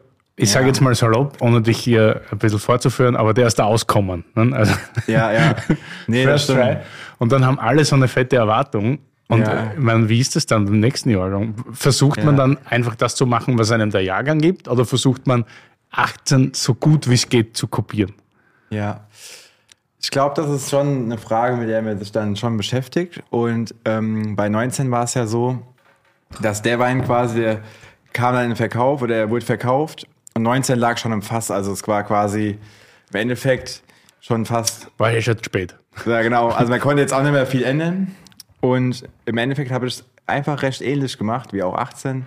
[0.42, 3.64] ich sage jetzt mal salopp, ohne dich hier ein bisschen vorzuführen, aber der ist da
[3.64, 4.24] auskommen.
[4.34, 4.56] Ne?
[4.56, 4.74] Also,
[5.06, 5.54] Ja, ja.
[6.06, 6.60] Nee, das stimmt.
[6.60, 6.76] try.
[7.18, 8.98] Und dann haben alle so eine fette Erwartung.
[9.28, 9.70] Und Ja.
[9.72, 11.54] äh, meine, wie ist das dann beim nächsten Jahrgang?
[11.72, 12.46] Versucht man Ja.
[12.46, 14.66] dann einfach das zu machen, was einem der Jahrgang gibt?
[14.68, 15.44] Oder versucht man
[15.92, 18.12] 18 so gut wie es geht zu kopieren?
[18.70, 19.06] Ja.
[20.02, 23.22] Ich glaube, das ist schon eine Frage, mit der man sich dann schon beschäftigt.
[23.30, 25.58] Und ähm, bei 19 war es ja so,
[26.40, 27.56] dass der Wein quasi,
[28.12, 31.50] kam dann in den Verkauf oder er wurde verkauft und 19 lag schon im Fass.
[31.50, 32.58] Also es war quasi
[33.12, 33.82] im Endeffekt
[34.20, 35.76] schon fast War schon zu spät.
[36.06, 36.48] Ja, genau.
[36.48, 38.14] Also man konnte jetzt auch nicht mehr viel ändern.
[38.60, 42.26] Und im Endeffekt habe ich es einfach recht ähnlich gemacht, wie auch 18.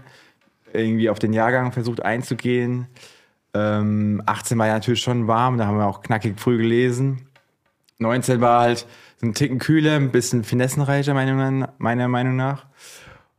[0.73, 2.87] Irgendwie auf den Jahrgang versucht einzugehen.
[3.53, 7.27] Ähm, 18 war ja natürlich schon warm, da haben wir auch knackig früh gelesen.
[7.99, 8.87] 19 war halt
[9.21, 12.65] so ein Ticken kühler, ein bisschen finessenreicher, meiner Meinung, meiner Meinung nach.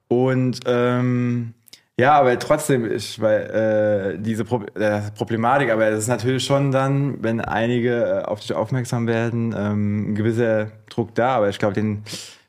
[0.06, 1.54] Und ähm,
[1.98, 6.72] ja, aber trotzdem ist weil, äh, diese Pro äh, Problematik, aber es ist natürlich schon
[6.72, 11.36] dann, wenn einige äh, auf dich aufmerksam werden, ähm, ein gewisser Druck da.
[11.36, 12.02] Aber ich glaube, den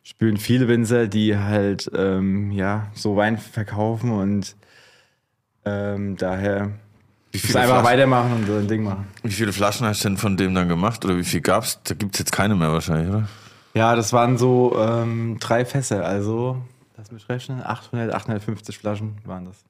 [0.03, 4.55] spüren viele Winzer, die halt ähm, ja so Wein verkaufen und
[5.63, 6.71] ähm, daher
[7.31, 9.07] Wie viele, einfach Flaschen, weitermachen und so ein Ding machen.
[9.23, 11.05] wie viele Flaschen hast du denn von dem dann gemacht?
[11.05, 11.79] Oder wie viel gab's?
[11.83, 13.27] Da gibt's jetzt keine mehr wahrscheinlich, oder?
[13.75, 16.61] Ja, das waren so ähm, drei Fässer, also
[16.97, 19.63] lass mich rechnen, 800, 850 Flaschen waren das.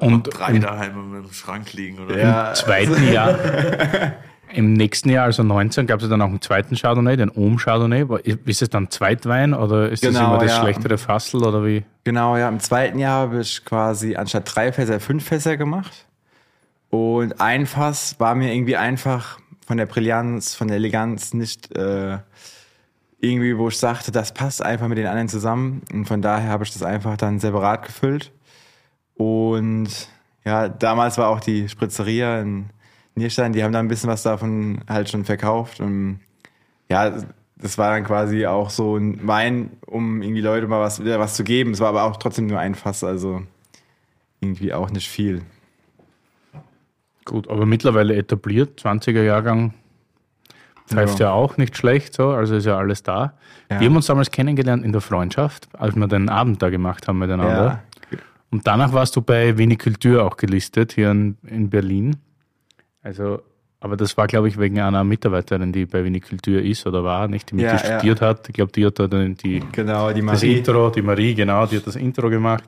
[0.00, 2.16] Und Drei im daheim im Schrank liegen, oder?
[2.18, 3.36] Ja, zweiten Jahr,
[4.52, 8.08] im nächsten Jahr, also 19, gab es dann auch einen zweiten Chardonnay, den Ohm Chardonnay.
[8.08, 10.60] War- Ist es dann Zweitwein oder ist das Genau, immer das ja.
[10.62, 11.84] schlechtere Fassel oder wie?
[12.04, 12.48] Genau, ja.
[12.48, 16.06] Im zweiten Jahr habe ich quasi anstatt drei Fässer fünf Fässer gemacht.
[16.90, 22.18] Und ein Fass war mir irgendwie einfach von der Brillanz, von der Eleganz nicht äh,
[23.24, 25.82] irgendwie, wo ich sagte, das passt einfach mit den anderen zusammen.
[25.92, 28.32] Und von daher habe ich das einfach dann separat gefüllt.
[29.14, 29.88] Und
[30.44, 32.66] ja, damals war auch die Spritzeria in
[33.14, 35.80] Nierstein, die haben da ein bisschen was davon halt schon verkauft.
[35.80, 36.20] Und
[36.88, 37.12] ja,
[37.56, 41.34] das war dann quasi auch so ein Wein, um irgendwie Leute mal was, wieder was
[41.34, 41.72] zu geben.
[41.72, 43.42] Es war aber auch trotzdem nur ein Fass, also
[44.40, 45.42] irgendwie auch nicht viel.
[47.24, 49.72] Gut, aber mittlerweile etabliert, 20er Jahrgang
[50.86, 51.26] pfeift ja.
[51.26, 51.32] Ja.
[51.32, 53.34] auch nicht schlecht, so, also ist ja alles da.
[53.70, 53.80] Ja.
[53.80, 57.18] Wir haben uns damals kennengelernt in der Freundschaft, als wir den Abend da gemacht haben
[57.18, 57.82] miteinander.
[58.50, 62.16] Und danach warst du bei Vinikultur auch gelistet, hier in, in Berlin.
[63.02, 63.42] Also,
[63.80, 67.50] aber das war, glaube ich, wegen einer Mitarbeiterin, die bei Vinikultur ist oder war, nicht,
[67.50, 67.98] die mit Ja, dir ja.
[67.98, 68.48] studiert hat.
[68.48, 70.42] Ich glaube, die hat da dann die, Genau, die das.
[70.42, 72.64] Intro, die Marie, genau, die hat das Intro gemacht.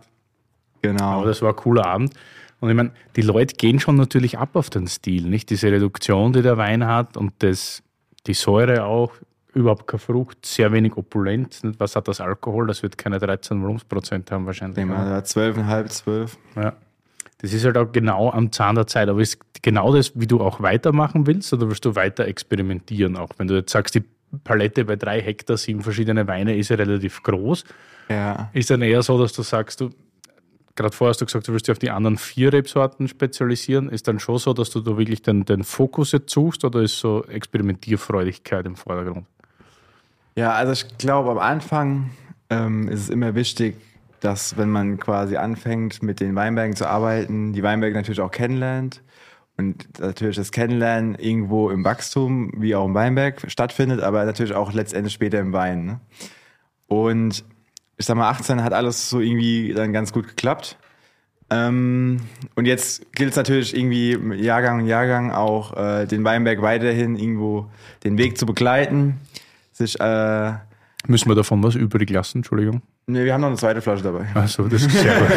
[0.82, 1.20] Genau.
[1.20, 2.12] Aber das war ein cooler Abend.
[2.60, 5.50] Und ich meine, die Leute gehen schon natürlich ab auf den Stil, nicht?
[5.50, 7.82] Diese Reduktion, die der Wein hat und das,
[8.26, 9.12] die Säure auch,
[9.54, 11.62] überhaupt keine Frucht, sehr wenig Opulenz.
[11.78, 12.66] Was hat das Alkohol?
[12.66, 14.76] Das wird keine 13 Volumensprozent haben wahrscheinlich.
[14.76, 16.38] Nehmen wir da 12,5, 12.
[16.56, 16.72] Ja.
[17.38, 19.08] Das ist halt auch genau am Zahn der Zeit.
[19.08, 23.16] Aber ist genau das, wie du auch weitermachen willst, oder willst du weiter experimentieren?
[23.16, 24.04] Auch wenn du jetzt sagst, die
[24.44, 27.64] Palette bei drei Hektar, sieben verschiedene Weine ist ja relativ groß.
[28.08, 28.50] Ja.
[28.52, 29.90] Ist dann eher so, dass du sagst, du,
[30.76, 33.88] gerade vorher hast du gesagt, du willst dich auf die anderen vier Rebsorten spezialisieren.
[33.88, 36.98] Ist dann schon so, dass du da wirklich den, den Fokus jetzt suchst oder ist
[36.98, 39.26] so Experimentierfreudigkeit im Vordergrund?
[40.36, 42.10] Ja, also ich glaube, am Anfang
[42.50, 43.76] ähm, ist es immer wichtig,
[44.20, 49.02] dass wenn man quasi anfängt, mit den Weinbergen zu arbeiten, die Weinberge natürlich auch kennenlernt
[49.56, 54.72] und natürlich das Kennenlernen irgendwo im Wachstum, wie auch im Weinberg stattfindet, aber natürlich auch
[54.72, 55.86] letztendlich später im Wein.
[55.86, 56.00] Ne?
[56.86, 57.44] Und
[57.96, 60.76] ich sag mal, 18 hat alles so irgendwie dann ganz gut geklappt.
[61.48, 62.20] Ähm,
[62.56, 67.70] und jetzt gilt es natürlich irgendwie Jahrgang und Jahrgang auch äh, den Weinberg weiterhin irgendwo
[68.02, 69.20] den Weg zu begleiten.
[69.72, 70.52] Sich, äh,
[71.06, 72.38] Müssen wir davon was übrig lassen?
[72.38, 72.82] Entschuldigung.
[73.06, 74.26] ne, wir haben noch eine zweite Flasche dabei.
[74.34, 75.30] Achso, das ist sehr gut.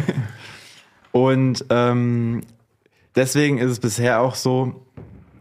[1.12, 2.42] Und ähm,
[3.16, 4.86] deswegen ist es bisher auch so,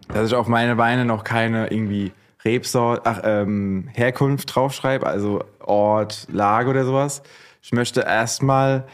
[0.08, 2.12] dass ich auf meine Weine noch keine irgendwie
[2.46, 7.24] Rebsort, ach, ähm, Herkunft draufschreibe, also Ort, Lage oder sowas.
[7.62, 8.86] Ich möchte erstmal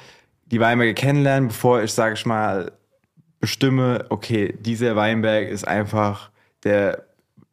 [0.45, 2.71] die Weinberge kennenlernen, bevor ich, sage ich mal,
[3.39, 6.29] bestimme, okay, dieser Weinberg ist einfach
[6.63, 7.03] der,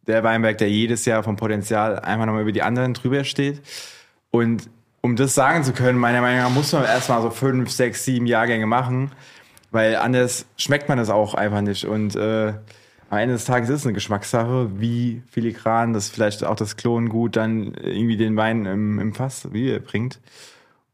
[0.06, 3.62] der Weinberg, der jedes Jahr vom Potenzial einfach nochmal über die anderen drüber steht.
[4.30, 4.68] Und
[5.00, 8.26] um das sagen zu können, meiner Meinung nach, muss man erstmal so fünf, sechs, sieben
[8.26, 9.12] Jahrgänge machen,
[9.70, 11.84] weil anders schmeckt man das auch einfach nicht.
[11.84, 12.54] Und äh,
[13.10, 18.16] des Tages ist es eine Geschmackssache, wie filigran das vielleicht auch das Klongut dann irgendwie
[18.16, 20.20] den Wein im, im Fass wie bringt.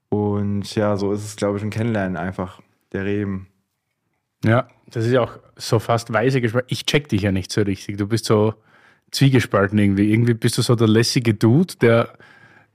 [0.09, 2.61] Und ja, so ist es, glaube ich, ein Kennenlernen einfach
[2.93, 3.49] der Reben.
[4.45, 6.65] Ja, das ist ja auch so fast weise Geschmack.
[6.69, 7.97] Ich check dich ja nicht so richtig.
[7.97, 8.55] Du bist so
[9.11, 10.13] zwiegespalten irgendwie.
[10.13, 12.13] Irgendwie bist du so der lässige Dude, der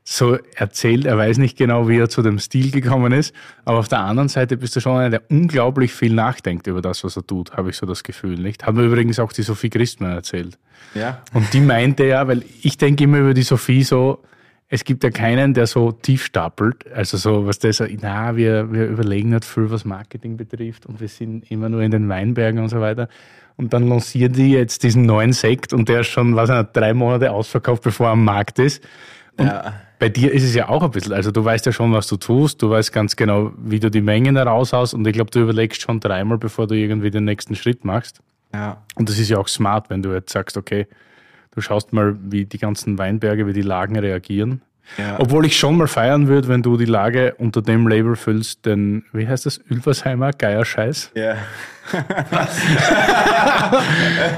[0.09, 3.35] so erzählt, er weiß nicht genau, wie er zu dem Stil gekommen ist,
[3.65, 7.03] aber auf der anderen Seite bist du schon einer, der unglaublich viel nachdenkt über das,
[7.03, 8.65] was er tut, habe ich so das Gefühl, nicht?
[8.65, 10.57] Hat mir übrigens auch die Sophie Christmann erzählt.
[10.95, 11.21] Ja.
[11.33, 14.23] Und die meinte ja, weil ich denke immer über die Sophie so,
[14.69, 18.71] es gibt ja keinen, der so tief stapelt, also so, was der sagt, na, wir,
[18.71, 22.61] wir überlegen nicht viel, was Marketing betrifft und wir sind immer nur in den Weinbergen
[22.61, 23.09] und so weiter.
[23.57, 26.93] Und dann lancieren die jetzt diesen neuen Sekt und der ist schon, was nicht, drei
[26.93, 28.81] Monate ausverkauft, bevor er am Markt ist.
[29.37, 29.73] Und Ja.
[29.99, 32.17] Bei dir ist es ja auch ein bisschen, also du weißt ja schon, was du
[32.17, 35.81] tust, du weißt ganz genau, wie du die Mengen heraushaust und ich glaube, du überlegst
[35.81, 38.21] schon dreimal, bevor du irgendwie den nächsten Schritt machst.
[38.53, 38.83] Ja.
[38.95, 40.87] Und das ist ja auch smart, wenn du jetzt sagst, okay,
[41.51, 44.61] du schaust mal, wie die ganzen Weinberge, wie die Lagen reagieren.
[44.97, 45.19] Ja.
[45.19, 49.05] Obwohl ich schon mal feiern würde, wenn du die Lage unter dem Label füllst, den,
[49.13, 51.11] wie heißt das, Ülversheimer Geierscheiß.
[51.15, 51.35] Ja.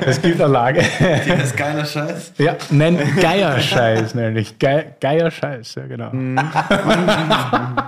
[0.06, 0.84] Es gibt eine Lage.
[1.28, 2.34] Das ist geiler Scheiß.
[2.38, 4.60] Ja, nenn Geierscheiß nämlich.
[4.60, 6.12] Ge Geierscheiß, ja genau.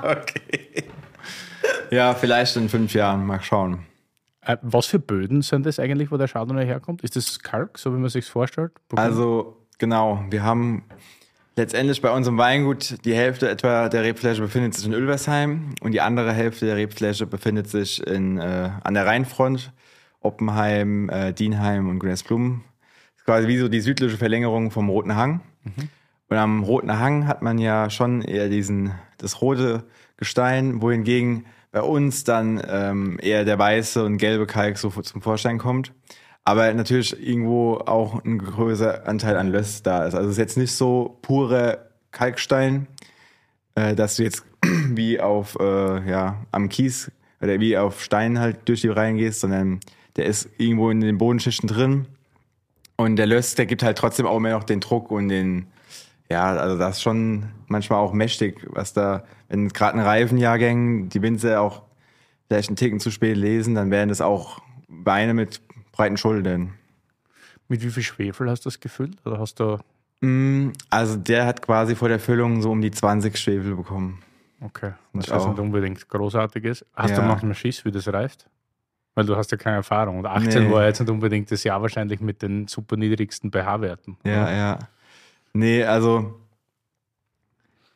[0.03, 0.84] Okay.
[1.91, 3.26] ja, vielleicht in fünf Jahren.
[3.26, 3.86] Mal schauen.
[4.43, 7.03] Äh, Was für Böden sind das eigentlich, wo der Chardonnay herkommt?
[7.03, 8.72] Ist das Kalk, so wie man sich vorstellt?
[8.95, 10.86] Also, genau, wir haben
[11.62, 16.01] letztendlich bei unserem Weingut die Hälfte etwa der Rebfläche befindet sich in Ölversheim und die
[16.01, 19.72] andere Hälfte der Rebfläche befindet sich in, äh, an der Rheinfront,
[20.22, 22.64] Oppenheim, äh, Dienheim und Grünesblum.
[22.80, 25.41] Das ist quasi wie so die südliche Verlängerung vom Roten Hang.
[26.30, 29.84] Und am Roten Hang hat man ja schon eher diesen, das rote
[30.18, 35.59] Gestein, wohingegen bei uns dann ähm, eher der weiße und gelbe Kalk so zum Vorschein
[35.59, 35.93] kommt.
[36.43, 40.15] Aber natürlich irgendwo auch ein größerer Anteil an Löss da ist.
[40.15, 42.87] Also es ist jetzt nicht so pure Kalkstein,
[43.75, 47.11] äh, dass du jetzt wie auf, äh, ja, am Kies
[47.41, 49.79] oder wie auf Stein halt durch die Reihen gehst, sondern
[50.15, 52.07] der ist irgendwo in den Bodenschichten drin.
[52.97, 55.67] Und der Löss, der gibt halt trotzdem auch mehr noch den Druck und den,
[56.29, 61.21] ja, also das ist schon manchmal auch mächtig, was da, wenn gerade in Reifenjahrgängen die
[61.21, 61.83] Winzer auch
[62.47, 65.61] vielleicht einen Ticken zu spät lesen, dann wären das auch Weine mit
[66.01, 66.73] breiten Schultern.
[67.67, 69.15] Mit wie viel Schwefel hast du das gefüllt?
[69.25, 69.77] Oder hast du.
[70.21, 74.21] Mm, Also der hat quasi vor der Füllung so um die 20 Schwefel bekommen.
[74.61, 75.49] Okay, das ist auch.
[75.49, 76.85] nicht unbedingt großartiges.
[76.95, 77.27] Hast du Ja.
[77.27, 78.47] manchmal Schiss, wie das reift?
[79.15, 80.19] Weil du hast ja keine Erfahrung.
[80.19, 80.71] Und 18 Nee.
[80.73, 84.17] war jetzt nicht unbedingt das Jahr wahrscheinlich mit den super niedrigsten pH-Werten.
[84.23, 84.79] Ja, ja.
[85.53, 86.39] Nee, also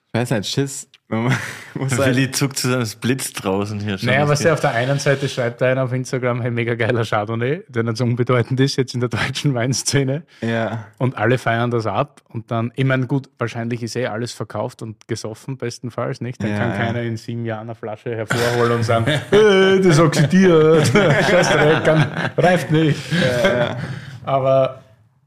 [0.07, 0.89] ich weiß nicht, Schiss.
[1.07, 1.31] Man
[1.75, 4.07] muss halt, Willi zuckt zu seinem Blitz draußen hier schon.
[4.09, 7.61] Naja, was der auf der einen Seite schreibt einer auf Instagram, hey, mega geiler Chardonnay,
[7.67, 10.23] der nicht so unbedeutend ist jetzt in der deutschen Weinszene.
[10.41, 12.21] ja, Und alle feiern das ab.
[12.29, 16.41] Und dann, ich meine, gut, wahrscheinlich ist eh alles verkauft und gesoffen, bestenfalls, nicht?
[16.41, 16.77] Dann Ja, kann ja.
[16.77, 20.87] keiner in sieben Jahren eine Flasche hervorholen und sagen, hey, das oxidiert,
[21.29, 22.99] Scheiß Dreck, reift nicht.
[24.23, 24.81] Aber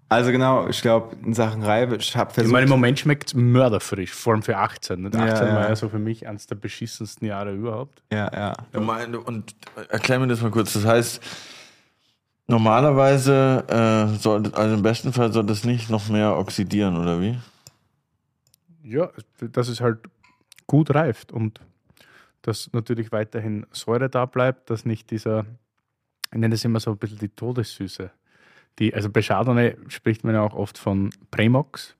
[0.08, 3.28] also genau, ich glaube, in Sachen Reibe, ich habe ich versucht, meine, im Moment schmeckt
[3.28, 5.04] es mörderfrisch, vor allem für 18.
[5.06, 5.54] Und 18 Ja, ja.
[5.54, 8.02] war ja so für mich eines der beschissensten Jahre überhaupt.
[8.12, 8.52] ja, ja.
[8.72, 9.54] Du mein- Und
[9.90, 10.72] erklär mir das mal kurz.
[10.72, 11.22] Das heißt,
[12.46, 13.64] normalerweise
[14.14, 17.38] äh, sollte, also im besten Fall soll das nicht noch mehr oxidieren, oder wie?
[18.82, 19.98] Ja, dass es halt
[20.66, 21.60] gut reift und
[22.42, 25.44] dass natürlich weiterhin Säure da bleibt, dass nicht dieser,
[26.32, 28.10] ich nenne das immer so ein bisschen die Todessüße.
[28.78, 31.96] Die, also bei Chardonnay spricht man ja auch oft von Premox,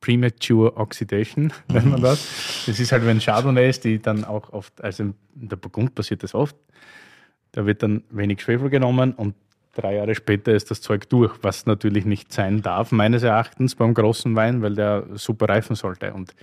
[0.00, 2.64] Premature Oxidation, nennt man das.
[2.66, 6.22] Das ist halt, wenn Chardonnay ist, die dann auch oft, also in der Burgund passiert
[6.22, 6.56] das oft,
[7.52, 9.34] da wird dann wenig Schwefel genommen und
[9.74, 13.94] drei Jahre später ist das Zeug durch, was natürlich nicht sein darf, meines Erachtens beim
[13.94, 16.12] großen Wein, weil der super reifen sollte.
[16.12, 16.34] Und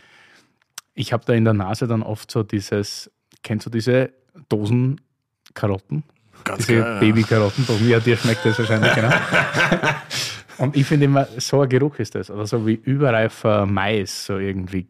[0.93, 3.11] ich habe da in der Nase dann oft so dieses,
[3.43, 4.11] kennst du diese
[4.49, 5.01] Dosen
[5.53, 6.03] Karotten?
[6.43, 6.99] Ganz Diese geil, ja.
[6.99, 9.09] Babykarotten, ja, dir schmeckt das wahrscheinlich, genau.
[10.57, 12.29] Und ich finde immer, so ein Geruch ist das.
[12.29, 14.85] Oder so wie überreifer Mais, so irgendwie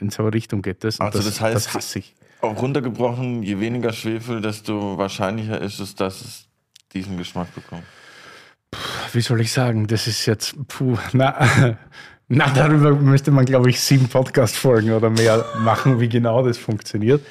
[0.00, 1.00] in so eine Richtung geht das.
[1.00, 2.14] Also das heißt- das hasse ich.
[2.42, 6.46] Auch runtergebrochen, je weniger Schwefel, desto wahrscheinlicher ist es, dass es
[6.92, 7.84] diesen Geschmack bekommt.
[9.12, 11.34] wie soll ich sagen, das ist jetzt, puh, na,
[12.28, 17.24] na darüber müsste man, glaube ich, sieben Podcast-Folgen oder mehr machen, wie genau das funktioniert.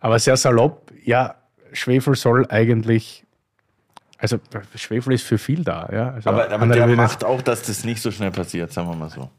[0.00, 1.34] Aber sehr salopp, ja,
[1.72, 3.24] Schwefel soll eigentlich,
[4.18, 4.38] also
[4.74, 6.10] Schwefel ist für viel da, ja.
[6.10, 9.10] Also Aber, aber der macht auch, dass das nicht so schnell passiert, sagen wir mal
[9.10, 9.30] so.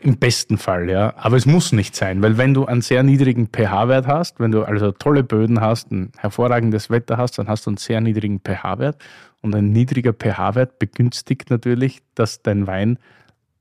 [0.00, 1.14] Im besten Fall, ja.
[1.16, 4.62] Aber es muss nicht sein, weil wenn du einen sehr niedrigen pH-Wert hast, wenn du
[4.62, 9.02] also tolle Böden hast, ein hervorragendes Wetter hast, dann hast du einen sehr niedrigen pH-Wert.
[9.40, 12.98] Und ein niedriger pH-Wert begünstigt natürlich, dass dein Wein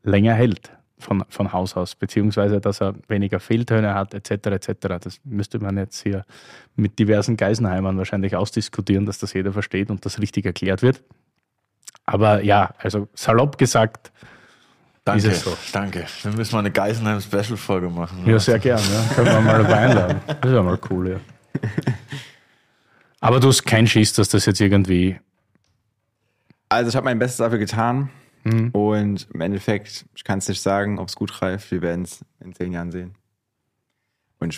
[0.03, 4.47] länger hält von, von Haus aus, beziehungsweise dass er weniger Fehltöne hat, etc.
[4.47, 4.71] etc.
[5.01, 6.25] Das müsste man jetzt hier
[6.75, 11.03] mit diversen Geisenheimern wahrscheinlich ausdiskutieren, dass das jeder versteht und das richtig erklärt wird.
[12.05, 14.11] Aber ja, also salopp gesagt,
[15.07, 15.57] Danke, Ist es so.
[15.71, 16.05] danke.
[16.21, 18.23] Wir müssen mal eine Geisenheim-Special-Folge machen.
[18.25, 18.77] Ja, sehr gern.
[18.79, 19.15] Ja.
[19.15, 20.19] Können wir mal dabei einladen.
[20.41, 21.61] Das wäre mal cool, ja.
[23.21, 25.17] Aber du hast keinen Schiss, dass das jetzt irgendwie.
[26.67, 28.09] Also ich habe mein Bestes dafür getan.
[28.73, 31.71] Und im Endeffekt, ich kann es nicht sagen, ob es gut reift.
[31.71, 33.15] Wir werden es in zehn Jahren sehen.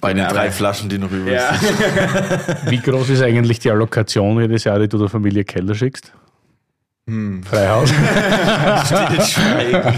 [0.02, 1.54] Bei den drei Flaschen, die noch übrig Ja.
[1.54, 1.80] sind.
[2.72, 6.12] Wie groß ist eigentlich die Allokation jedes Jahr, die du der Familie Keller schickst?
[7.44, 7.90] Freihaus.
[7.90, 9.96] Still schweigen.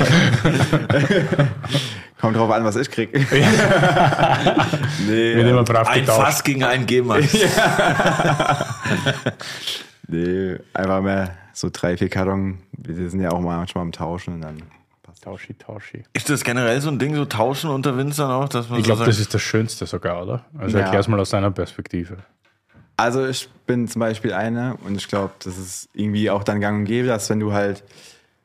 [2.22, 3.12] Kommt drauf an, was ich krieg.
[5.08, 6.22] nee, Wird immer brav Ein getauscht.
[6.22, 7.36] Fass gegen einen G-Max.
[10.08, 12.60] nee, einfach mehr so drei, vier Karton.
[12.78, 14.62] Wir sind ja auch mal manchmal am Tauschen und dann
[15.04, 16.04] passt Tauschi, Tauschi.
[16.14, 18.50] Ist das generell so ein Ding, so tauschen unter Winzern auch?
[18.50, 20.46] Dass man Ich so glaube, das ist das Schönste sogar, oder?
[20.58, 20.84] Also Ja.
[20.86, 22.18] erklär's mal aus deiner Perspektive.
[22.98, 26.80] Also ich bin zum Beispiel einer und ich glaube, das ist irgendwie auch dann gang
[26.80, 27.84] und gäbe, dass wenn du halt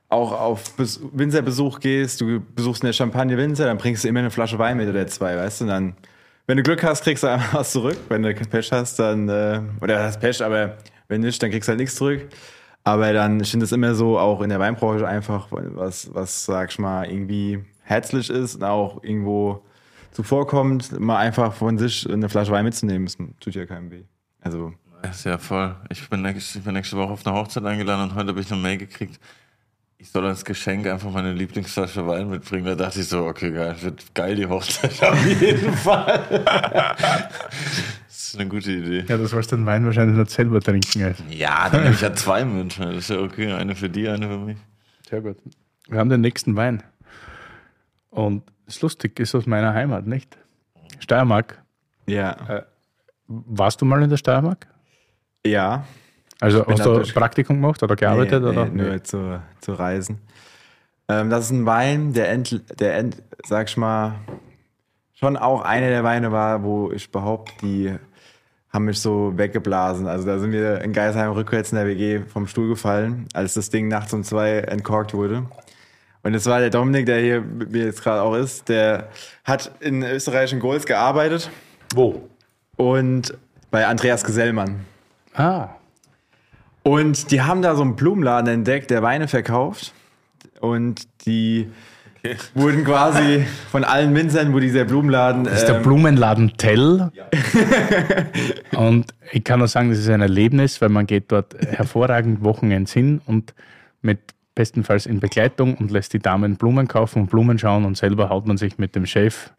[0.08, 4.30] auch auf Bes Winzerbesuch gehst, du besuchst eine Champagne Winzer, dann bringst du immer eine
[4.30, 5.64] Flasche Wein mit oder zwei, weißt du?
[5.64, 5.94] Und dann,
[6.46, 7.98] wenn du Glück hast, kriegst du einfach was zurück.
[8.08, 10.78] Wenn du kein Pech hast, dann, äh, oder hast Pech, aber
[11.08, 12.22] wenn nicht, dann kriegst du halt nichts zurück.
[12.86, 16.78] Aber dann, finde es immer so, auch in der Weinbranche einfach, was, was, sag ich
[16.78, 19.64] mal, irgendwie herzlich ist und auch irgendwo
[20.12, 24.04] zuvorkommt, mal einfach von sich eine Flasche Wein mitzunehmen, das tut ja keinem weh.
[24.40, 24.72] Also,
[25.10, 25.74] Ist ja voll.
[25.88, 28.52] Ich bin, nächste, ich bin nächste Woche auf eine Hochzeit eingeladen und heute habe ich
[28.52, 29.18] eine Mail gekriegt.
[29.98, 32.66] Ich soll als Geschenk einfach meine Lieblingsflasche Wein mitbringen.
[32.66, 36.22] Da dachte ich so, okay, geil, wird geil die Hochzeit auf jeden Fall.
[38.36, 39.04] Das ist eine gute Idee.
[39.08, 41.02] Ja, du sollst den Wein wahrscheinlich nicht selber trinken.
[41.04, 41.24] Also.
[41.30, 42.78] Ja, dann nehme ich ja zwei mit.
[42.78, 43.52] Das ist ja okay.
[43.52, 44.58] Eine für die, eine für mich.
[45.08, 45.36] Sehr gut.
[45.88, 46.82] Wir haben den nächsten Wein.
[48.10, 50.36] Und ist lustig, ist aus meiner Heimat, nicht?
[50.98, 51.62] Steiermark.
[52.06, 52.64] ja.
[53.28, 54.68] Warst du mal in der Steiermark?
[55.44, 55.84] Ja.
[56.38, 58.42] Also hast du Praktikum gemacht oder gearbeitet?
[58.42, 58.66] Nee, nee, oder?
[58.66, 60.20] Nur zu, zu reisen.
[61.08, 64.20] Ähm, das ist ein Wein, der, end, der end, sag ich mal,
[65.14, 67.96] schon auch einer der Weine war, wo ich behaupte, die
[68.76, 70.06] haben mich so weggeblasen.
[70.06, 73.70] Also da sind wir in Geisheim rückwärts in der WG vom Stuhl gefallen, als das
[73.70, 75.46] Ding nachts um zwei entkorkt wurde.
[76.22, 79.08] Und es war der Dominik, der hier mit mir jetzt gerade auch ist, der
[79.44, 81.50] hat in österreichischen Goals gearbeitet
[81.94, 82.28] Wo?
[82.76, 83.32] und
[83.70, 84.84] bei Andreas Gesellmann.
[85.34, 85.68] Ah,
[86.82, 89.92] Und die haben da so einen Blumenladen entdeckt, der Weine verkauft.
[90.60, 91.70] Und die
[92.54, 95.44] wurden quasi von allen Winzern, wo dieser Blumenladen.
[95.44, 97.10] das ist der ähm, Blumenladen Tell.
[98.76, 102.92] Und ich kann nur sagen, das ist ein Erlebnis, weil man geht dort hervorragend Wochenends
[102.92, 103.54] hin und
[104.02, 104.20] mit
[104.54, 108.46] bestenfalls in Begleitung und lässt die Damen Blumen kaufen und Blumen schauen und selber haut
[108.46, 109.50] man sich mit dem Chef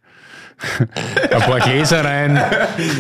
[0.80, 2.42] ein paar Gläser rein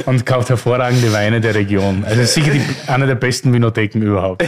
[0.05, 2.05] und kauft hervorragende Weine der Region.
[2.05, 4.45] Also sicher die, eine der besten Vinotheken überhaupt.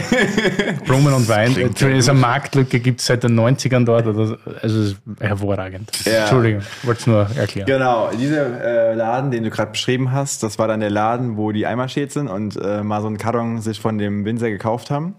[0.84, 1.54] Blumen und Wein.
[1.54, 4.06] Klingt Es ist eine Marktlücke, gibt es seit den 90ern dort.
[4.06, 5.90] Also es ist hervorragend.
[6.04, 6.20] Ja.
[6.20, 7.66] Entschuldigung, wollte es nur erklären.
[7.66, 11.50] Genau, dieser äh, Laden, den du gerade beschrieben hast, das war dann der Laden, wo
[11.50, 14.90] die Eimer steht sind und äh, mal so einen Karton sich von dem Winzer gekauft
[14.90, 15.16] haben.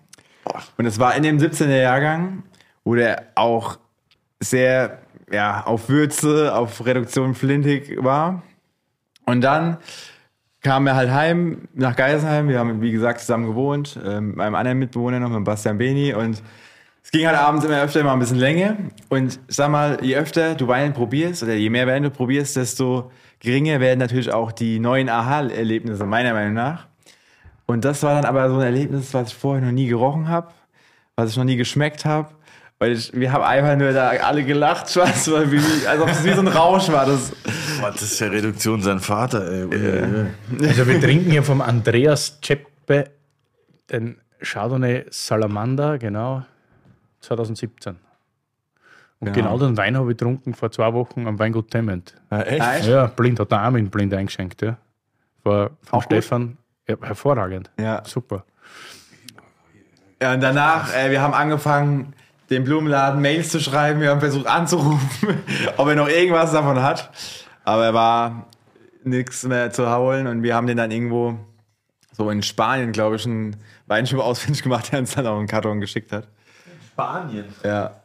[0.77, 2.43] Und es war in dem 17er Jahrgang,
[2.85, 3.77] wo der auch
[4.39, 5.00] sehr
[5.31, 8.43] ja, auf Würze, auf Reduktion flintig war.
[9.25, 9.77] Und dann
[10.61, 12.47] kam er halt heim nach Geisenheim.
[12.47, 16.13] Wir haben, wie gesagt, zusammen gewohnt, äh, mit meinem anderen Mitbewohner noch, mit Bastian Beni.
[16.13, 16.41] Und
[17.03, 18.77] es ging halt abends immer öfter mal ein bisschen länger.
[19.09, 22.55] Und ich sag mal, je öfter du Wein probierst oder je mehr Wein du probierst,
[22.55, 26.87] desto geringer werden natürlich auch die neuen Aha-Erlebnisse, meiner Meinung nach.
[27.65, 30.49] Und das war dann aber so ein Erlebnis, was ich vorher noch nie gerochen habe,
[31.15, 32.29] was ich noch nie geschmeckt habe.
[32.81, 36.23] Weil ich, wir haben einfach nur da alle gelacht, was, weil wie, als ob es
[36.23, 37.05] wie so ein Rausch war.
[37.05, 37.31] Das,
[37.79, 40.27] Boah, das ist ja Reduktion sein Vater, ey.
[40.67, 43.11] Also wir trinken hier vom Andreas Ceppe
[43.91, 46.43] den Chardonnay Salamander, genau,
[47.19, 47.97] 2017.
[49.19, 49.67] Und genau, Genau.
[49.67, 52.15] den Wein habe ich getrunken vor zwei Wochen am Weingut Temment.
[52.31, 52.87] Ja, echt?
[52.87, 54.77] Ja, blind, hat der Armin blind eingeschenkt, ja.
[55.43, 56.03] War von Auch?
[56.03, 56.57] Stefan.
[56.87, 57.69] Ja, hervorragend.
[57.79, 58.01] Ja.
[58.05, 58.43] Super.
[60.19, 62.15] Ja, und danach, äh, wir haben angefangen,
[62.51, 64.01] dem Blumenladen Mails zu schreiben.
[64.01, 65.41] Wir haben versucht anzurufen,
[65.77, 67.09] ob er noch irgendwas davon hat.
[67.63, 68.47] Aber er war
[69.03, 71.39] nichts mehr zu holen und wir haben den dann irgendwo
[72.11, 73.55] so in Spanien, glaube ich, einen
[73.87, 76.27] Weinschub ausfindig gemacht, der uns dann auch einen Karton geschickt hat.
[76.91, 77.45] Spanien.
[77.63, 77.95] Ja.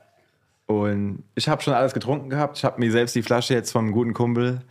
[0.67, 2.59] Und ich habe schon alles getrunken gehabt.
[2.59, 4.63] Ich habe mir selbst die Flasche jetzt vom guten Kumpel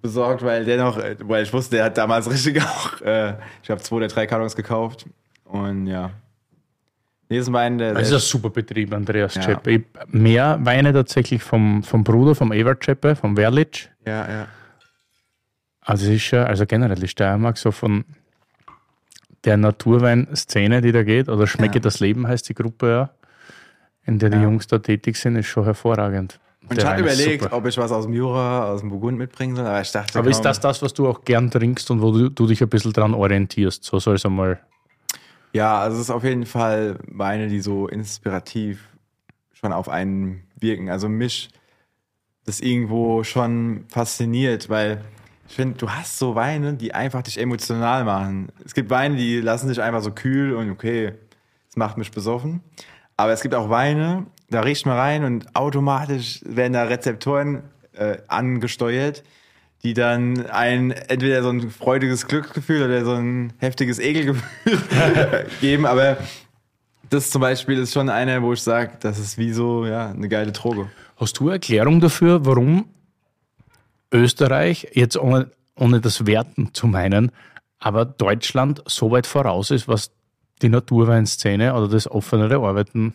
[0.00, 3.80] besorgt, weil der noch, weil ich wusste, der hat damals richtig auch, äh, ich habe
[3.80, 5.06] zwei oder drei Kartons gekauft.
[5.44, 6.10] Und ja.
[7.30, 9.42] Nächsten Wein, der, Das ist ein super Betrieb, Andreas Ja.
[9.42, 9.70] Czeppe.
[9.70, 13.86] Ich mehr Weine tatsächlich vom, vom Bruder, vom Evert Czeppe, vom Werlitsch.
[14.04, 14.46] ja, ja.
[15.82, 18.04] Also es ist schon, also generell die Steiermark so von
[19.44, 21.80] der Naturwein-Szene, die da geht, oder Schmecke Ja.
[21.80, 23.10] das Leben heißt die Gruppe ja,
[24.04, 24.42] in der die Ja.
[24.42, 26.38] Jungs da tätig sind, ist schon hervorragend.
[26.68, 27.56] Und Der ich ist überlegt, super.
[27.56, 30.28] ob ich was aus dem Jura, aus dem Burgund mitbringen soll, aber ich dachte, Aber
[30.28, 32.68] ist komm, das das, was du auch gern trinkst und wo du, du dich ein
[32.68, 33.82] bisschen dran orientierst?
[33.82, 34.60] So soll es einmal.
[35.52, 38.88] Ja, also es ist auf jeden Fall Weine, die so inspirativ
[39.52, 40.88] schon auf einen wirken.
[40.88, 41.50] Also mich
[42.44, 45.04] das irgendwo schon fasziniert, weil
[45.48, 48.52] ich finde, du hast so Weine, die einfach dich emotional machen.
[48.64, 51.14] Es gibt Weine, die lassen dich einfach so kühl und okay,
[51.68, 52.62] es macht mich besoffen.
[53.16, 58.18] Aber es gibt auch Weine, da riecht man rein und automatisch werden da Rezeptoren äh,
[58.28, 59.24] angesteuert,
[59.82, 64.78] die dann ein entweder so ein freudiges Glücksgefühl oder so ein heftiges Ekelgefühl
[65.60, 65.86] geben.
[65.86, 66.18] Aber
[67.08, 70.28] das zum Beispiel ist schon einer, wo ich sage, das ist wie so ja, eine
[70.28, 70.90] geile Droge.
[71.16, 72.86] Hast du eine Erklärung dafür, warum
[74.12, 77.32] Österreich, jetzt ohne, ohne das Werten zu meinen,
[77.78, 80.10] aber Deutschland so weit voraus ist, was
[80.62, 83.14] die Naturweinszene oder das offenere Arbeiten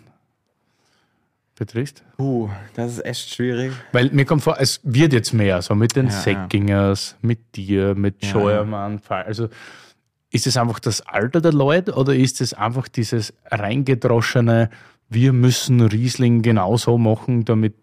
[1.55, 2.03] betrifft?
[2.17, 3.71] Puh, das ist echt schwierig.
[3.91, 7.95] Weil mir kommt vor, es wird jetzt mehr, so mit den Ja, Säckingers, mit dir,
[7.95, 8.29] mit Ja.
[8.29, 9.01] Scheuermann.
[9.07, 9.49] Also
[10.31, 14.69] ist es einfach das Alter der Leute oder ist es einfach dieses reingedroschene,
[15.09, 17.75] wir müssen Riesling genauso machen, damit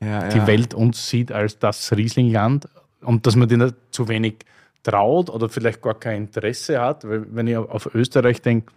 [0.00, 0.46] Ja, die ja.
[0.46, 2.68] Welt uns sieht als das Rieslingland
[3.02, 4.36] und dass man denen zu wenig
[4.82, 7.04] traut oder vielleicht gar kein Interesse hat.
[7.04, 8.72] Weil wenn ich auf Österreich denke,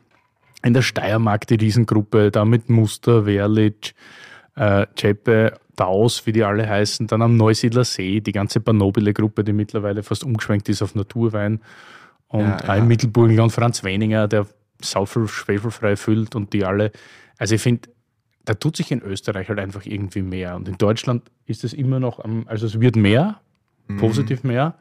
[0.63, 3.93] in der Steiermark die Riesengruppe, da mit Muster, Werlitsch,
[4.55, 9.53] äh, Ceppe, Daus, wie die alle heißen, dann am Neusiedler See, die ganze Banobile-Gruppe, die
[9.53, 11.61] mittlerweile fast umgeschwenkt ist auf Naturwein
[12.27, 12.75] und Ja, auch ja.
[12.75, 14.45] im Mittelburgenland Franz Weninger, der
[14.81, 16.91] sau viel schwefelfrei füllt und die alle.
[17.37, 17.89] Also ich finde,
[18.43, 20.55] da tut sich in Österreich halt einfach irgendwie mehr.
[20.57, 23.39] Und in Deutschland ist es immer noch, am, also es wird mehr,
[23.87, 23.97] Mhm.
[23.97, 24.75] positiv mehr,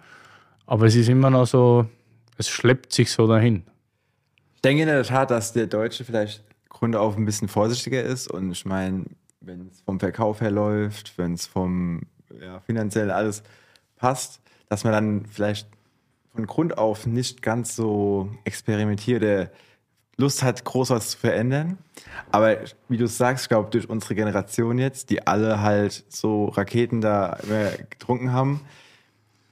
[0.66, 1.86] aber es ist immer noch so,
[2.36, 3.62] es schleppt sich so dahin.
[4.58, 8.28] Ich denke in der Tat, dass der Deutsche vielleicht grundauf ein bisschen vorsichtiger ist.
[8.28, 9.04] Und ich meine,
[9.40, 12.02] wenn es vom Verkauf her läuft, wenn es vom
[12.40, 13.44] ja, finanziell alles
[13.94, 15.68] passt, dass man dann vielleicht
[16.34, 19.50] von Grund auf nicht ganz so experimentiert oder
[20.16, 21.78] Lust hat, groß was zu verändern.
[22.32, 22.56] Aber
[22.88, 27.38] wie du sagst, ich glaube, durch unsere Generation jetzt, die alle halt so Raketen da
[27.90, 28.62] getrunken haben,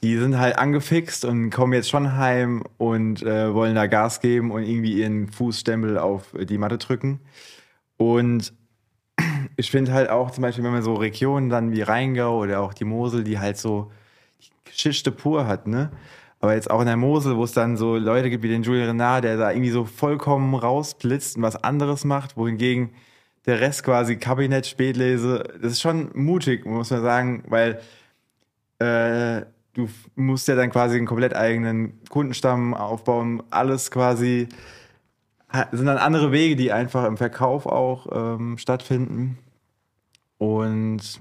[0.03, 4.51] die sind halt angefixt und kommen jetzt schon heim und äh, wollen da Gas geben
[4.51, 7.21] und irgendwie ihren Fußstempel auf die Matte drücken.
[7.97, 8.53] Und
[9.57, 12.75] ich finde halt auch zum Beispiel, wenn man so Regionen dann wie Rheingau oder auch
[12.75, 13.91] die Mosel, die halt so
[14.41, 15.91] die Geschichte pur hat, ne?
[16.39, 18.89] Aber jetzt auch in der Mosel, wo es dann so Leute gibt wie den Julien
[18.89, 22.91] Renard, der da irgendwie so vollkommen rausblitzt und was anderes macht, wohingegen
[23.47, 27.81] der Rest quasi Kabinett, Spätlese, das ist schon mutig, muss man sagen, weil
[28.81, 29.47] äh,
[29.77, 34.49] du musst ja dann quasi einen komplett eigenen Kundenstamm aufbauen, alles quasi
[35.73, 39.39] sind dann andere Wege, die einfach im Verkauf auch ähm, stattfinden.
[40.39, 41.21] Und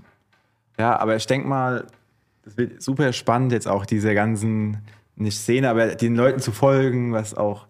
[0.77, 1.85] ja, aber ich denke mal,
[2.43, 4.79] das wird super spannend, jetzt auch diese ganzen,
[5.15, 7.67] nicht Szene, aber den Leuten zu folgen, was auch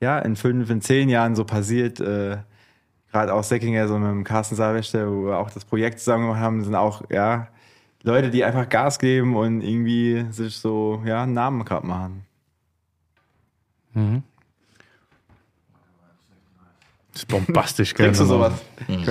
[0.00, 2.00] ja in fünf, in zehn Jahren so passiert.
[2.00, 2.38] Äh,
[3.10, 6.40] Gerade auch Säckinger, so mit dem Carsten Saalwächter, wo wir auch das Projekt zusammen gemacht
[6.40, 7.48] haben, sind auch, ja,
[8.08, 12.24] Leute, die einfach Gas geben und irgendwie sich so, ja, einen Namen gerade machen.
[17.12, 18.06] Das ist bombastisch, gell?
[18.06, 18.52] Kriegst du sowas?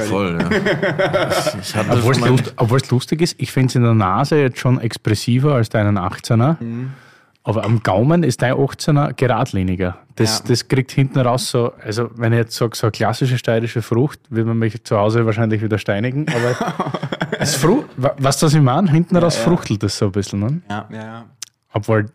[0.08, 0.50] Voll, ja.
[1.62, 4.60] Ich Obwohl es lust, obwohl es lustig ist, ich finde es in der Nase jetzt
[4.60, 6.56] schon expressiver als deinen 18er.
[6.64, 6.92] Mhm.
[7.44, 9.98] Aber am Gaumen ist dein 18er geradliniger.
[10.16, 10.46] Das, Ja.
[10.50, 14.20] das kriegt hinten raus so, also wenn ich jetzt sage, so eine klassische steirische Frucht,
[14.30, 16.26] wird man mich zu Hause wahrscheinlich wieder steinigen.
[16.30, 16.74] Aber
[17.40, 19.44] es Fru wa- was das ich meine, hinten raus ja.
[19.44, 20.40] fruchtelt das so ein bisschen.
[20.40, 20.62] Ne?
[20.70, 21.26] Ja, ja, ja.
[21.74, 22.06] Obwohl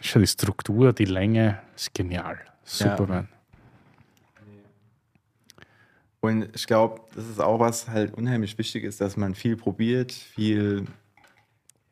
[0.00, 2.38] schon die Struktur, die Länge ist genial.
[2.64, 3.24] Super, Ja.
[6.20, 10.10] Und ich glaube, das ist auch was halt unheimlich wichtig ist, dass man viel probiert,
[10.12, 10.86] viel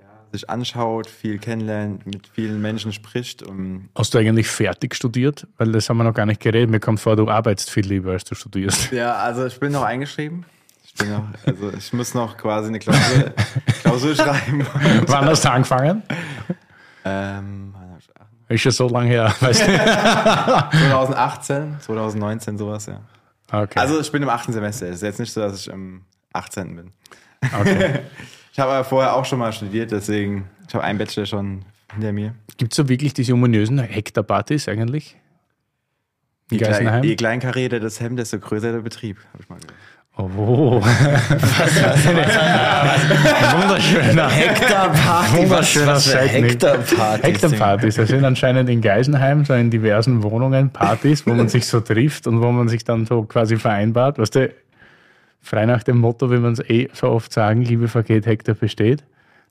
[0.01, 3.43] ja, sich anschaut, viel kennenlernt, mit vielen Menschen spricht.
[3.45, 5.47] Und Hast du eigentlich fertig studiert?
[5.57, 6.69] Weil das haben wir noch gar nicht geredet.
[6.71, 8.91] Mir kommt vor, du arbeitest viel lieber, als du studierst.
[8.93, 10.45] ja, also ich bin noch eingeschrieben.
[10.95, 13.33] Ich bin noch, also ich muss noch quasi eine Klausur,
[13.83, 14.65] Klausur schreiben.
[15.07, 16.03] Wann hast du angefangen?
[17.05, 17.75] ähm,
[18.49, 19.35] Ist schon so lange her.
[19.41, 19.67] Weißt du?
[20.89, 23.01] 2018, 2019, sowas, ja.
[23.51, 23.79] Okay.
[23.79, 24.87] Also ich bin im achten Semester.
[24.87, 26.93] Es ist jetzt nicht so, dass ich im 18 bin.
[27.61, 28.01] Okay.
[28.55, 32.13] Ich habe aber vorher auch schon mal studiert, deswegen, ich habe einen Bachelor schon hinter
[32.13, 32.37] mir.
[32.57, 35.17] Gibt es so wirklich diese ominösen Hektarpartys eigentlich?
[36.53, 39.75] In Je, klein, je kleinkarierter das Hemd, desto größer der Betrieb, habe ich mal gehört.
[40.17, 40.29] Oh,
[43.53, 45.39] wunderschöner Hektarparty.
[45.39, 46.19] Wunderschöner was, was für.
[46.21, 47.23] Hektarparty.
[47.23, 47.97] Hektarpartys.
[47.97, 52.29] Das sind anscheinend in Geisenheim, so in diversen Wohnungen, Partys, wo man sich so trifft
[52.29, 54.21] und wo man sich dann so quasi vereinbart.
[54.21, 54.55] Weißt du,
[55.41, 59.03] frei nach dem Motto, wie man es eh so oft sagen, Liebe vergeht, Hektar besteht,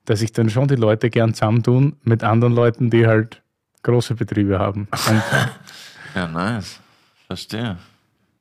[0.05, 3.41] dass sich dann schon die Leute gern zusammentun mit anderen Leuten, die halt
[3.81, 4.87] große Betriebe haben.
[6.15, 6.79] Ja, nice.
[7.27, 7.75] Verstehe.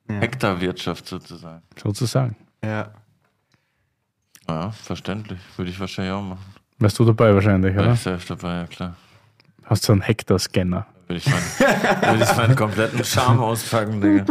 [0.07, 1.61] Hektarwirtschaft sozusagen.
[1.81, 2.35] sozusagen.
[2.63, 2.91] Ja.
[4.47, 5.39] Ja, verständlich.
[5.55, 6.43] Würde ich wahrscheinlich auch machen.
[6.79, 7.93] Wärst du dabei wahrscheinlich, oder?
[7.93, 8.95] ich selbst dabei, ja klar.
[9.63, 10.85] Hast so einen Hektar-Scanner.
[11.07, 14.25] Würde ich, meinen, würde ich meinen kompletten Charme auspacken, Digga.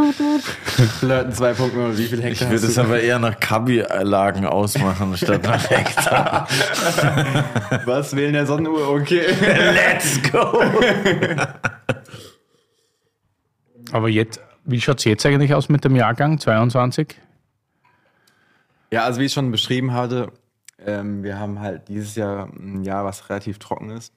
[0.99, 2.81] Flirten 2.0, wie viel Ich Hektar würde hast es du?
[2.81, 6.49] aber eher nach Kabi-Lagen ausmachen, statt nach Hektar.
[7.87, 8.89] Was wählen der Sonnenuhr?
[8.91, 9.23] Okay.
[9.41, 10.61] Let's go!
[13.93, 17.17] Aber jetzt, wie schaut es jetzt eigentlich aus mit dem Jahrgang 22?
[18.91, 20.33] Ja, also wie ich schon beschrieben hatte,
[20.79, 24.13] ähm, wir haben halt dieses Jahr ein Jahr, was relativ trocken ist.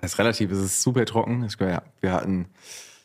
[0.00, 1.44] Das ist relativ, es ist super trocken.
[1.44, 2.46] Ich, glaube, ja, wir hatten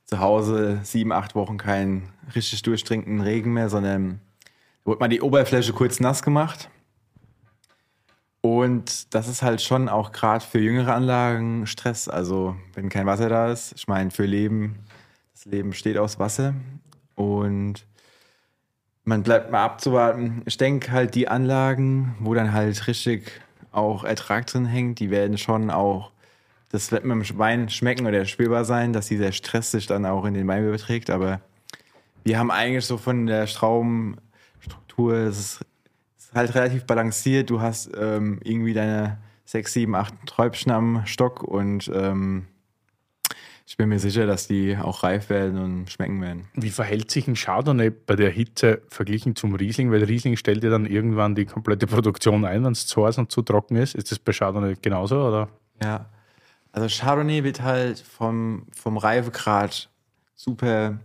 [0.05, 4.19] zu Hause sieben, acht Wochen keinen richtig durchdringenden Regen mehr, sondern
[4.83, 6.69] da wurde mal die Oberfläche kurz nass gemacht.
[8.41, 12.07] Und das ist halt schon auch gerade für jüngere Anlagen Stress.
[12.07, 14.79] Also wenn kein Wasser da ist, ich meine, für Leben,
[15.41, 16.53] das Leben besteht aus Wasser.
[17.15, 17.87] Und
[19.03, 20.43] man bleibt mal abzuwarten.
[20.45, 25.39] Ich denke halt, die Anlagen, wo dann halt richtig auch Ertrag drin hängt, die werden
[25.39, 26.11] schon auch,
[26.69, 30.25] das wird mit dem Wein schmecken oder spürbar sein, dass dieser Stress sich dann auch
[30.25, 31.09] in den Wein überträgt.
[31.09, 31.41] Aber
[32.23, 35.65] wir haben eigentlich so von der Straubenstruktur, es ist,
[36.19, 37.49] ist halt relativ balanciert.
[37.49, 42.45] Du hast ähm, irgendwie deine sechs, sieben, acht Träubchen am Stock und ähm,
[43.71, 46.49] ich bin mir sicher, dass die auch reif werden und schmecken werden.
[46.55, 49.93] Wie verhält sich ein Chardonnay bei der Hitze verglichen zum Riesling?
[49.93, 53.31] Weil Riesling stellt ja dann irgendwann die komplette Produktion ein, wenn es zu heiß und
[53.31, 53.95] zu trocken ist.
[53.95, 55.25] Ist das bei Chardonnay genauso?
[55.25, 55.47] Oder?
[55.81, 56.07] Ja,
[56.73, 59.89] also Chardonnay wird halt vom, vom Reifegrad
[60.35, 60.99] super,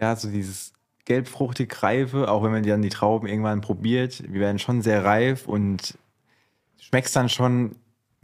[0.00, 0.72] ja, so dieses
[1.04, 5.46] gelbfruchtig reife, auch wenn man dann die Trauben irgendwann probiert, wir werden schon sehr reif
[5.46, 5.96] und
[6.80, 7.76] schmeckst dann schon,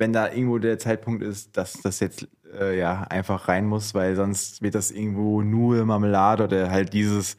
[0.02, 2.26] wenn da irgendwo der Zeitpunkt ist, dass das jetzt
[2.58, 7.36] äh, ja einfach rein muss, weil sonst wird das irgendwo nur Marmelade oder halt dieses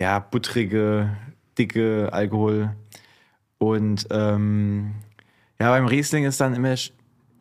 [0.00, 1.14] ja buttrige,
[1.58, 2.74] dicke Alkohol.
[3.58, 4.94] Und ähm,
[5.60, 6.92] ja, beim Riesling ist dann immer sch-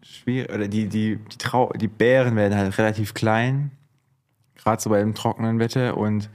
[0.01, 3.72] schwierig, oder die, die, die, Trau die Beeren werden halt relativ klein,
[4.57, 6.30] gerade so beim trockenen Wetter und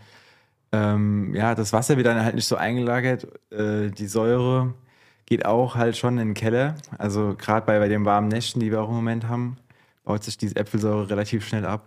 [0.72, 4.72] ähm, ja, das Wasser wird dann halt nicht so eingelagert, äh, die Säure
[5.26, 8.70] geht auch halt schon in den Keller, also gerade bei, bei den warmen Nächten, die
[8.70, 9.56] wir auch im Moment haben,
[10.04, 11.82] baut sich diese Äpfelsäure relativ schnell ab.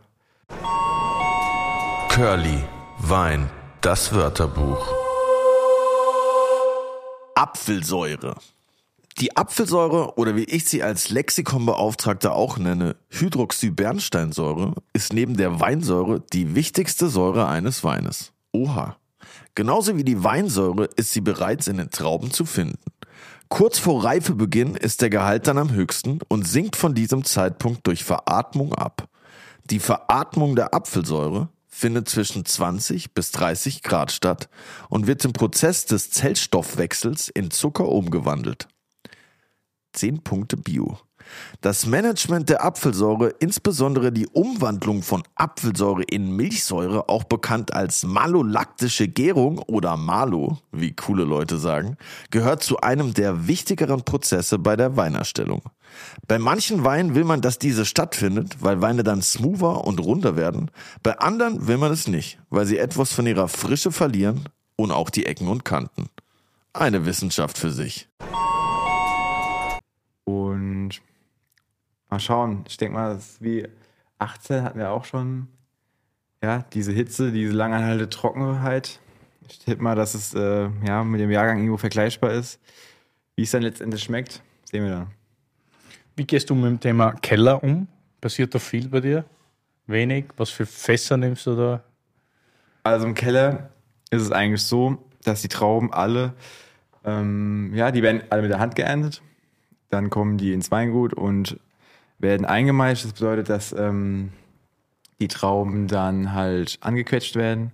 [2.09, 2.63] Curly,
[2.99, 3.49] Wein,
[3.81, 4.91] das Wörterbuch.
[7.35, 8.35] Apfelsäure.
[9.19, 16.21] Die Apfelsäure oder wie ich sie als Lexikonbeauftragter auch nenne, Hydroxybernsteinsäure, ist neben der Weinsäure
[16.33, 18.31] die wichtigste Säure eines Weines.
[18.51, 18.97] Oha.
[19.55, 22.77] Genauso wie die Weinsäure ist sie bereits in den Trauben zu finden.
[23.49, 28.03] Kurz vor Reifebeginn ist der Gehalt dann am höchsten und sinkt von diesem Zeitpunkt durch
[28.03, 29.07] Veratmung ab.
[29.65, 34.49] Die Veratmung der Apfelsäure findet zwischen 20 bis 30 Grad statt
[34.89, 38.67] und wird im Prozess des Zellstoffwechsels in Zucker umgewandelt.
[39.93, 40.99] 10 Punkte Bio.
[41.61, 49.07] Das Management der Apfelsäure, insbesondere die Umwandlung von Apfelsäure in Milchsäure, auch bekannt als malolaktische
[49.07, 51.97] Gärung oder Malo, wie coole Leute sagen,
[52.32, 55.61] gehört zu einem der wichtigeren Prozesse bei der Weinerstellung.
[56.28, 60.69] Bei manchen Weinen will man, dass diese stattfindet, weil Weine dann smoother und runder werden.
[61.03, 65.09] Bei anderen will man es nicht, weil sie etwas von ihrer Frische verlieren und auch
[65.09, 66.09] die Ecken und Kanten.
[66.73, 68.07] Eine Wissenschaft für sich.
[72.09, 72.63] Mal schauen.
[72.67, 73.67] Ich denke mal, das ist wie
[74.19, 75.47] 18 hatten wir auch schon.
[76.41, 78.99] Ja, diese Hitze, diese langanhaltende Trockenheit.
[79.49, 82.59] Ich tippe mal, dass es äh, ja, mit dem Jahrgang irgendwo vergleichbar ist.
[83.35, 85.07] Wie es dann letztendlich schmeckt, sehen wir dann.
[86.15, 87.87] Wie gehst du mit dem Thema Keller um?
[88.21, 89.25] Passiert da viel bei dir?
[89.85, 90.25] Wenig?
[90.37, 91.83] Was für Fässer nimmst du da?
[92.83, 93.69] Also im Keller
[94.09, 96.33] ist es eigentlich so, dass die Trauben alle,
[97.03, 99.21] ähm, ja, die werden alle mit der Hand geerntet.
[99.89, 101.59] Dann kommen die ins Weingut und
[102.20, 103.05] werden eingemeischt.
[103.05, 104.32] Das bedeutet, dass ähm,
[105.20, 107.72] die Trauben dann halt angequetscht werden.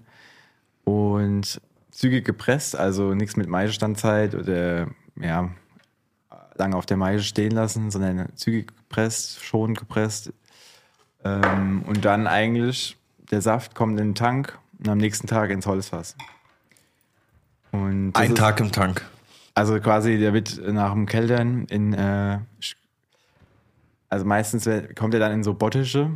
[0.86, 5.50] Und zügig gepresst, also nichts mit Maischestandzeit oder ja,
[6.56, 10.34] lange auf der Maische stehen lassen, sondern zügig gepresst, schon gepresst.
[11.24, 12.98] Ähm, und dann eigentlich
[13.32, 16.16] der Saft kommt in den Tank und am nächsten Tag ins Holzfass.
[17.72, 19.04] Und Ein ist- Tag im Tank.
[19.56, 22.40] Also quasi, der wird nach dem Keltern in, äh,
[24.14, 26.12] also meistens kommt er dann in so Bottische.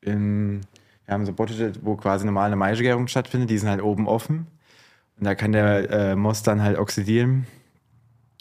[0.00, 0.62] In,
[1.04, 2.56] wir haben so Bottische, wo quasi normal eine
[3.06, 4.46] stattfindet, die sind halt oben offen.
[5.18, 7.46] Und da kann der äh, Most dann halt oxidieren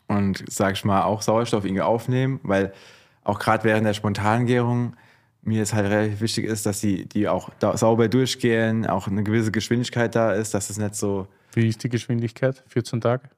[0.08, 2.72] und, sag ich mal, auch Sauerstoff irgendwie aufnehmen, weil
[3.26, 4.96] auch gerade während der spontanen Gärung
[5.42, 9.52] mir es halt relativ wichtig ist, dass die, die auch sauber durchgehen, auch eine gewisse
[9.52, 12.64] Geschwindigkeit da ist, dass es nicht so Wie ist die Geschwindigkeit?
[12.68, 13.30] 14 Tage?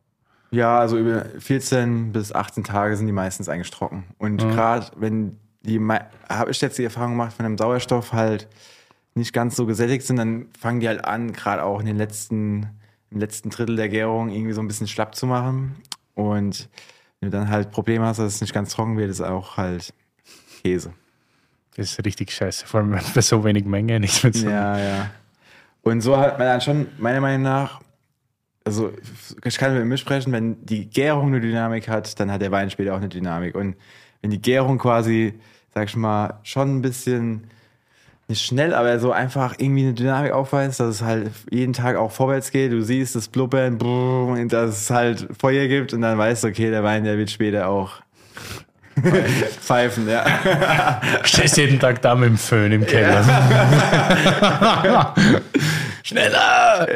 [0.52, 4.06] Ja, also über 14 bis 18 Tage sind die meistens eigentlich trocken.
[4.18, 5.80] Und gerade wenn die,
[6.30, 8.48] habe ich jetzt die Erfahrung gemacht, von dem Sauerstoff halt
[9.16, 12.68] nicht ganz so gesättigt sind, dann fangen die halt an, gerade auch in den letzten,
[13.12, 15.76] im letzten Drittel der Gärung irgendwie so ein bisschen schlapp zu machen.
[16.16, 16.70] Und
[17.20, 19.94] wenn du dann halt Probleme hast, dass es nicht ganz trocken wird, ist auch halt
[20.64, 20.94] Käse.
[21.76, 24.50] Das ist richtig scheiße, vor allem bei so wenig Menge nichts mit so.
[24.50, 25.10] Ja, ja.
[25.82, 27.82] Und so hat man dann schon, meiner Meinung nach,
[28.66, 28.92] also
[29.44, 32.70] ich kann mit mir sprechen, wenn die Gärung eine Dynamik hat, dann hat der Wein
[32.70, 33.56] später auch eine Dynamik.
[33.56, 33.76] Und
[34.22, 35.34] wenn die Gärung quasi,
[35.74, 37.50] sag ich mal, schon ein bisschen
[38.28, 42.12] nicht schnell, aber so einfach irgendwie eine Dynamik aufweist, dass es halt jeden Tag auch
[42.12, 42.72] vorwärts geht.
[42.72, 46.70] Du siehst das Blubbern, brrr, dass es halt Feuer gibt und dann weißt du, okay,
[46.70, 47.94] der Wein, der wird später auch
[49.62, 50.26] pfeifen, ja.
[51.24, 53.24] Stehst jeden Tag da mit dem Föhn im Keller.
[56.04, 56.88] Schneller!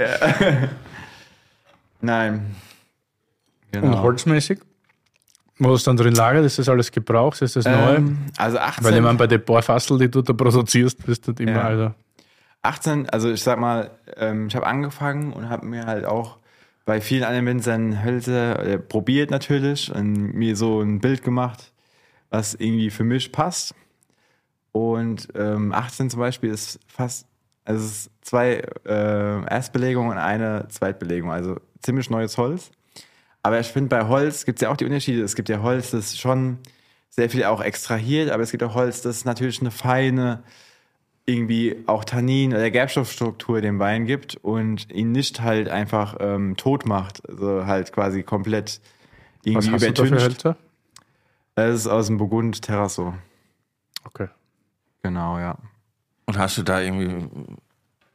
[2.04, 2.46] Nein.
[3.74, 4.02] Und Genau.
[4.04, 4.60] holzmäßig?
[5.58, 6.46] Wo ist dann drin lagert?
[6.46, 7.42] Ist das alles gebraucht?
[7.42, 7.96] Ist das neu?
[7.96, 11.24] Ähm, also 18, Weil ich meine, bei den paar Fassel, die du da produzierst, bist
[11.26, 11.62] du halt immer, Ja.
[11.64, 11.96] Alter.
[12.62, 16.38] 18, also ich sag mal, ähm, ich habe angefangen und habe mir halt auch
[16.86, 21.72] bei vielen anderen Winzern Hölzer äh, probiert natürlich und mir so ein Bild gemacht,
[22.30, 23.74] was irgendwie für mich passt.
[24.72, 27.28] Und ähm, 18 zum Beispiel ist fast,
[27.64, 32.72] also es ist zwei äh, Erstbelegungen und eine Zweitbelegung, also ziemlich neues Holz.
[33.44, 35.22] Aber ich finde, bei Holz gibt es ja auch die Unterschiede.
[35.22, 36.60] Es gibt ja Holz, das schon
[37.10, 40.44] sehr viel auch extrahiert, aber es gibt auch Holz, das natürlich eine feine,
[41.26, 46.86] irgendwie auch Tannin oder Gerbstoffstruktur dem Wein gibt und ihn nicht halt einfach ähm, tot
[46.86, 48.82] macht, also halt quasi komplett
[49.46, 50.24] Was irgendwie hast du da für übertüncht.
[50.24, 50.58] Hölzer?
[51.56, 53.14] Das ist aus dem Burgund Terrasso.
[54.06, 54.28] Okay.
[55.04, 55.58] Genau, ja.
[56.26, 57.28] Und hast du da irgendwie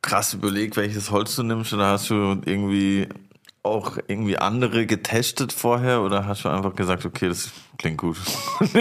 [0.03, 1.73] krass überlegt, welches Holz du nimmst?
[1.73, 3.09] Oder hast du irgendwie
[3.69, 6.03] auch irgendwie andere getestet vorher?
[6.03, 8.17] Oder hast du einfach gesagt, okay, das klingt gut?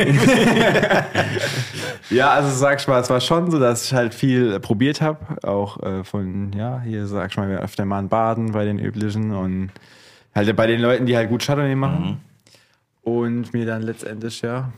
[2.10, 5.02] Ja, also sag ich mal, es war schon so, dass ich halt viel äh, probiert
[5.02, 8.64] habe, auch äh, von, ja, hier sag ich mal, wir öfter mal in Baden bei
[8.64, 9.72] den üblichen und
[10.34, 12.22] halt bei den Leuten, die halt gut Chardonnay machen.
[13.02, 14.72] Und mir dann letztendlich, ja,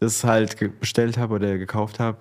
[0.00, 2.18] das halt bestellt habe oder gekauft habe.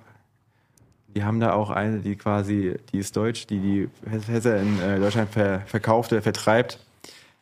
[1.16, 3.90] Die haben da auch eine, die quasi, die ist deutsch, die die
[4.22, 6.80] Fässer in äh, Deutschland ver verkauft oder vertreibt,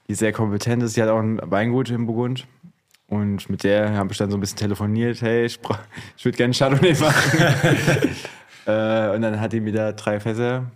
[0.07, 0.97] die sehr kompetent ist.
[0.97, 2.45] Die hat auch ein Weingut in Burgund.
[3.07, 5.79] Und mit der habe ich dann so ein bisschen telefoniert, hey, ich, brauch-
[6.17, 7.39] ich würde gerne Chardonnay machen.
[8.65, 10.71] äh, und dann hat die mir da drei Fässer.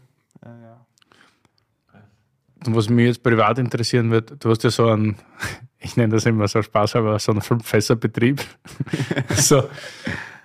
[2.65, 5.15] Und was mich jetzt privat interessieren wird, du hast ja so einen,
[5.79, 8.41] ich nenne das immer so spaßhalber, so einen Fünf-Fässer-Betrieb.
[9.35, 9.69] so,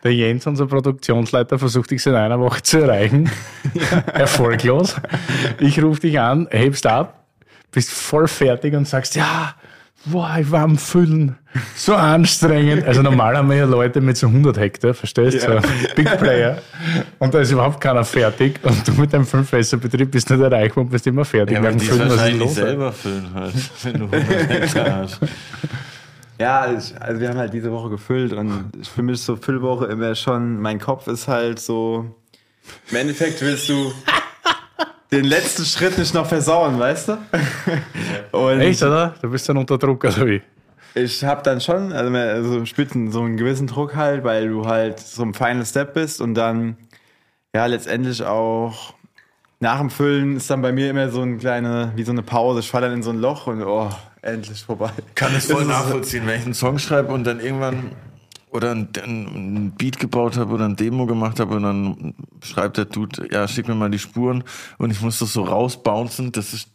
[0.03, 3.31] der Jens, unser Produktionsleiter, versucht dich in einer Woche zu erreichen.
[4.13, 4.97] Erfolglos.
[5.59, 7.25] Ich rufe dich an, hebst ab,
[7.71, 9.55] bist voll fertig und sagst, ja,
[10.07, 11.37] boah, ich war am Füllen.
[11.75, 12.87] So anstrengend.
[12.87, 15.61] Also normal haben wir ja Leute mit so 100 Hektar, verstehst du?
[15.61, 16.59] So Big Player.
[17.19, 18.61] Und da ist überhaupt keiner fertig.
[18.63, 21.57] Und du mit deinem Fünf-Fässer-Betrieb bist nicht erreichbar und bist immer fertig.
[21.57, 25.21] Ja, weil die Füllen, wahrscheinlich selber füllen halt, wenn du 100 Hektar hast.
[26.41, 29.85] Ja, ich, also wir haben halt diese Woche gefüllt und für mich ist so Füllwoche
[29.87, 32.15] immer schon, mein Kopf ist halt so,
[32.91, 33.93] im Endeffekt willst du
[35.13, 37.19] den letzten Schritt nicht noch versauen, weißt du?
[38.33, 39.15] Und Echt, oder?
[39.21, 40.41] Du bist dann unter Druck, oder wie?
[40.95, 44.99] ich habe dann schon, also, also spüren so einen gewissen Druck halt, weil du halt
[44.99, 46.79] so im Final Step bist und dann
[47.55, 48.95] ja letztendlich auch
[49.61, 52.61] nach dem Füllen ist dann bei mir immer so eine kleine, wie so eine Pause.
[52.61, 53.91] Ich falle dann in so ein Loch und oh,
[54.23, 54.91] endlich vorbei.
[55.15, 57.93] Kann es voll nachvollziehen, wenn ich einen Song schreibe und dann irgendwann
[58.51, 62.87] oder ein, ein Beat gebaut habe oder ein Demo gemacht habe und dann schreibt der
[62.87, 64.43] Dude, ja, schick mir mal die Spuren
[64.79, 66.33] und ich muss das so rausbouncen.
[66.33, 66.69] Das ist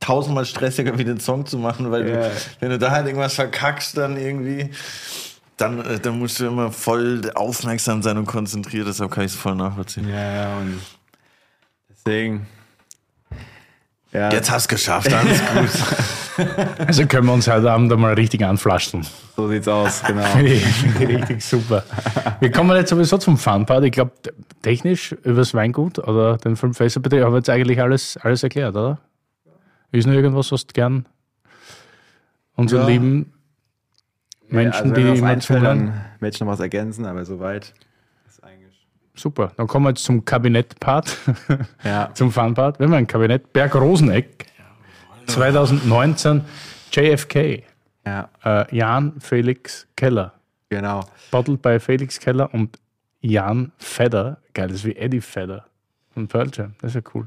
[0.00, 2.28] tausendmal stressiger, wie den Song zu machen, weil Ja.
[2.28, 4.70] du, wenn du da halt irgendwas verkackst, dann irgendwie,
[5.58, 8.86] dann, äh, dann musst du immer voll aufmerksam sein und konzentriert.
[8.86, 10.08] Deshalb kann ich es voll nachvollziehen.
[10.08, 10.78] Ja, ja, und
[12.04, 12.46] deswegen.
[14.12, 15.40] Ja, Jetzt hast du geschafft, alles
[16.36, 16.46] gut.
[16.86, 19.06] Also können wir uns heute Abend einmal richtig anflaschen.
[19.36, 20.22] so sieht's aus, genau.
[21.00, 21.82] Richtig super.
[22.40, 23.84] Wir kommen jetzt sowieso zum Funpart.
[23.84, 24.12] Ich glaube,
[24.60, 28.98] technisch übers Weingut oder den Filmfestival haben wir jetzt eigentlich alles, alles erklärt, oder?
[29.92, 31.06] Ist noch irgendwas, was du gern
[32.54, 32.88] unseren Ja.
[32.88, 33.32] lieben
[34.48, 36.00] Menschen, also, wenn mir die immer zuhören?
[36.20, 37.72] ich noch was ergänzen, aber soweit.
[39.14, 39.52] Super.
[39.56, 41.16] Dann kommen wir jetzt zum Kabinett-Part,
[41.84, 42.10] Ja.
[42.14, 42.78] zum Fun-Part.
[42.78, 44.46] Wir haben ein Kabinett Berg Roseneck
[45.26, 46.42] 2019
[46.92, 47.62] JFK.
[48.04, 50.32] Ja, Äh, Jan Felix Keller.
[50.68, 51.04] genau.
[51.30, 52.78] Bottled bei Felix Keller und
[53.20, 54.38] Jan Fedder.
[54.54, 55.66] Geil, das ist wie Eddie Fedder
[56.12, 56.74] von Pearl Jam.
[56.80, 57.26] Das ist ja cool.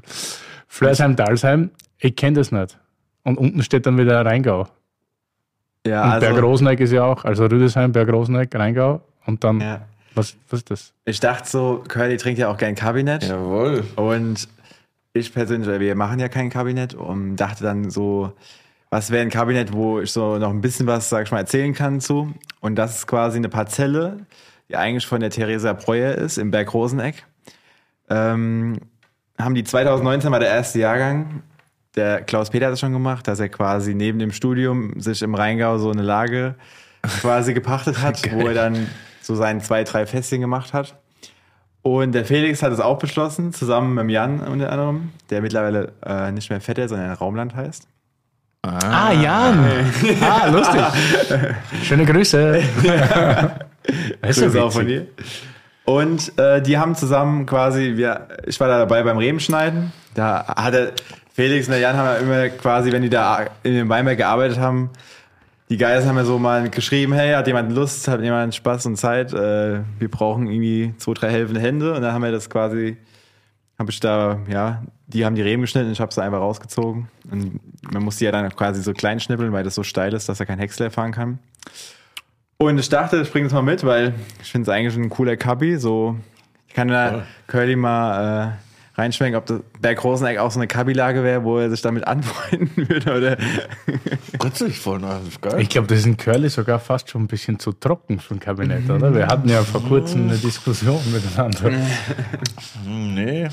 [0.68, 2.78] Flörsheim, Dalsheim, ich kenne das nicht.
[3.22, 4.68] Und unten steht dann wieder Rheingau.
[5.86, 9.00] Ja, Und also, Berg Roseneck ist ja auch, also Rüdesheim, Berg Roseneck, Rheingau.
[9.24, 9.80] Und dann, ja.
[10.16, 10.92] Was, was ist das?
[11.04, 13.24] Ich dachte so, Curly trinkt ja auch gern Kabinett.
[13.24, 13.84] Jawohl.
[13.96, 14.48] Und
[15.12, 18.32] ich persönlich, wir machen ja kein Kabinett und dachte dann so,
[18.90, 21.74] was wäre ein Kabinett, wo ich so noch ein bisschen was, sag ich mal, erzählen
[21.74, 22.34] kann zu.
[22.60, 24.18] Und das ist quasi eine Parzelle,
[24.68, 27.24] die eigentlich von der Theresa Breuer ist, im Berg Roseneck.
[28.08, 28.78] Ähm,
[29.38, 31.42] haben die 2019 war der erste Jahrgang.
[31.94, 35.34] Der Klaus Peter hat das schon gemacht, dass er quasi neben dem Studium sich im
[35.34, 36.54] Rheingau so eine Lage
[37.20, 38.88] quasi gepachtet hat, wo er dann
[39.26, 40.94] so seinen zwei, drei Festchen gemacht hat.
[41.82, 45.92] Und der Felix hat es auch beschlossen, zusammen mit dem Jan unter anderem, der mittlerweile
[46.04, 47.86] äh, nicht mehr Vetter, sondern Raumland heißt.
[48.62, 49.64] Ah, Jan!
[50.20, 50.80] ah, lustig.
[51.84, 52.62] Schöne Grüße.
[52.82, 55.06] Ja auch von dir.
[55.84, 59.92] Und äh, die haben zusammen quasi, wir, ich war da dabei beim Rebenschneiden.
[60.14, 60.94] Da hatte
[61.32, 64.58] Felix und der Jan haben ja immer quasi, wenn die da in dem Weinberg gearbeitet
[64.58, 64.90] haben,
[65.68, 68.96] die Geister haben ja so mal geschrieben, hey, hat jemand Lust, hat jemand Spaß und
[68.96, 71.94] Zeit, äh, wir brauchen irgendwie zwei, drei helfende Hände.
[71.94, 72.96] Und dann haben wir das quasi,
[73.78, 77.08] habe ich da, ja, die haben die Reben geschnitten, ich habe sie einfach rausgezogen.
[77.30, 77.60] Und
[77.92, 80.38] man muss die ja dann quasi so klein schnippeln, weil das so steil ist, dass
[80.38, 81.38] er kein Häcksler fahren kann.
[82.58, 85.36] Und ich dachte, ich bringe es mal mit, weil ich finde es eigentlich ein cooler
[85.36, 85.76] Kabi.
[85.76, 86.16] So,
[86.68, 88.65] ich kann da Curly mal äh,
[88.96, 92.70] reinschmecken, ob das Berg Roseneck auch so eine Kabi-Lage wäre, wo er sich damit anfreunden
[92.88, 93.14] würde.
[93.16, 93.36] Oder
[94.42, 95.40] Witzig, voll nice.
[95.40, 95.60] Geil.
[95.60, 98.40] Ich glaube, das ist in Curly sogar fast schon ein bisschen zu trocken für ein
[98.40, 99.14] Kabinett, oder?
[99.14, 101.70] Wir hatten ja vor kurzem eine Diskussion miteinander.
[102.84, 103.48] Hm, Nee.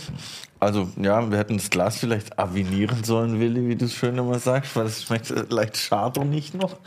[0.59, 4.39] Also, ja, wir hätten das Glas vielleicht avinieren sollen, Willi, wie du es schön immer
[4.39, 6.77] sagst, weil es schmeckt leicht schade nicht noch.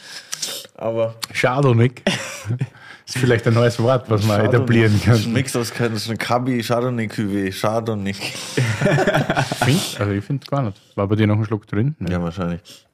[0.76, 1.90] Aber Chardonnay.
[3.06, 5.32] ist vielleicht ein neues Wort, was man etablieren Das ist ein kann.
[5.32, 8.12] Mix aus das ist eine Kabi, Chardonnay Cuvée, Chardonnay.
[8.12, 10.80] Find, also ich finde es gar nicht.
[10.96, 11.94] War bei dir noch ein Schluck drin?
[11.98, 12.12] Nee.
[12.12, 12.86] Ja, wahrscheinlich.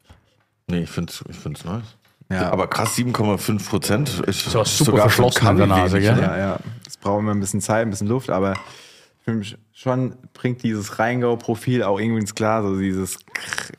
[0.68, 1.96] Nee, ich finde es ich find's nice.
[2.30, 2.50] Ja.
[2.50, 6.14] Aber krass, 7,5 Prozent ist So super sogar verschlossen in der Nase, gell?
[6.14, 6.22] ne?
[6.22, 8.54] ja, ja, es braucht immer ein bisschen Zeit, ein bisschen Luft, aber
[9.72, 13.18] schon bringt dieses Rheingau-Profil auch irgendwie ins Klar, so dieses,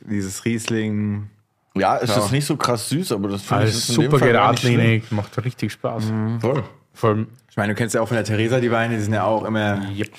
[0.02, 1.30] dieses Riesling.
[1.76, 2.24] Ja, es Ja.
[2.24, 6.04] ist nicht so krass süß, aber das finde ich ist super geradlinig, macht richtig Spaß.
[6.40, 6.64] Voll.
[6.94, 9.14] Vor allem Ich meine, du kennst ja auch von der Theresa die Weine, die sind
[9.14, 10.12] ja auch immer yep,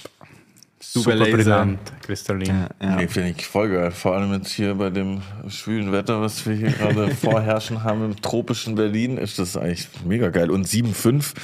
[0.81, 2.67] super, super brillant, kristallin.
[2.83, 2.97] Ja.
[2.97, 3.91] Nee, finde ich voll geil.
[3.93, 8.21] Vor allem jetzt hier bei dem schwülen Wetter, was wir hier gerade vorherrschen haben im
[8.21, 10.51] tropischen Berlin, ist das eigentlich mega geil.
[10.51, 11.35] Und 7,5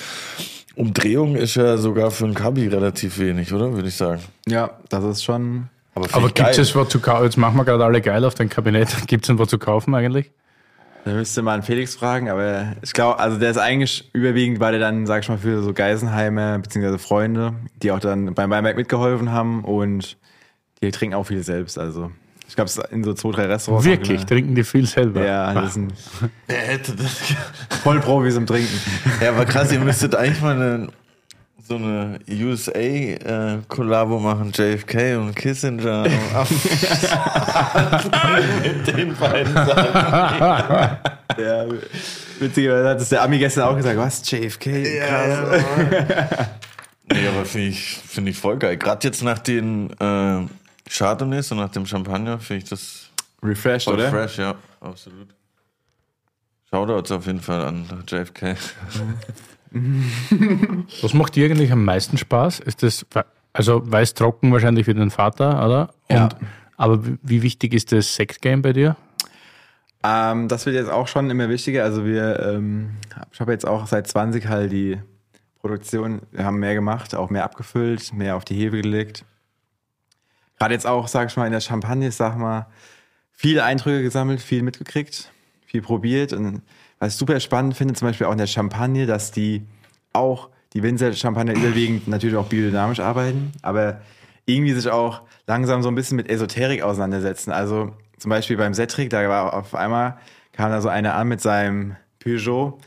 [0.75, 3.73] Umdrehung ist ja sogar für ein Kabi relativ wenig, oder?
[3.75, 4.23] Würde ich sagen.
[4.49, 5.69] ja, das ist schon.
[5.95, 7.25] Aber ich gibt es was zu kaufen?
[7.25, 8.89] Jetzt machen wir gerade alle geil auf dein Kabinett.
[9.07, 10.31] Gibt es was zu kaufen eigentlich?
[11.05, 14.81] Da müsste man Felix fragen, aber ich glaube, also der ist eigentlich überwiegend, weil der
[14.81, 19.33] dann, sag ich mal, für so Geisenheimer beziehungsweise Freunde, die auch dann beim Weinberg mitgeholfen
[19.33, 20.19] haben und
[20.83, 21.79] die trinken auch viel selbst.
[21.79, 22.11] Also
[22.51, 23.87] ich glaube, es ist in so zwei, drei Restaurants.
[23.87, 24.25] auch Wirklich?
[24.27, 25.25] Trinken die viel selber?
[25.25, 25.95] Ja, das sind
[26.49, 27.19] Wer hätte das
[27.83, 28.79] Vollprofis im Trinken.
[29.23, 30.89] Ja, aber krass, ihr müsstet eigentlich mal eine,
[31.71, 36.03] so eine USA-Kollabo machen, JFK und Kissinger.
[38.63, 40.99] Mit den beiden Sachen.
[41.39, 41.67] Ja,
[42.41, 44.83] witzigerweise hat es der Ami gestern auch gesagt, was, JFK?
[44.99, 45.65] Krass.
[47.13, 48.77] Nee, aber finde ich, find ich voll geil.
[48.77, 50.49] Gerade jetzt nach den äh,
[50.89, 53.11] Chardonnays und nach dem Champagner finde ich das
[53.45, 54.11] Refreshed, oder?
[54.11, 55.29] fresh, ja, absolut.
[56.69, 58.57] Shoutouts auf jeden Fall an JFK.
[61.03, 62.61] Was macht dir eigentlich am meisten Spaß?
[62.61, 63.07] Ist das,
[63.53, 65.95] also weiß trocken wahrscheinlich für den Vater, oder?
[66.11, 66.25] Ja.
[66.25, 66.37] Und,
[66.77, 68.97] aber wie- wichtig ist das Sektgame bei dir?
[70.03, 71.85] Ähm, das wird jetzt auch schon immer wichtiger.
[71.85, 72.91] Also wir, ähm,
[73.33, 74.99] ich habe jetzt auch seit 20 halt die
[75.61, 79.25] Produktion, wir haben mehr gemacht, auch mehr abgefüllt, mehr auf die Hefe gelegt.
[80.59, 82.67] Gerade jetzt auch, sag ich mal, in der Champagne, sag mal,
[83.33, 85.31] viele Eindrücke gesammelt, viel mitgekriegt,
[85.67, 86.33] viel probiert.
[86.33, 86.63] Und
[87.01, 89.67] was ich super spannend finde, zum Beispiel auch in der Champagne, dass die
[90.13, 94.03] auch, die Winzer Champagner überwiegend natürlich auch biodynamisch arbeiten, aber
[94.47, 97.51] irgendwie sich auch langsam so ein bisschen mit Esoterik auseinandersetzen.
[97.51, 100.19] Also zum Beispiel beim Cedric, da war auf einmal,
[100.53, 102.79] kam da so einer an mit seinem Peugeot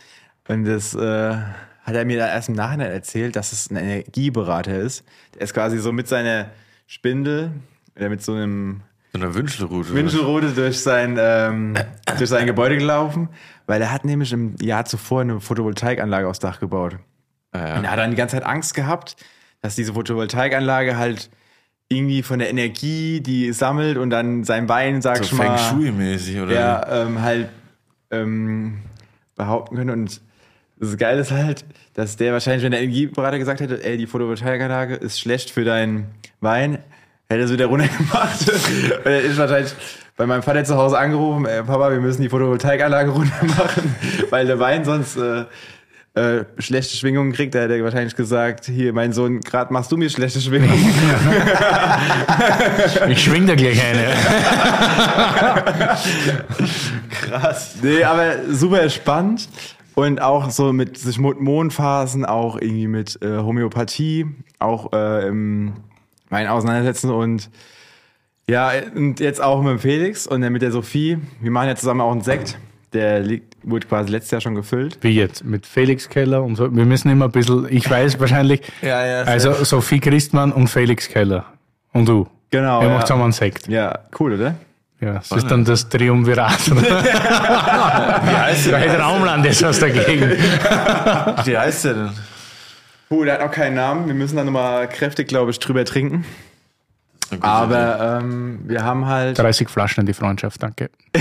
[0.48, 1.36] und das äh,
[1.84, 5.04] hat er mir da erst im Nachhinein erzählt, dass es ein Energieberater ist.
[5.34, 6.52] Der ist quasi so mit seiner
[6.88, 7.52] Spindel
[7.96, 8.82] oder mit so einem
[9.16, 9.94] So eine Wünschelrute.
[9.94, 11.76] Wünschelrode durch sein, ähm,
[12.18, 13.30] durch sein Gebäude gelaufen,
[13.68, 16.98] weil er hat nämlich im Jahr zuvor eine Photovoltaikanlage aufs Dach gebaut.
[17.52, 19.16] Und er hat dann die ganze Zeit Angst gehabt,
[19.62, 21.30] dass diese Photovoltaikanlage halt
[21.88, 25.80] irgendwie von der Energie, die sammelt und dann sein Wein, sag So ich mal, Feng
[25.80, 26.54] Shui-mäßig, oder?
[26.54, 27.50] ja, ähm, halt
[28.10, 28.80] ähm,
[29.36, 29.92] behaupten können.
[29.92, 30.22] Und
[30.80, 34.96] das Geile ist halt, dass der wahrscheinlich, wenn der Energieberater gesagt hätte, ey, die Photovoltaikanlage
[34.96, 36.08] ist schlecht für deinen
[36.42, 36.80] Wein,
[37.30, 38.52] hätte es wieder runtergemacht.
[39.06, 39.74] Und er ist wahrscheinlich
[40.16, 43.96] bei meinem Vater zu Hause angerufen, ey, Papa, wir müssen die Photovoltaikanlage runtermachen,
[44.30, 45.46] weil der Wein sonst äh,
[46.16, 47.56] äh, schlechte Schwingungen kriegt.
[47.56, 50.74] Da hätte er wahrscheinlich gesagt, hier, mein Sohn, gerade machst du mir schlechte Schwingungen.
[53.10, 54.14] Ich schwing da gleich eine.
[57.10, 57.76] Krass.
[57.82, 59.50] Nee, aber super spannend.
[59.96, 64.26] Und auch so mit sich Mondphasen, auch irgendwie mit äh, Homöopathie,
[64.60, 65.74] auch äh, im
[66.34, 67.50] Wein auseinandersetzen und
[68.50, 71.18] ja, und jetzt auch mit dem Felix und dann mit der Sophie.
[71.40, 72.58] Wir machen ja zusammen auch einen Sekt.
[72.92, 74.98] Der liegt, wurde quasi letztes Jahr schon gefüllt.
[75.02, 75.44] Wie jetzt?
[75.46, 76.76] Mit Felix Keller und so.
[76.76, 81.08] Wir müssen immer ein bisschen, ich weiß wahrscheinlich, Ja, ja, also Sophie Christmann und Felix
[81.08, 81.46] Keller.
[81.94, 82.28] Und du.
[82.52, 82.82] Genau.
[82.82, 82.94] Ihr ja.
[82.94, 83.68] macht zusammen einen Sekt.
[83.68, 84.56] ja, cool, oder?
[85.00, 86.70] Ja, das ist dann das Triumvirat.
[86.76, 88.80] Wie heißt der?
[88.80, 90.32] Der Raumland ist was dagegen.
[91.44, 92.10] Wie heißt der denn?
[93.14, 94.08] Puh, der hat noch keinen Namen.
[94.08, 96.26] Wir müssen da nochmal kräftig, glaube ich, drüber trinken.
[97.42, 99.38] Aber ähm, wir haben halt.
[99.38, 100.90] 30 Flaschen in die Freundschaft, danke.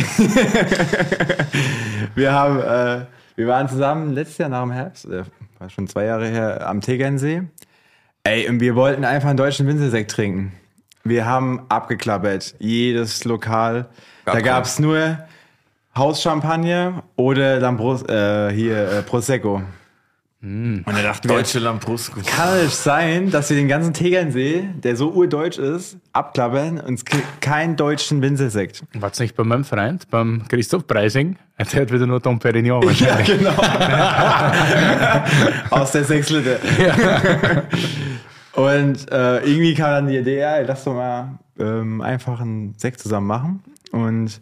[2.14, 3.04] Wir haben, äh,
[3.36, 5.24] wir waren zusammen letztes Jahr nach dem Herbst, äh,
[5.58, 7.42] war schon zwei Jahre her, am Tegernsee.
[8.24, 10.52] Ey, und wir wollten einfach einen deutschen Winzelsekt trinken.
[11.04, 13.86] Wir haben abgeklappert, jedes Lokal.
[14.24, 14.42] Da cool.
[14.42, 15.18] gab's nur
[15.96, 19.62] Hauschampagner oder Lambros, äh, hier äh, Prosecco.
[20.44, 22.20] Und da dachten wir, Deutsche Lambrusco.
[22.26, 27.04] kann es sein, dass wir den ganzen Tegernsee, der so urdeutsch ist, abklappern und es
[27.04, 28.82] gibt keinen deutschen Winzelsekt.
[28.94, 31.36] War's nicht bei meinem Freund, beim Christoph Preising?
[31.58, 33.38] Der hat wieder nur Dom Perignon wahrscheinlich.
[33.38, 33.52] genau.
[35.70, 36.56] Aus der 6 Liter.
[38.54, 42.98] Und äh, irgendwie kam dann die Idee, ja, lass doch mal ähm, einfach einen Sekt
[42.98, 43.62] zusammen machen.
[43.92, 44.40] Und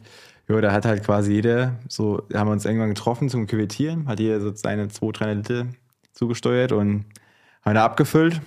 [0.48, 4.18] ja, da hat halt quasi jeder, so haben wir uns irgendwann getroffen zum Küvettieren, hat
[4.18, 5.66] jeder so seine 200, 300 Liter
[6.20, 7.06] zugesteuert und
[7.62, 8.42] haben da abgefüllt.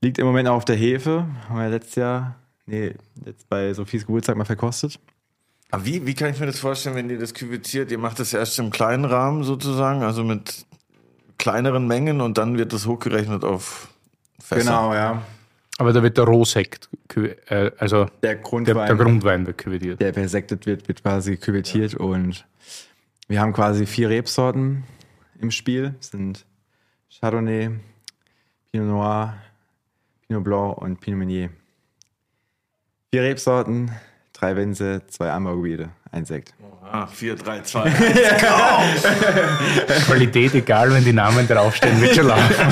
[0.00, 1.24] Liegt im Moment auch auf der Hefe.
[1.48, 2.34] Haben wir letztes Jahr,
[2.66, 2.94] nee,
[3.24, 4.98] jetzt bei Sophies Geburtstag mal verkostet.
[5.70, 7.92] Aber wie, wie kann ich mir das vorstellen, wenn ihr das küvetiert?
[7.92, 10.66] Ihr macht das erst im kleinen Rahmen sozusagen, also mit
[11.38, 13.88] kleineren Mengen und dann wird das hochgerechnet auf
[14.40, 14.64] Fässer.
[14.64, 15.22] Genau, ja.
[15.78, 18.86] Aber da wird der Rohsekt, äh, also Der der, Grundwein.
[18.88, 20.00] der Grundwein wird küvetiert.
[20.00, 22.44] der versektet wird, wird quasi küvettiert und
[23.28, 24.82] wir haben quasi vier Rebsorten
[25.40, 25.94] im Spiel.
[25.98, 26.44] Das sind
[27.20, 27.70] Chardonnay,
[28.70, 29.34] Pinot Noir,
[30.26, 31.50] Pinot Blanc und Pinot Meunier.
[33.10, 33.90] Vier Rebsorten,
[34.32, 36.54] drei Winze, zwei Ambergebiete, ein Sekt.
[36.90, 37.90] Ah, 4, 3, 2.
[40.06, 42.54] Qualität, egal, wenn die Namen draufstehen, wird schon laufen.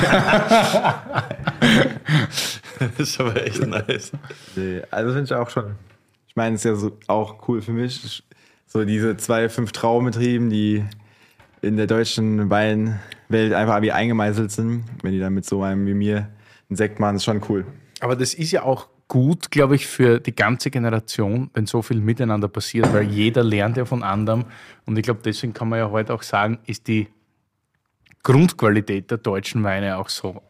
[2.79, 4.11] das ist aber echt nice.
[4.55, 5.75] Nee, Also finde ich auch schon.
[6.27, 8.23] Ich meine, es ist ja so auch cool für mich.
[8.65, 10.83] So diese zwei, fünf Traubenbetrieben, die
[11.61, 14.83] in der deutschen Weinwelt einfach wie eingemeißelt sind.
[15.01, 16.29] Wenn die dann mit so einem wie mir
[16.69, 17.65] einen Sekt machen, ist schon cool.
[17.99, 21.99] Aber das ist ja auch gut, glaube ich, für die ganze Generation, wenn so viel
[22.01, 24.45] miteinander passiert, weil jeder lernt ja von anderem.
[24.85, 27.07] Und ich glaube, deswegen kann man ja heute auch sagen, ist die
[28.23, 30.41] Grundqualität der deutschen Weine auch so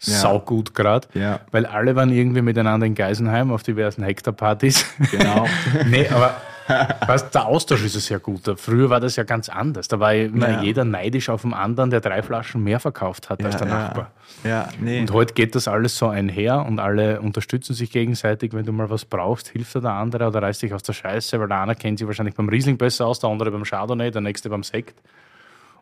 [0.00, 0.14] Ja.
[0.18, 1.08] saugut gerade.
[1.14, 1.40] Ja.
[1.50, 4.84] Weil alle waren irgendwie miteinander in Geisenheim auf diversen Hektarpartys.
[5.10, 5.46] Genau.
[5.88, 6.40] nee, aber
[7.06, 8.40] weißt, der Austausch ist es ja gut.
[8.58, 9.88] Früher war das ja ganz anders.
[9.88, 10.62] Da war ja immer Ja.
[10.62, 14.10] jeder neidisch auf den anderen, der drei Flaschen mehr verkauft hat als der Nachbar.
[14.44, 15.00] Ja, nee.
[15.00, 18.52] Und heute geht das alles so einher und alle unterstützen sich gegenseitig.
[18.52, 21.38] Wenn du mal was brauchst, hilft dir der andere oder reißt dich aus der Scheiße,
[21.40, 24.20] weil der eine kennt sich wahrscheinlich beim Riesling besser aus, der andere beim Chardonnay, der
[24.22, 25.00] nächste beim Sekt.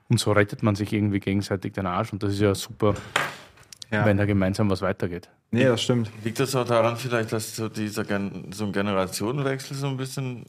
[0.08, 2.94] Und so rettet man sich irgendwie gegenseitig den Arsch und das ist ja super,
[3.90, 4.04] ja.
[4.04, 5.28] wenn da gemeinsam was weitergeht.
[5.52, 6.10] nee, das stimmt.
[6.24, 10.44] Liegt das auch daran vielleicht, dass so dieser Gen so ein Generationenwechsel so ein bisschen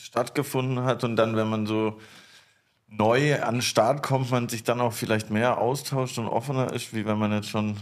[0.00, 1.98] stattgefunden hat und dann, wenn man so
[2.88, 6.94] neu an den Start kommt, man sich dann auch vielleicht mehr austauscht und offener ist,
[6.94, 7.76] wie wenn man jetzt schon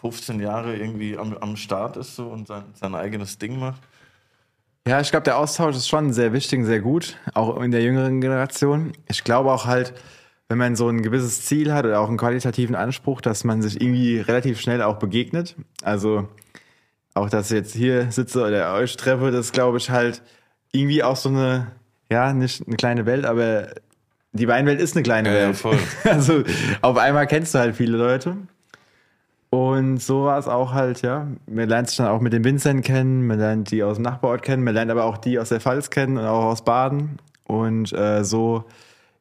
[0.00, 3.80] 15 Jahre irgendwie am, am Start ist so und sein, sein eigenes Ding macht.
[4.86, 7.82] Ja, ich glaube, der Austausch ist schon sehr wichtig und sehr gut, auch in der
[7.82, 8.92] jüngeren Generation.
[9.08, 9.94] Ich glaube auch halt,
[10.48, 13.80] wenn man so ein gewisses Ziel hat oder auch einen qualitativen Anspruch, dass man sich
[13.80, 15.56] irgendwie relativ schnell auch begegnet.
[15.82, 16.28] Also
[17.14, 20.22] auch dass ich jetzt hier sitze oder euch treffe, das glaube ich halt
[20.74, 21.68] irgendwie auch so eine,
[22.10, 23.68] ja, nicht eine kleine Welt, aber
[24.32, 25.56] die Weinwelt ist eine kleine Ja, ja, Welt.
[25.56, 25.78] voll.
[26.04, 26.42] Also
[26.82, 28.36] auf einmal kennst du halt viele Leute.
[29.50, 31.28] Und so war es auch halt, ja.
[31.46, 34.42] Man lernt sich dann auch mit den Winzern kennen, man lernt die aus dem Nachbarort
[34.42, 37.18] kennen, man lernt aber auch die aus der Pfalz kennen und auch aus Baden.
[37.46, 38.64] Und äh, so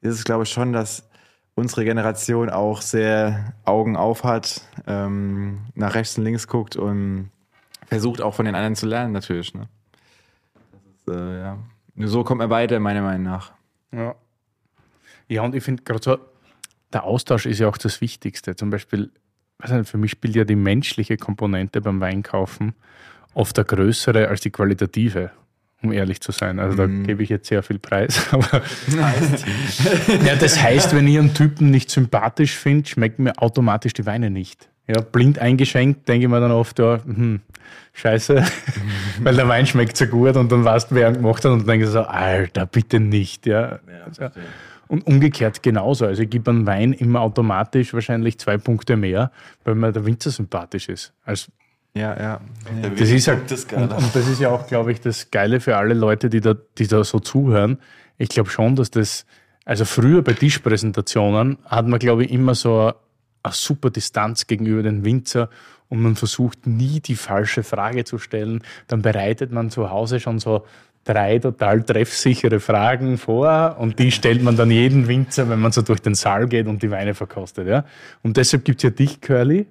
[0.02, 1.08] ist es, glaube ich, schon, dass
[1.54, 7.30] unsere Generation auch sehr Augen auf hat, ähm, nach rechts und links guckt und
[7.86, 9.54] versucht auch von den anderen zu lernen, natürlich.
[9.54, 9.68] Ne?
[11.08, 11.58] Äh, ja.
[11.96, 13.54] Nur so kommt man weiter, meiner Meinung nach.
[13.92, 14.16] Ja.
[15.28, 16.18] Ja, und ich finde gerade so,
[16.92, 18.56] der Austausch ist ja auch das Wichtigste.
[18.56, 19.12] Zum Beispiel,
[19.68, 22.76] nicht, für mich spielt ja die menschliche Komponente beim Weinkaufen
[23.34, 25.32] oft der größere als die qualitative,
[25.84, 26.60] um ehrlich zu sein.
[26.60, 28.28] Also da gebe ich jetzt sehr viel Preis.
[28.32, 28.62] Aber
[30.26, 34.30] ja, das heißt, wenn ich einen Typen nicht sympathisch finde, schmecken mir automatisch die Weine
[34.30, 34.70] nicht.
[34.88, 37.40] Ja, blind eingeschenkt, denke ich mir dann oft, ja, hm,
[37.94, 38.44] scheiße,
[39.22, 41.60] weil der Wein schmeckt so gut und dann weißt du, wer ihn gemacht hat und
[41.60, 43.46] dann denkst du so, Alter, bitte nicht.
[43.46, 43.80] Ja.
[44.06, 44.30] Also,
[44.88, 46.06] und umgekehrt genauso.
[46.06, 49.32] Also ich gebe einem Wein immer automatisch wahrscheinlich zwei Punkte mehr,
[49.64, 51.14] weil mir der Winzer sympathisch ist.
[51.24, 51.50] Als
[51.96, 52.42] Ja, ja.
[52.98, 55.78] das ist ja, das und, und das ist ja auch, glaube ich, das Geile für
[55.78, 57.78] alle Leute, die da, die da so zuhören.
[58.18, 59.26] Ich glaube schon, dass das,
[59.64, 62.96] also früher bei Tischpräsentationen hat man, glaube ich, immer so eine,
[63.44, 65.50] eine super Distanz gegenüber den Winzer
[65.90, 68.64] und man versucht nie die falsche Frage zu stellen.
[68.88, 70.66] Dann bereitet man zu Hause schon so
[71.04, 75.84] drei total treffsichere Fragen vor und die stellt man dann jedem Winzer, wenn man so
[75.84, 77.68] durch den Saal geht und die Weine verkostet.
[77.68, 77.86] Ja?
[78.24, 79.68] Und deshalb gibt es ja dich, Curly,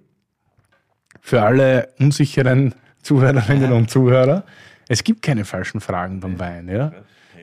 [1.23, 4.45] für alle unsicheren Zuhörerinnen und Zuhörer.
[4.89, 6.93] Es gibt keine falschen Fragen beim Wein, ja.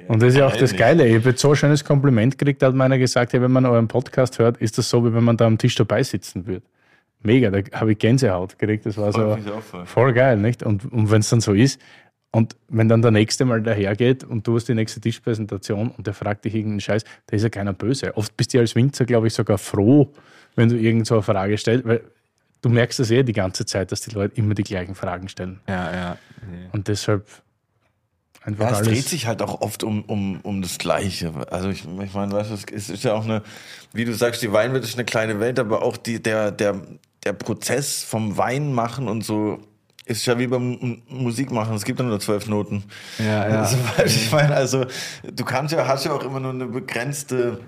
[0.08, 1.08] Und das ist ja auch das Geile.
[1.08, 3.66] Ich habe jetzt so ein schönes Kompliment gekriegt, da hat meiner gesagt, ja, wenn man
[3.66, 6.66] euren Podcast hört, ist das so, wie wenn man da am Tisch dabei sitzen würde.
[7.22, 8.86] Mega, da habe ich Gänsehaut gekriegt.
[8.86, 9.86] Das war so voll.
[9.86, 10.64] voll geil, nicht?
[10.64, 11.80] Und, und wenn es dann so ist,
[12.32, 16.14] und wenn dann der nächste Mal dahergeht und du hast die nächste Tischpräsentation und der
[16.14, 18.16] fragt dich irgendeinen Scheiß, da ist ja keiner böse.
[18.16, 20.12] Oft bist du als Winzer, glaube ich, sogar froh,
[20.56, 22.02] wenn du irgend so eine Frage stellst, weil
[22.62, 25.60] du merkst das eh die ganze Zeit, dass die Leute immer die gleichen Fragen stellen.
[25.68, 26.18] Ja, ja.
[26.72, 27.28] Und deshalb
[28.44, 31.34] einfach Ja, es dreht sich halt auch oft um, um, um das Gleiche.
[31.52, 33.44] Also ich, ich meine, weißt du, es ist- ja auch eine,
[33.94, 36.82] wie du sagst, die Weinwelt ist eine kleine Welt, aber auch die, der, der,
[37.26, 39.60] der Prozess vom Wein machen und so
[40.06, 41.76] ist ja wie beim M- Musikmachen.
[41.76, 42.84] Es gibt ja nur zwölf Noten.
[43.20, 43.60] Ja, ja.
[43.62, 44.86] Also, ich meine, also
[45.32, 47.60] du kannst ja, hast ja auch immer nur eine begrenzte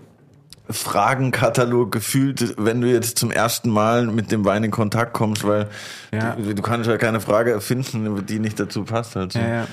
[0.69, 5.67] Fragenkatalog gefühlt, wenn du jetzt zum ersten Mal mit dem Wein in Kontakt kommst, weil
[6.13, 6.35] Ja.
[6.35, 9.15] du, du kannst ja keine Frage erfinden, die nicht dazu passt.
[9.15, 9.39] Halt so.
[9.39, 9.67] ja, ja.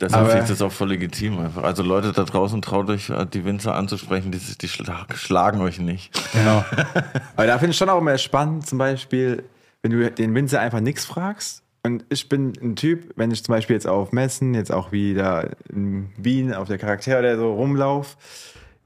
[0.00, 1.62] Deshalb finde ich das auch voll legitim einfach.
[1.62, 5.78] Also Leute da draußen, traut euch, äh, die Winzer anzusprechen, die, die schla- schlagen euch
[5.78, 6.10] nicht.
[6.32, 6.64] Genau.
[7.36, 9.44] Aber da finde ich schon auch immer spannend, zum Beispiel,
[9.82, 11.62] wenn du den Winzer einfach nichts fragst.
[11.82, 15.50] Und ich bin ein Typ, wenn ich zum Beispiel jetzt auf Messen, jetzt auch wieder
[15.70, 18.16] in Wien auf der Charakter oder so rumlaufe,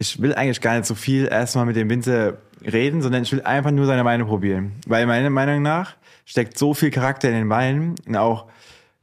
[0.05, 3.43] ich will eigentlich gar nicht so viel erstmal mit dem Winzer reden, sondern ich will
[3.43, 4.73] einfach nur seine Meinung probieren.
[4.87, 5.95] Weil meiner Meinung nach
[6.27, 8.47] steckt so viel Charakter in den Weinen und auch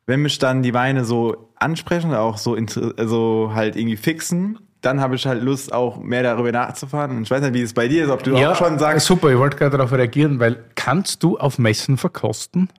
[0.05, 2.57] wenn mich dann die Weine so ansprechen auch so,
[2.97, 7.17] also halt irgendwie fixen, dann habe ich halt Lust, auch mehr darüber nachzufahren.
[7.17, 9.29] Und ich weiß nicht, wie es bei dir ist, ob du auch schon sagst, super,
[9.31, 12.69] ich wollte gerade darauf reagieren, weil kannst du auf Messen verkosten?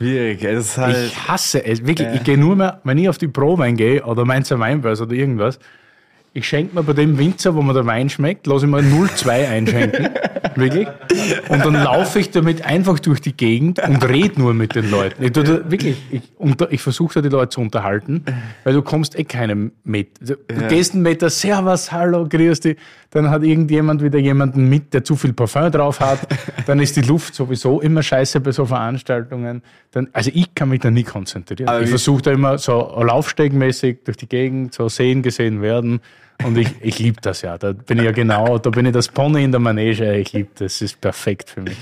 [0.00, 0.42] schwierig.
[0.42, 1.86] Es ist halt, Ich hasse es.
[1.86, 5.12] Wirklich, ich gehe nur mehr, wenn ich auf die Prowein gehe oder Mainzer Weinbörse oder
[5.12, 5.58] irgendwas,
[6.32, 9.48] ich schenke mir bei dem Winzer, wo mir der Wein schmeckt, lasse ich mir 0,2
[9.48, 10.10] einschenken.
[10.56, 10.88] wirklich.
[11.48, 15.22] Und dann laufe ich damit einfach durch die Gegend und rede nur mit den Leuten.
[15.24, 16.22] Ich, tu da, wirklich, ich,
[16.70, 18.24] ich versuche da die Leute zu unterhalten,
[18.64, 20.08] weil du kommst eh keinem mit.
[20.20, 22.76] Du du gehst einen Meter, Servus, hallo, grüß dich.
[23.10, 26.20] Dann hat irgendjemand wieder jemanden mit, der zu viel Parfum drauf hat.
[26.66, 29.62] Dann ist die Luft sowieso immer scheiße bei so Veranstaltungen.
[29.90, 31.68] Dann, also ich kann mich da nie konzentrieren.
[31.68, 36.00] Aber ich versuche da immer so laufstegmäßig durch die Gegend, so sehen, gesehen werden.
[36.44, 37.58] Und ich, ich liebe das ja.
[37.58, 40.16] Da bin ich ja genau, da bin ich das Pony in der Manege.
[40.16, 41.76] Ich liebe das, das ist perfekt für mich.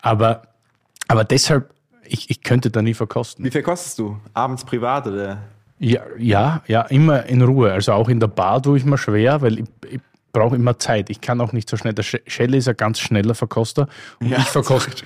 [0.00, 0.42] Aber,
[1.08, 1.70] aber deshalb,
[2.04, 3.44] ich, ich könnte da nie verkosten.
[3.44, 4.18] wie viel kostest du?
[4.34, 5.38] Abends privat oder?
[5.78, 7.72] Ja, ja, ja, immer in Ruhe.
[7.72, 10.00] Also auch in der Bar tue ich mir schwer, weil ich, ich
[10.32, 11.10] brauche immer Zeit.
[11.10, 11.94] Ich kann auch nicht so schnell.
[11.94, 13.88] Der Shelley ist ein ganz schneller Verkoster.
[14.20, 15.04] Und ich verkoste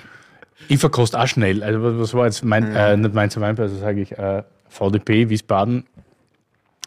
[0.69, 1.61] ich verkoste auch schnell.
[1.61, 5.83] Also was- war jetzt mein, äh, nicht Mainzer Weinbörse, sage ich, äh, VDP Wiesbaden,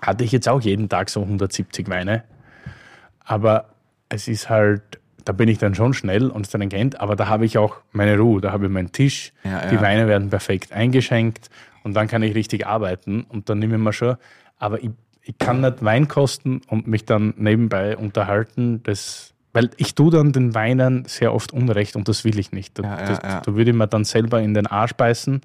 [0.03, 2.25] hatte ich jetzt auch jeden Tag so 170 Weine.
[3.25, 3.71] Aber
[4.09, 4.83] es ist halt,
[5.25, 7.77] da bin ich dann schon schnell und es dann kennt, aber da habe ich auch
[7.93, 9.81] meine Ruhe, da habe ich meinen Tisch, Ja, die ja.
[9.81, 11.51] Weine werden perfekt eingeschenkt
[11.83, 14.17] und dann kann ich richtig arbeiten und dann nehme ich mir schon,
[14.59, 14.91] aber ich,
[15.23, 20.33] ich kann nicht Wein kosten und mich dann nebenbei unterhalten, das, weil ich tue dann
[20.33, 22.79] den Weinen sehr oft Unrecht und das will ich nicht.
[22.79, 25.41] Da, Ja, das, da würde ich mir dann selber in den Arsch beißen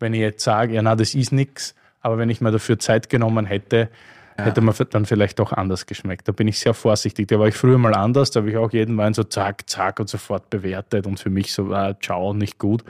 [0.00, 3.08] wenn ich jetzt sage, ja, na, das ist nichts, aber wenn ich mir dafür Zeit
[3.08, 3.88] genommen hätte,
[4.36, 6.28] hätte man dann vielleicht doch anders geschmeckt.
[6.28, 7.26] Da bin ich sehr vorsichtig.
[7.26, 9.98] Da war ich früher mal anders, da habe ich auch jeden Wein so zack, zack
[9.98, 12.84] und sofort bewertet und für mich so, ah, ciao, nicht gut.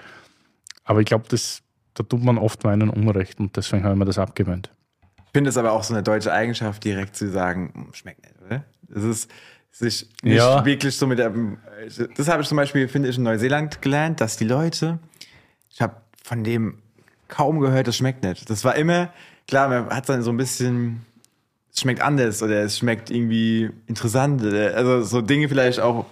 [0.85, 1.63] Aber ich glaube, das
[1.95, 4.71] da tut man oft Weinen Unrecht und deswegen habe ich mir das abgewöhnt.
[5.27, 8.35] Ich finde es aber auch so eine deutsche Eigenschaft, direkt zu sagen, "Hm, schmeckt nicht,
[8.47, 8.65] oder?
[8.83, 9.31] Das ist
[9.73, 10.65] sich nicht Ja.
[10.65, 11.33] wirklich so mit der.
[12.17, 14.99] Das habe ich zum Beispiel, finde ich, in Neuseeland gelernt, dass die Leute,
[15.71, 16.79] ich habe von dem
[17.29, 18.49] kaum gehört, das schmeckt nicht.
[18.51, 19.13] Das war immer,
[19.47, 21.03] klar, man hat dann so ein bisschen,
[21.73, 24.43] es schmeckt anders oder es schmeckt irgendwie interessant.
[24.43, 26.07] Oder, also so Dinge vielleicht auch,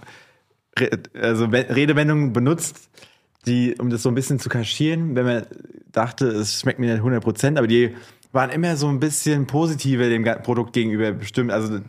[1.15, 2.91] also We- Redewendungen benutzt,
[3.47, 5.47] die, um das so ein bisschen zu kaschieren, wenn man
[5.93, 7.95] dachte, es schmeckt mir nicht 100%, aber die
[8.33, 11.51] waren immer so ein bisschen positiver dem Produkt gegenüber bestimmt.
[11.51, 11.81] Also,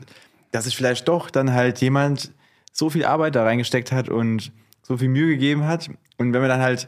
[0.51, 2.31] dass sich vielleicht doch dann halt jemand
[2.71, 4.51] so viel Arbeit da reingesteckt hat und
[4.81, 5.89] so viel Mühe gegeben hat.
[6.17, 6.87] Und wenn man dann halt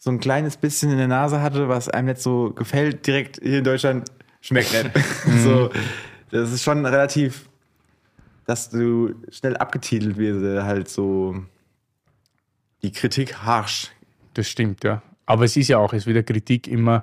[0.00, 3.58] so ein kleines bisschen in der Nase hatte, was einem nicht so gefällt, direkt hier
[3.58, 4.10] in Deutschland,
[4.40, 4.90] schmeckt nicht.
[5.44, 5.70] so,
[6.30, 7.48] das ist schon relativ,
[8.46, 11.36] dass du schnell abgetitelt wirst, äh, halt so
[12.82, 13.90] die Kritik harsch.
[14.32, 15.02] Das stimmt, ja.
[15.26, 17.02] Aber es ist ja auch, es wird ja Kritik immer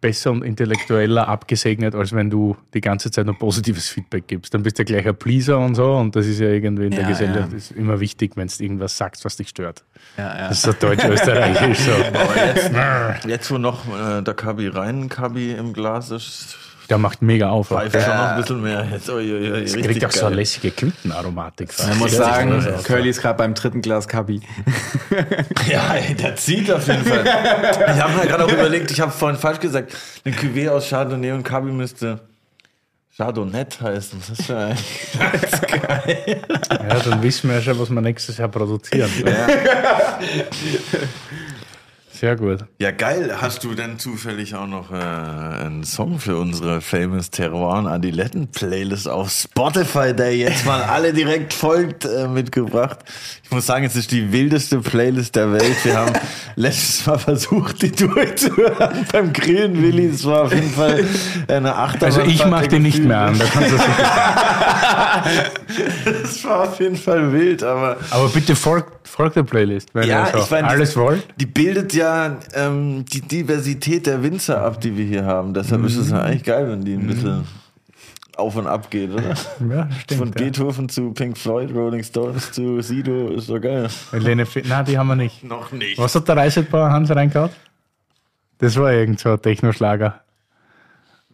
[0.00, 4.54] besser und intellektueller abgesegnet, als wenn du die ganze Zeit nur positives Feedback gibst.
[4.54, 6.90] Dann bist du ja gleich ein Pleaser und so und das ist ja irgendwie in
[6.92, 7.56] der Ja, Gesellschaft ja.
[7.56, 9.84] ist immer wichtig, wenn du irgendwas sagst, was dich stört.
[10.16, 10.48] Ja.
[10.48, 11.92] Das ist so deutsch-österreichisch so.
[13.28, 16.56] Jetzt, wo noch äh, der Kabi rein Kabi im Glas ist,
[16.88, 17.68] Der macht mega auf.
[17.68, 18.86] pfeift schon noch ein bisschen mehr.
[18.90, 20.36] Jetzt, ui, ui, Das richtig kriegt auch so eine geil.
[20.40, 21.70] lässige Quintenaromatik.
[21.78, 24.40] Ich muss sagen, Curly ist gerade beim dritten Glas Kabi.
[25.68, 27.24] Ja, ey, der zieht auf jeden Fall.
[27.24, 29.94] Ich habe mir gerade auch überlegt, ich habe vorhin falsch gesagt,
[30.24, 32.20] eine Cuvée aus Chardonnay und Kabi müsste
[33.16, 34.20] Chardonnay heißen.
[34.26, 36.36] Das ist ja eigentlich
[36.70, 39.10] Ja, dann wissen wir ja schon, was wir nächstes Jahr produzieren.
[42.18, 42.64] Sehr gut.
[42.80, 43.32] Ja, geil.
[43.40, 49.06] Hast du denn zufällig auch noch äh, einen Song für unsere Famous Terroir Adiletten Playlist
[49.06, 52.98] auf Spotify, der jetzt mal alle direkt folgt, äh, mitgebracht?
[53.48, 55.82] Ich muss sagen, es ist die wildeste Playlist der Welt.
[55.82, 56.12] Wir haben
[56.56, 60.04] letztes Mal versucht, die durchzuhören beim Grillen, Willi.
[60.08, 61.02] Es war auf jeden Fall
[61.48, 62.08] eine Achterbahn.
[62.08, 63.38] Also ich mache die nicht mehr an.
[63.38, 65.24] Da kannst du sicher
[66.24, 69.88] Es war auf jeden Fall wild, aber Aber bitte folgt, folgt der Playlist.
[69.94, 71.26] Ja, ich meine, alles wollt.
[71.40, 75.54] Die bildet ja ähm, die Diversität der Winzer ab, die wir hier haben.
[75.54, 77.44] Deshalb ist es ja eigentlich geil, wenn die ein bisschen
[78.38, 79.34] auf und ab geht, oder?
[79.68, 80.18] Ja, stimmt.
[80.18, 80.34] Von ja.
[80.34, 83.88] Beethoven zu Pink Floyd, Rolling Stones zu Sido, ist doch geil.
[84.12, 85.42] Helene Fi- Nein, die haben wir nicht.
[85.44, 85.98] Noch nicht.
[85.98, 87.50] Was hat der Reisetbauer Hans reingehauen?
[88.58, 90.20] Das war irgend so ein Technoschlager.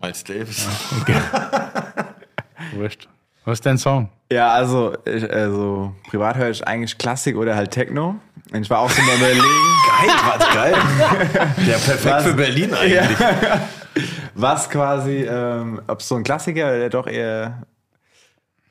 [0.01, 0.67] Miles Davis.
[2.75, 3.09] Wurscht.
[3.45, 4.09] Was ist dein Song?
[4.33, 8.17] Ja, also, ich, also privat höre ich eigentlich Klassik oder halt Techno.
[8.53, 9.43] Und ich war auch so mal überlegen,
[9.87, 10.75] Geil, was geil.
[11.67, 12.25] Ja, perfekt Was?
[12.25, 13.19] für Berlin eigentlich.
[14.35, 17.63] was quasi, ähm, ob es so ein Klassiker oder doch eher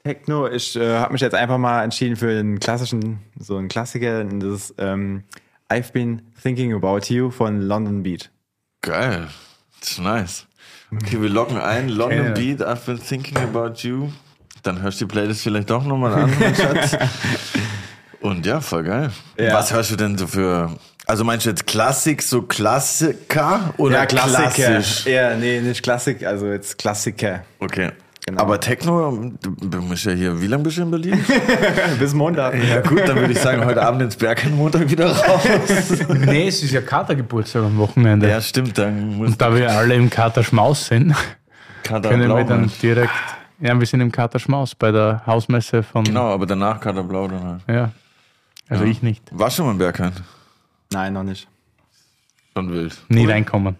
[0.03, 0.47] Techno.
[0.47, 4.19] Ich äh, habe mich jetzt einfach mal entschieden für einen klassischen, so einen Klassiker.
[4.21, 5.23] Und das ist ähm,
[5.69, 8.29] I've Been Thinking About You von London Beat.
[8.81, 9.29] Geil.
[9.79, 10.47] Das ist nice.
[10.91, 11.89] Okay, wir locken ein.
[11.89, 12.55] London Okay.
[12.55, 14.09] Beat, I've been thinking about you.
[14.61, 16.97] Dann hörst du die Playlist vielleicht doch nochmal an, mein Schatz.
[18.21, 19.11] Und ja, voll geil.
[19.37, 19.53] Ja.
[19.53, 20.77] Was hörst du denn so für.
[21.05, 25.05] Also meinst du jetzt Klassik, so Klassiker oder klassisch?
[25.05, 27.41] Ja, nee, nicht Klassik, also jetzt Klassiker.
[27.59, 27.91] Okay.
[28.25, 28.41] Genau.
[28.41, 31.25] Aber Techno, du bist ja hier, wie lange bist du in Berlin?
[31.99, 32.55] Bis Montag.
[32.55, 35.41] ja gut, dann würde ich sagen, heute Abend ins Berg und Montag wieder raus.
[36.25, 38.29] Nee, es ist ja Katergeburtstag am Wochenende.
[38.29, 41.13] ja, stimmt, dann Und da wir alle im Kater Schmaus sind,
[41.83, 43.11] Kater können Blau wir dann direkt.
[43.59, 46.05] Ja, wir sind im Kater Schmaus bei der Hausmesse von.
[46.05, 47.61] Genau, aber danach Kater Blau dann halt.
[47.67, 47.91] Ja.
[48.69, 49.21] Also ich nicht.
[49.31, 50.13] War schon mal im Berghain?
[50.93, 51.47] Nein, noch nicht.
[52.55, 52.95] Schon wild.
[53.09, 53.75] Nie reinkommen.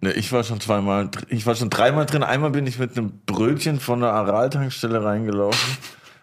[0.00, 2.22] Ne, ich war schon zweimal, ich war schon dreimal drin.
[2.22, 5.76] Einmal bin ich mit einem Brötchen von der Aral-Tankstelle reingelaufen.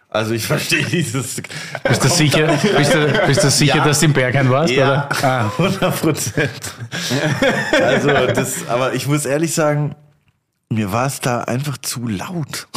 [0.08, 1.42] Also ich verstehe dieses.
[1.82, 2.46] Bist du sicher,
[2.76, 3.84] bist du, bist du sicher Ja.
[3.84, 4.72] dass du im Berghain warst?
[4.72, 5.08] Ja, Oder?
[5.22, 5.50] Ah.
[5.58, 6.74] 100 Prozent.
[7.82, 9.94] Also das, aber ich muss ehrlich sagen,
[10.70, 12.68] mir war es da einfach zu laut.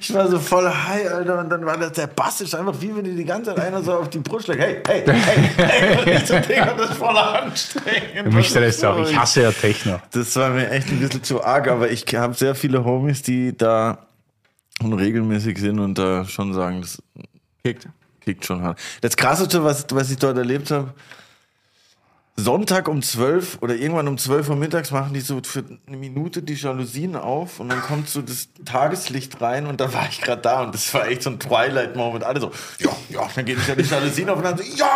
[0.00, 2.94] Ich war so voll high, Alter, und dann war das der Bass ist einfach wie
[2.94, 4.60] wenn dir die ganze Zeit einer so auf die Brust schlägt.
[4.60, 5.98] Hey, hey, hey, hey.
[5.98, 8.34] Und ich so, Digga, das ist voll anstrengend.
[8.34, 8.98] Mich stresst auch.
[8.98, 10.00] Ich hasse ja Techno.
[10.10, 13.56] Das war mir echt ein bisschen zu arg, aber ich habe sehr viele Homies, die
[13.56, 14.06] da
[14.82, 17.00] regelmäßig sind und da schon sagen, das
[17.64, 17.88] Kickt.
[18.20, 18.78] kickt schon hart.
[19.00, 20.92] Das Krasseste, was, was ich dort erlebt habe,
[22.34, 26.42] Sonntag um 12 oder irgendwann um 12 Uhr mittags machen die so für eine Minute
[26.42, 30.40] die Jalousien auf und dann kommt so das Tageslicht rein und da war ich gerade
[30.40, 32.24] da und das war echt so ein Twilight-Moment.
[32.24, 34.88] Alle so, ja, ja, dann gehen ja die Jalousien auf und dann so, ja,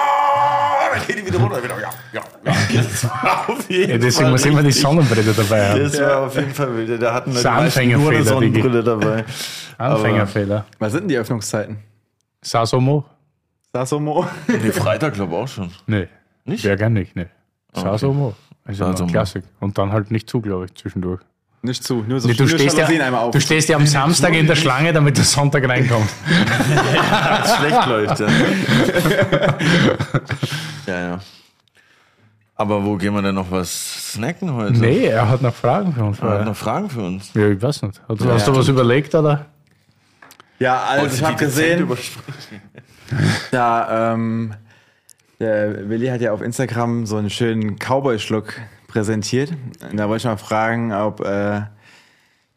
[1.06, 1.62] geht die wieder runter.
[1.62, 2.82] Wieder, ja, ja, ja.
[2.82, 5.82] Das war auf jeden Ja, deswegen Fall muss immer die Sonnenbrille dabei haben.
[5.82, 7.02] Das war auf jeden Fall wild.
[7.02, 8.24] Da hatten wir nur eine.
[8.24, 9.24] Sonnenbrille dabei.
[9.78, 10.64] Anfängerfehler.
[10.78, 11.78] Was sind denn die Öffnungszeiten?
[12.40, 13.04] Sasomo?
[13.74, 14.26] Sasomo?
[14.46, 15.70] Nee, Freitag glaube ich auch schon.
[15.86, 16.08] Nee.
[16.46, 16.64] Nicht?
[16.64, 17.26] Wäre gern nicht, nee.
[17.74, 18.34] Sasomo.
[18.64, 19.08] Also Sasomo.
[19.08, 19.44] ein Klassik.
[19.60, 21.20] Und dann halt nicht zu, glaube ich, zwischendurch.
[21.62, 23.32] Nicht zu, nur so Nee, du, stehst ja, Jalousien einmal auf.
[23.32, 26.14] du stehst ja am Samstag in der Schlange, damit du Sonntag reinkommst.
[26.26, 28.28] Wenn's schlecht läuft, ja.
[30.86, 31.20] ja, ja.
[32.54, 34.78] Aber wo gehen wir denn noch was snacken heute?
[34.78, 36.20] Nee, er hat noch Fragen für uns.
[36.20, 37.34] Er hat noch Fragen für uns.
[37.34, 38.00] Ja, ich weiß nicht.
[38.08, 39.46] Hast, hast du was überlegt, oder?
[40.58, 41.86] Ja, also ich habe gesehen,
[43.50, 44.54] da, ähm,
[45.40, 49.52] der Willi hat ja auf Instagram so einen schönen Cowboy-Schluck präsentiert.
[49.90, 51.62] Und da wollte ich mal fragen, ob äh,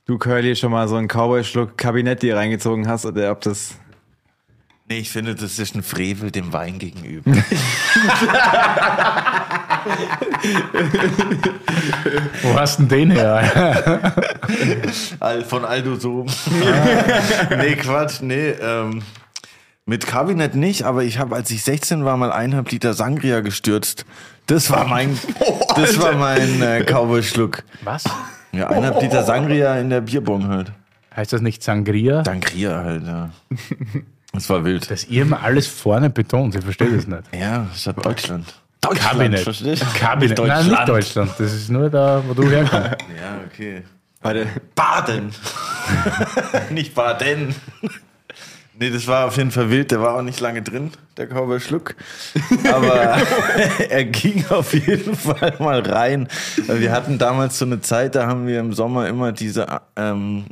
[0.05, 3.75] du, Curly, schon mal so einen Cowboy-Schluck Kabinett dir reingezogen hast oder ob das.
[4.87, 7.31] Nee, ich finde, das ist ein Frevel dem Wein gegenüber.
[12.41, 14.13] Wo hast du denn den her?
[15.47, 16.25] Von Aldo Sohm.
[17.57, 18.49] nee, Quatsch, nee.
[18.49, 19.03] Ähm,
[19.89, 24.05] mit Kabinett nicht, aber ich habe, als ich 16 war, mal eineinhalb Liter Sangria gestürzt.
[24.45, 25.17] Das war mein,
[25.75, 27.63] das war mein äh, Cowboy-Schluck.
[27.83, 28.03] Was?
[28.51, 30.71] Ja, eineinhalb Liter Sangria in der Bierbong halt.
[31.15, 32.23] Heißt das nicht Sangria?
[32.23, 33.29] Sangria halt, ja.
[34.31, 34.91] Das war wild.
[34.91, 37.23] Dass ihr immer alles vorne betont, ich verstehe das nicht.
[37.33, 38.45] Ja, das ist Deutschland.
[38.79, 39.39] Deutschland, Kabinett.
[39.39, 39.99] verstehst du?
[39.99, 40.37] Kabinett.
[40.37, 41.31] Nicht Nein, nicht Deutschland.
[41.39, 42.89] Das ist nur da, wo du herkommst.
[43.19, 43.81] Ja, okay.
[44.21, 44.45] Warte,
[44.75, 45.31] Baden.
[46.69, 47.55] nicht Baden.
[48.79, 49.91] Nee, das war auf jeden Fall wild.
[49.91, 51.95] Der war auch nicht lange drin, der Cowboy Schluck.
[52.63, 52.93] Aber
[53.89, 56.29] er ging auf jeden Fall mal rein.
[56.55, 60.45] Wir hatten damals so eine Zeit, da haben wir im Sommer immer diese ähm,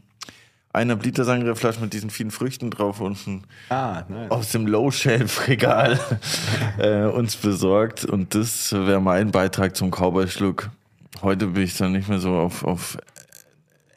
[0.74, 1.38] eineinhalb Liter
[1.80, 4.30] mit diesen vielen Früchten drauf unten ah, nice.
[4.30, 5.98] aus dem Low-Shelf-Regal
[6.80, 8.04] äh, uns besorgt.
[8.04, 10.70] Und das wäre mein Beitrag zum Cowboy-Schluck.
[11.22, 12.98] Heute bin ich dann nicht mehr so auf, auf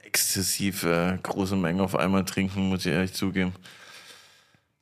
[0.05, 3.55] exzessiv äh, große Mengen auf einmal trinken, muss ich ehrlich zugeben.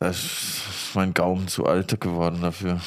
[0.00, 0.62] Da ist
[0.94, 2.80] mein Gaumen zu alt geworden dafür.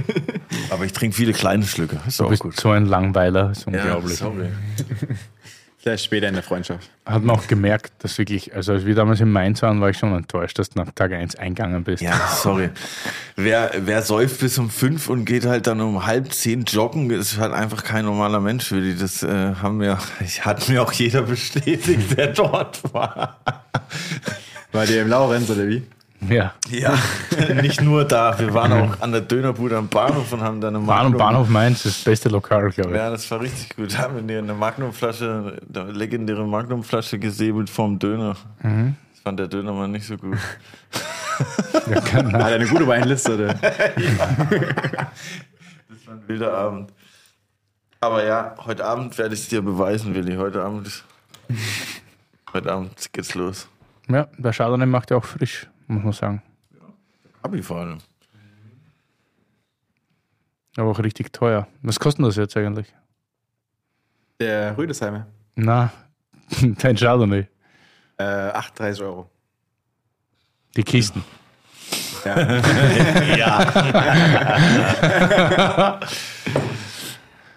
[0.70, 2.00] Aber ich trinke viele kleine Schlücke.
[2.06, 2.58] Ist Du auch bist gut.
[2.58, 4.16] so ein Langweiler, ist Ja, unglaublich.
[4.16, 4.48] sorry.
[5.78, 6.90] Vielleicht später in der Freundschaft.
[7.06, 9.98] Hat man auch gemerkt, dass wirklich, also als wir damals in Mainz waren, war ich
[9.98, 12.02] schon enttäuscht, dass du nach Tag 1 eingegangen bist.
[12.02, 12.70] Ja, sorry.
[13.34, 17.38] Wer, wer säuft bis um fünf und geht halt dann um halb zehn joggen, ist
[17.38, 18.96] halt einfach kein normaler Mensch für die.
[18.96, 19.98] Das äh, haben wir,
[20.42, 23.40] hat mir auch jeder bestätigt, der dort war.
[24.70, 25.82] War der im Laurenz oder wie?
[26.28, 26.54] Ja.
[26.70, 26.94] Ja,
[27.62, 28.38] nicht nur da.
[28.38, 31.18] Wir waren auch an der Dönerbude am Bahnhof und haben dann eine Bahn und Magnum-
[31.18, 32.96] Bahnhof Mainz ist das beste Lokal, glaube ich.
[32.96, 33.96] Ja, das war richtig gut.
[33.98, 38.36] Haben wir dir eine Magnumflasche, eine legendäre Magnumflasche gesäbelt vom Döner.
[38.62, 38.94] Mhm.
[39.12, 40.38] Das fand der Dönermann nicht so gut.
[41.90, 43.54] Ja, kann- Hat er eine gute Weinliste oder?
[45.88, 46.92] Das war ein wilder Abend.
[48.00, 50.36] Aber ja, heute Abend werde ich es dir beweisen, Willi.
[50.36, 51.02] Heute Abend,
[52.52, 53.68] heute Abend geht's los.
[54.08, 56.42] ja, der Chardonnay macht ja auch frisch, muss man sagen.
[57.42, 57.98] Abi vor allem.
[60.76, 61.66] Aber auch richtig teuer.
[61.82, 62.92] Was kostet das jetzt eigentlich?
[64.40, 65.26] Der Rüdesheimer.
[65.54, 65.92] Na,
[66.78, 67.46] dein Chardonnay.
[68.16, 69.30] Äh, 38 Euro.
[70.76, 71.24] Die Kisten.
[72.24, 72.38] Ja.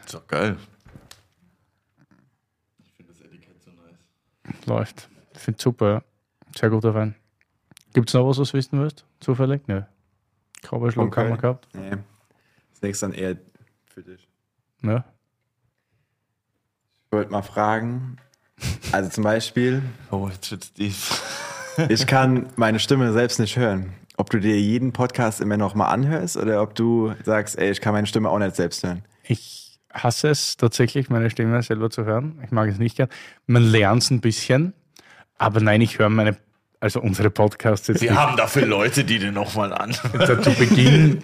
[0.03, 0.57] Ist doch geil.
[4.65, 5.07] Läuft.
[5.35, 6.01] Ich finde super, ja.
[6.57, 7.13] Sehr guter Wein.
[7.95, 9.05] Gibt es noch was, was du wissen willst?
[9.21, 9.61] Zufällig?
[9.67, 9.81] Nö.
[10.61, 11.21] Cowboy-Schluck Okay.
[11.21, 11.67] haben wir gehabt.
[11.73, 11.91] nee.
[12.73, 13.37] Das nächste dann eher
[13.85, 14.27] für dich.
[14.83, 15.05] Ja.
[17.05, 18.17] Ich wollte mal fragen,
[18.91, 19.81] also zum Beispiel,
[20.11, 21.21] Oh, jetzt wird's tief.
[21.89, 23.93] ich kann meine Stimme selbst nicht hören.
[24.17, 27.79] Ob du dir jeden Podcast immer noch mal anhörst oder ob du sagst, ey, ich
[27.79, 29.03] kann meine Stimme auch nicht selbst hören.
[29.23, 32.41] Ich hasse es tatsächlich, meine Stimme selber zu hören.
[32.43, 33.07] Ich mag es nicht gern.
[33.47, 34.73] Man lernt es ein bisschen,
[35.37, 36.35] aber nein, ich höre meine,
[36.85, 38.19] also unsere Podcasts jetzt Wir nicht.
[38.19, 39.95] haben dafür Leute, die den nochmal an.
[40.13, 41.23] Da zu Beginn,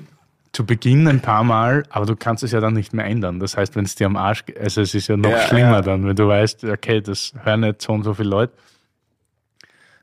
[0.52, 3.40] zu Beginn ein paar Mal, aber du kannst es ja dann nicht mehr ändern.
[3.40, 5.82] Das heißt, wenn es dir am Arsch, also es ist ja noch Ja, schlimmer ja.
[5.82, 8.54] dann, wenn du weißt, okay, das hören nicht so und so viele Leute.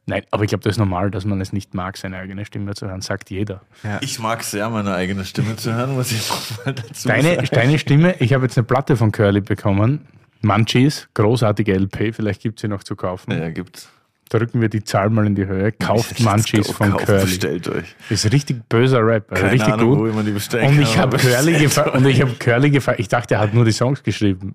[0.06, 2.74] Nein, aber ich glaube, das ist normal, dass man es nicht mag, seine eigene Stimme
[2.74, 3.60] zu hören, sagt jeder.
[4.00, 7.48] Ich mag sehr, meine eigene Stimme zu hören, muss ich nochmal dazu Deine, sagen.
[7.52, 10.06] deine Stimme, ich habe jetzt eine Platte von Curly bekommen.
[10.40, 13.32] Munchies, großartige LP, vielleicht gibt es sie noch zu kaufen.
[13.32, 13.90] Ja, gibt's.
[14.30, 15.72] Drücken wir die Zahl mal in die Höhe.
[15.78, 17.24] Kauft Munchies von Kauft, Curly.
[17.24, 17.94] Bestellt euch.
[18.10, 20.10] Ist richtig böser Rap, also Keine richtig Ahnung, gut.
[20.10, 23.08] wo man die bestellen Und ich habe Curly gefragt, und ich habe Curly gefragt, ich
[23.08, 24.54] dachte, er hat nur die Songs geschrieben.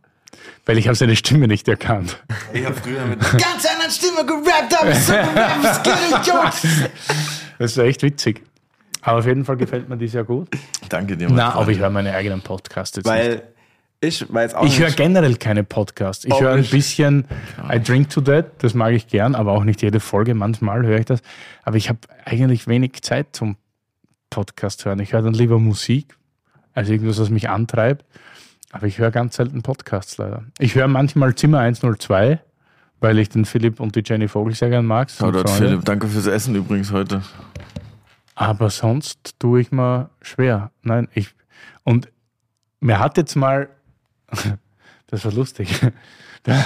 [0.66, 2.22] Weil ich habe seine Stimme nicht erkannt.
[2.54, 5.14] Ich habe früher mit einer ganz anderen Stimme gerappt, aber so
[6.32, 6.90] Jungs.
[7.60, 8.42] Das war echt witzig.
[9.02, 10.48] Aber auf jeden Fall gefällt mir die sehr gut.
[10.90, 11.30] Danke dir.
[11.30, 13.42] Na, aber ich höre meine eigenen Podcasts jetzt nicht.
[14.04, 16.26] Ich weiß auch Ich höre generell keine Podcasts.
[16.26, 17.26] Ich höre ein bisschen
[17.72, 20.34] I Drink to That, das mag ich gern, aber auch nicht jede Folge.
[20.34, 21.22] Manchmal höre ich das.
[21.64, 23.56] Aber ich habe eigentlich wenig Zeit zum
[24.30, 25.00] Podcast hören.
[25.00, 26.18] Ich höre dann lieber Musik,
[26.74, 28.06] als irgendwas, was mich antreibt.
[28.72, 30.44] Aber ich höre ganz selten Podcasts leider.
[30.60, 32.42] Ich höre manchmal Zimmer 102,
[33.00, 35.12] weil ich den Philipp und die Jenny Vogel sehr gern mag.
[35.12, 35.50] Shoutout.
[35.50, 37.22] Philipp, danke fürs Essen übrigens heute.
[38.36, 40.72] Aber sonst tue ich mir schwer.
[40.82, 41.36] Nein, ich.
[41.84, 42.10] Und
[42.80, 43.70] mir hat jetzt mal,
[45.08, 45.70] das war lustig,
[46.44, 46.64] da,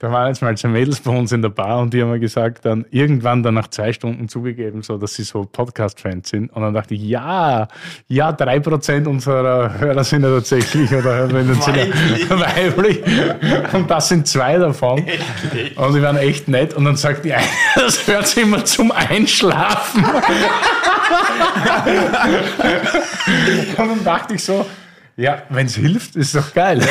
[0.00, 2.20] da waren jetzt mal zwei Mädels bei uns in der Bar und die haben mir
[2.20, 6.52] gesagt, dann irgendwann dann nach zwei Stunden zugegeben, so dass sie so Podcast-Fans sind.
[6.52, 7.66] Und dann dachte ich, ja,
[8.06, 11.86] ja, drei Prozent unserer Hörer sind ja tatsächlich oder Hörerinnen sind ja
[12.30, 13.02] weiblich.
[13.72, 15.04] Und das sind zwei davon.
[15.74, 16.74] Und die waren echt nett.
[16.74, 17.44] Und dann sagt die eine,
[17.74, 20.04] das hört sie immer zum Einschlafen.
[23.76, 24.64] Und dann dachte ich so,
[25.18, 26.80] ja, wenn es hilft, ist doch geil.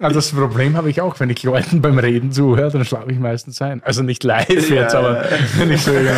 [0.00, 3.18] Also das Problem habe ich auch, wenn ich Leuten beim Reden zuhöre, dann schlafe ich
[3.18, 3.82] meistens ein.
[3.82, 6.12] Also nicht live jetzt, aber wenn ich so genau.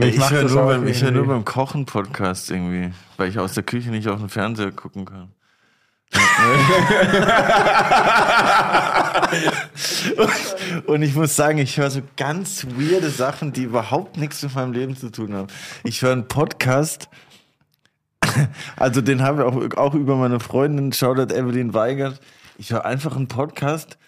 [0.00, 3.54] Ich, mach höre nur, beim, ich höre nur beim Kochen Podcast irgendwie, weil ich aus
[3.54, 5.28] der Küche nicht auf den Fernseher gucken kann.
[10.16, 14.56] und, und ich muss sagen, ich höre so ganz weirde Sachen, die überhaupt nichts mit
[14.56, 15.46] meinem Leben zu tun haben.
[15.84, 17.08] Ich höre einen Podcast,
[18.76, 22.20] also den haben wir auch, auch über meine Freundin, Shoutout Evelyn Weigert.
[22.58, 23.98] Ich höre einfach einen Podcast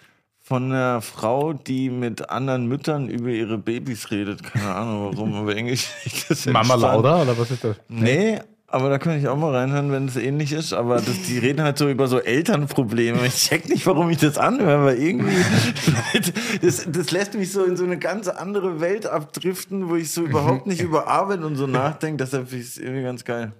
[0.49, 4.43] von einer Frau, die mit anderen Müttern über ihre Babys redet.
[4.43, 6.73] Keine Ahnung warum, aber irgendwie ist Mama.
[6.73, 7.75] Lauda oder was ist das?
[7.87, 10.73] Nee, aber da könnte ich auch mal reinhören, wenn es ähnlich ist.
[10.73, 13.25] Aber das, die reden halt so über so Elternprobleme.
[13.25, 15.35] Ich check nicht, warum ich das anhöre, weil irgendwie
[16.61, 20.23] das, das lässt mich so in so eine ganz andere Welt abdriften, wo ich so
[20.23, 22.23] überhaupt nicht über Arbeit und so nachdenke.
[22.23, 23.53] Deshalb finde ich es irgendwie ganz geil.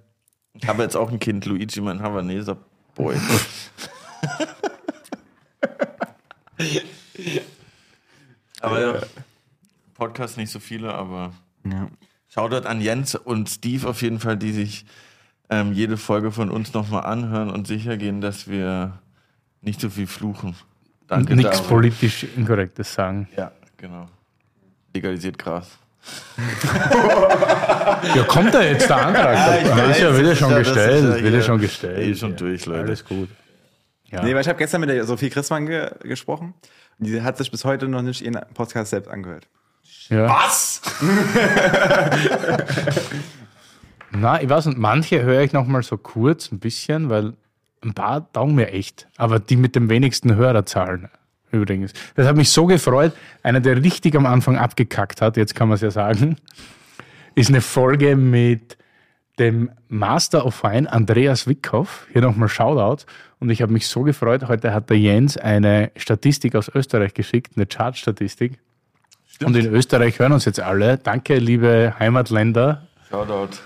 [0.54, 2.58] Ich habe jetzt auch ein Kind, Luigi, mein Havaneser
[2.94, 3.16] Boy.
[8.60, 9.00] aber ja,
[9.94, 11.32] Podcast nicht so viele, aber
[11.64, 11.88] Ja.
[12.28, 14.86] Shoutout an Jens und Steve auf jeden Fall, die sich
[15.48, 19.00] ähm, jede Folge von uns nochmal anhören und sicher gehen, dass wir
[19.62, 20.54] nicht so viel fluchen.
[21.08, 23.28] Danke Nichts politisch Inkorrektes sagen.
[23.36, 24.08] Ja, genau.
[24.94, 25.78] Legalisiert Gras.
[28.14, 29.34] Ja, kommt da jetzt der Antrag?
[29.36, 31.18] Ja, ich das weiß, ist ja wieder schon ja- gestellt.
[31.18, 31.98] ja wieder schon gestellt.
[31.98, 32.80] eh schon Ja, durch, Leute.
[32.80, 33.28] Alles gut.
[34.06, 34.22] Ja.
[34.22, 36.54] Nee, weil ich habe gestern mit der Sophie Christmann ge gesprochen.
[36.98, 39.46] Und die hat sich bis heute noch nicht ihren Podcast selbst angehört.
[40.08, 40.28] Ja.
[40.28, 40.80] Was?
[44.12, 47.34] Na, ich weiß nicht, manche höre ich noch mal so kurz, ein bisschen, weil
[47.82, 49.06] ein paar taugen mir echt.
[49.16, 51.08] Aber die mit den wenigsten Hörerzahlen
[51.52, 51.92] übrigens.
[52.14, 53.12] Das hat mich so gefreut.
[53.42, 56.36] Einer, der richtig am Anfang abgekackt hat, jetzt kann man es ja sagen,
[57.34, 58.76] ist eine Folge mit
[59.38, 62.06] dem Master of Wine, Andreas Wickhoff.
[62.12, 63.04] Hier nochmal Shoutout.
[63.38, 64.48] Und ich habe mich so gefreut.
[64.48, 68.58] Heute hat der Jens eine Statistik aus Österreich geschickt, eine Chartstatistik.
[69.42, 70.98] Und in Österreich hören uns jetzt alle.
[70.98, 72.86] Danke, liebe Heimatländer.
[73.08, 73.56] Shoutout.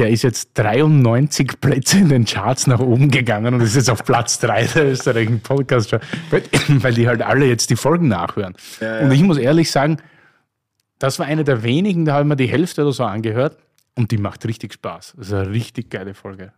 [0.00, 4.02] Der ist jetzt 93 Plätze in den Charts nach oben gegangen und ist jetzt auf
[4.02, 5.92] Platz 3 der österreichischen podcast
[6.30, 8.54] weil, weil die halt alle jetzt die Folgen nachhören.
[8.80, 9.12] Ja, Und ja.
[9.12, 9.98] ich muss ehrlich sagen,
[10.98, 13.58] das war eine der wenigen, da haben wir die Hälfte oder so angehört
[13.94, 15.16] und die macht richtig Spaß.
[15.18, 16.54] Das ist eine richtig geile Folge.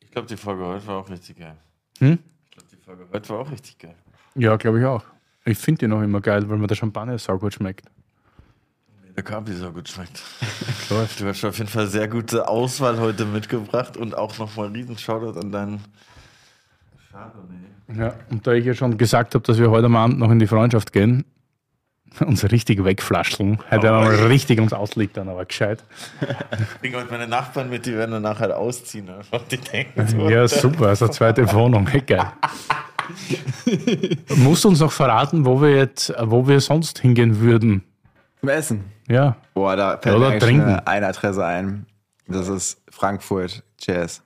[0.00, 1.58] Ich glaube, die Folge heute war auch richtig geil.
[1.98, 2.18] Hm?
[2.44, 3.94] Ich glaube, die Folge heute war auch richtig geil.
[4.36, 5.04] Ja, glaube ich auch.
[5.44, 7.84] Ich finde die noch immer geil, weil mir der Champagner so gut schmeckt.
[9.20, 10.22] Der Kapi so gut schmeckt.
[10.88, 11.20] Läuft.
[11.20, 15.38] Du hast auf jeden Fall sehr gute Auswahl heute mitgebracht und auch nochmal riesen Shoutout
[15.38, 15.84] an deinen
[17.12, 18.00] Chardonnay.
[18.02, 20.38] Ja, und da ich ja schon gesagt habe, dass wir heute am Abend noch in
[20.38, 21.26] die Freundschaft gehen,
[22.20, 25.84] uns richtig wegflascheln, hätte er mal richtig uns ausliefern, aber gescheit.
[26.22, 29.10] Ich bringe heute meine Nachbarn mit, die werden danach halt ausziehen.
[29.10, 29.42] Einfach.
[29.48, 32.32] Die denken so, Ja, super, also zweite Wohnung, hey, geil.
[34.36, 37.84] Musst du uns noch verraten, wo wir jetzt, wo wir sonst hingehen würden?
[38.40, 38.84] Zum Essen.
[39.08, 40.62] Ja, Boah, da fällt Oder mir trinken.
[40.62, 41.86] eine, eine Adresse ein.
[42.26, 44.22] Das ist Frankfurt Jazz.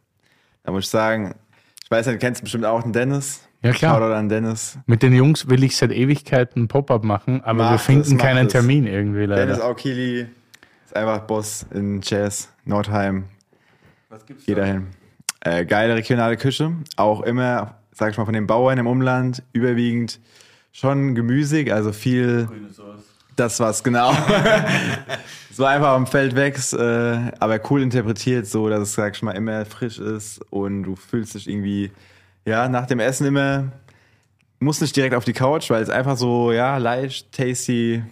[0.63, 1.35] Da muss ich sagen,
[1.83, 3.41] ich weiß nicht, du kennst bestimmt auch den Dennis.
[3.63, 3.95] Ja, klar.
[3.99, 4.79] Shoutout an Dennis.
[4.87, 8.49] mit den Jungs will ich seit Ewigkeiten Pop-Up machen, aber Mach wir finden mach keinen.
[8.49, 9.65] Termin irgendwie Dennis leider.
[9.65, 10.27] Aukili
[10.85, 13.25] ist einfach Boss in Jazz, Nordheim.
[14.11, 14.61] Was gibt's Geh da?
[14.63, 14.89] dahin.
[15.41, 16.73] Äh, geile regionale Küche.
[16.97, 20.21] Auch immer, sag ich mal, von den Bauern im Umland überwiegend
[20.73, 23.14] schon gemüsig, also viel Grüne Sauce.
[23.37, 24.13] Das was genau.
[25.51, 29.23] es war einfach am Feld wächst, äh, aber cool interpretiert, so dass es, sag ich
[29.23, 31.93] mal, immer frisch ist und du fühlst dich irgendwie,
[32.45, 33.73] ja, nach dem Essen immer,
[34.59, 38.03] musst nicht direkt auf die Couch, weil es einfach so, ja, leicht, tasty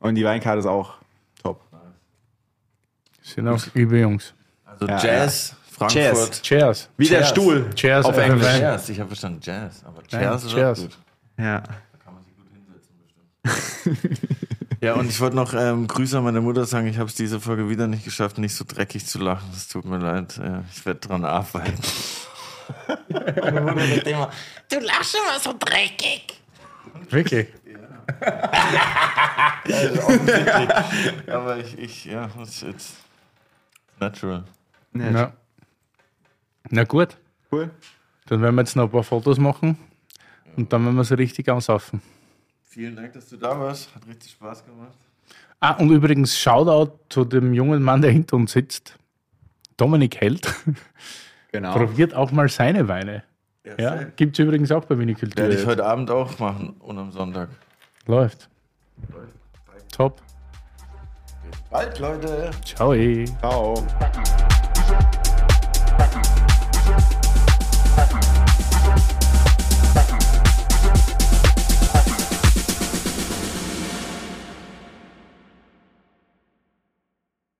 [0.00, 0.94] Und die Weinkarte ist auch
[1.42, 1.60] top.
[3.22, 4.34] Sind auch übe Jungs.
[4.64, 6.42] Also Ja, Jazz, Frankfurt.
[6.42, 6.88] Cheers.
[6.96, 7.28] Wie der Cheers.
[7.30, 7.70] Stuhl.
[7.74, 8.46] Cheers Auf Englisch.
[8.58, 10.78] Jazz, ich habe verstanden Jazz, aber Nein, Jazz ist Cheers.
[10.78, 10.98] auch gut.
[11.38, 11.62] Ja.
[14.80, 16.86] Ja, und ich wollte noch ähm, Grüße an meine Mutter sagen.
[16.86, 19.48] Ich habe es diese Folge wieder nicht geschafft, nicht so dreckig zu lachen.
[19.52, 20.36] Es tut mir leid.
[20.38, 21.74] Ja, ich werde dran arbeiten.
[23.40, 24.30] meine Mutter sagt immer,
[24.70, 26.40] Du lachst immer so dreckig.
[27.10, 27.48] Wirklich.
[31.26, 32.94] aber ich, ich ja, it's, it's
[34.00, 34.44] natural.
[34.94, 35.32] Ja.
[36.70, 37.16] Na gut,
[37.52, 37.70] Cool.
[38.26, 39.76] dann werden wir jetzt noch ein paar Fotos machen
[40.56, 42.00] und dann werden wir sie richtig aussaufen.
[42.68, 43.94] Vielen Dank, dass du da warst.
[43.94, 44.96] Hat richtig Spaß gemacht.
[45.58, 48.98] Ah, und übrigens Shoutout zu dem jungen Mann, der hinter uns sitzt.
[49.76, 50.46] Dominik Held.
[51.50, 51.72] Genau.
[51.72, 53.24] Probiert auch mal seine Weine.
[53.78, 55.44] Ja, gibt es übrigens auch bei Vinikultur.
[55.44, 57.48] Werde ich heute Abend auch machen und am Sonntag.
[58.06, 58.50] Läuft.
[59.90, 60.20] Top.
[61.70, 62.50] Bald, Leute.
[62.66, 62.94] Ciao.
[63.40, 63.82] Ciao.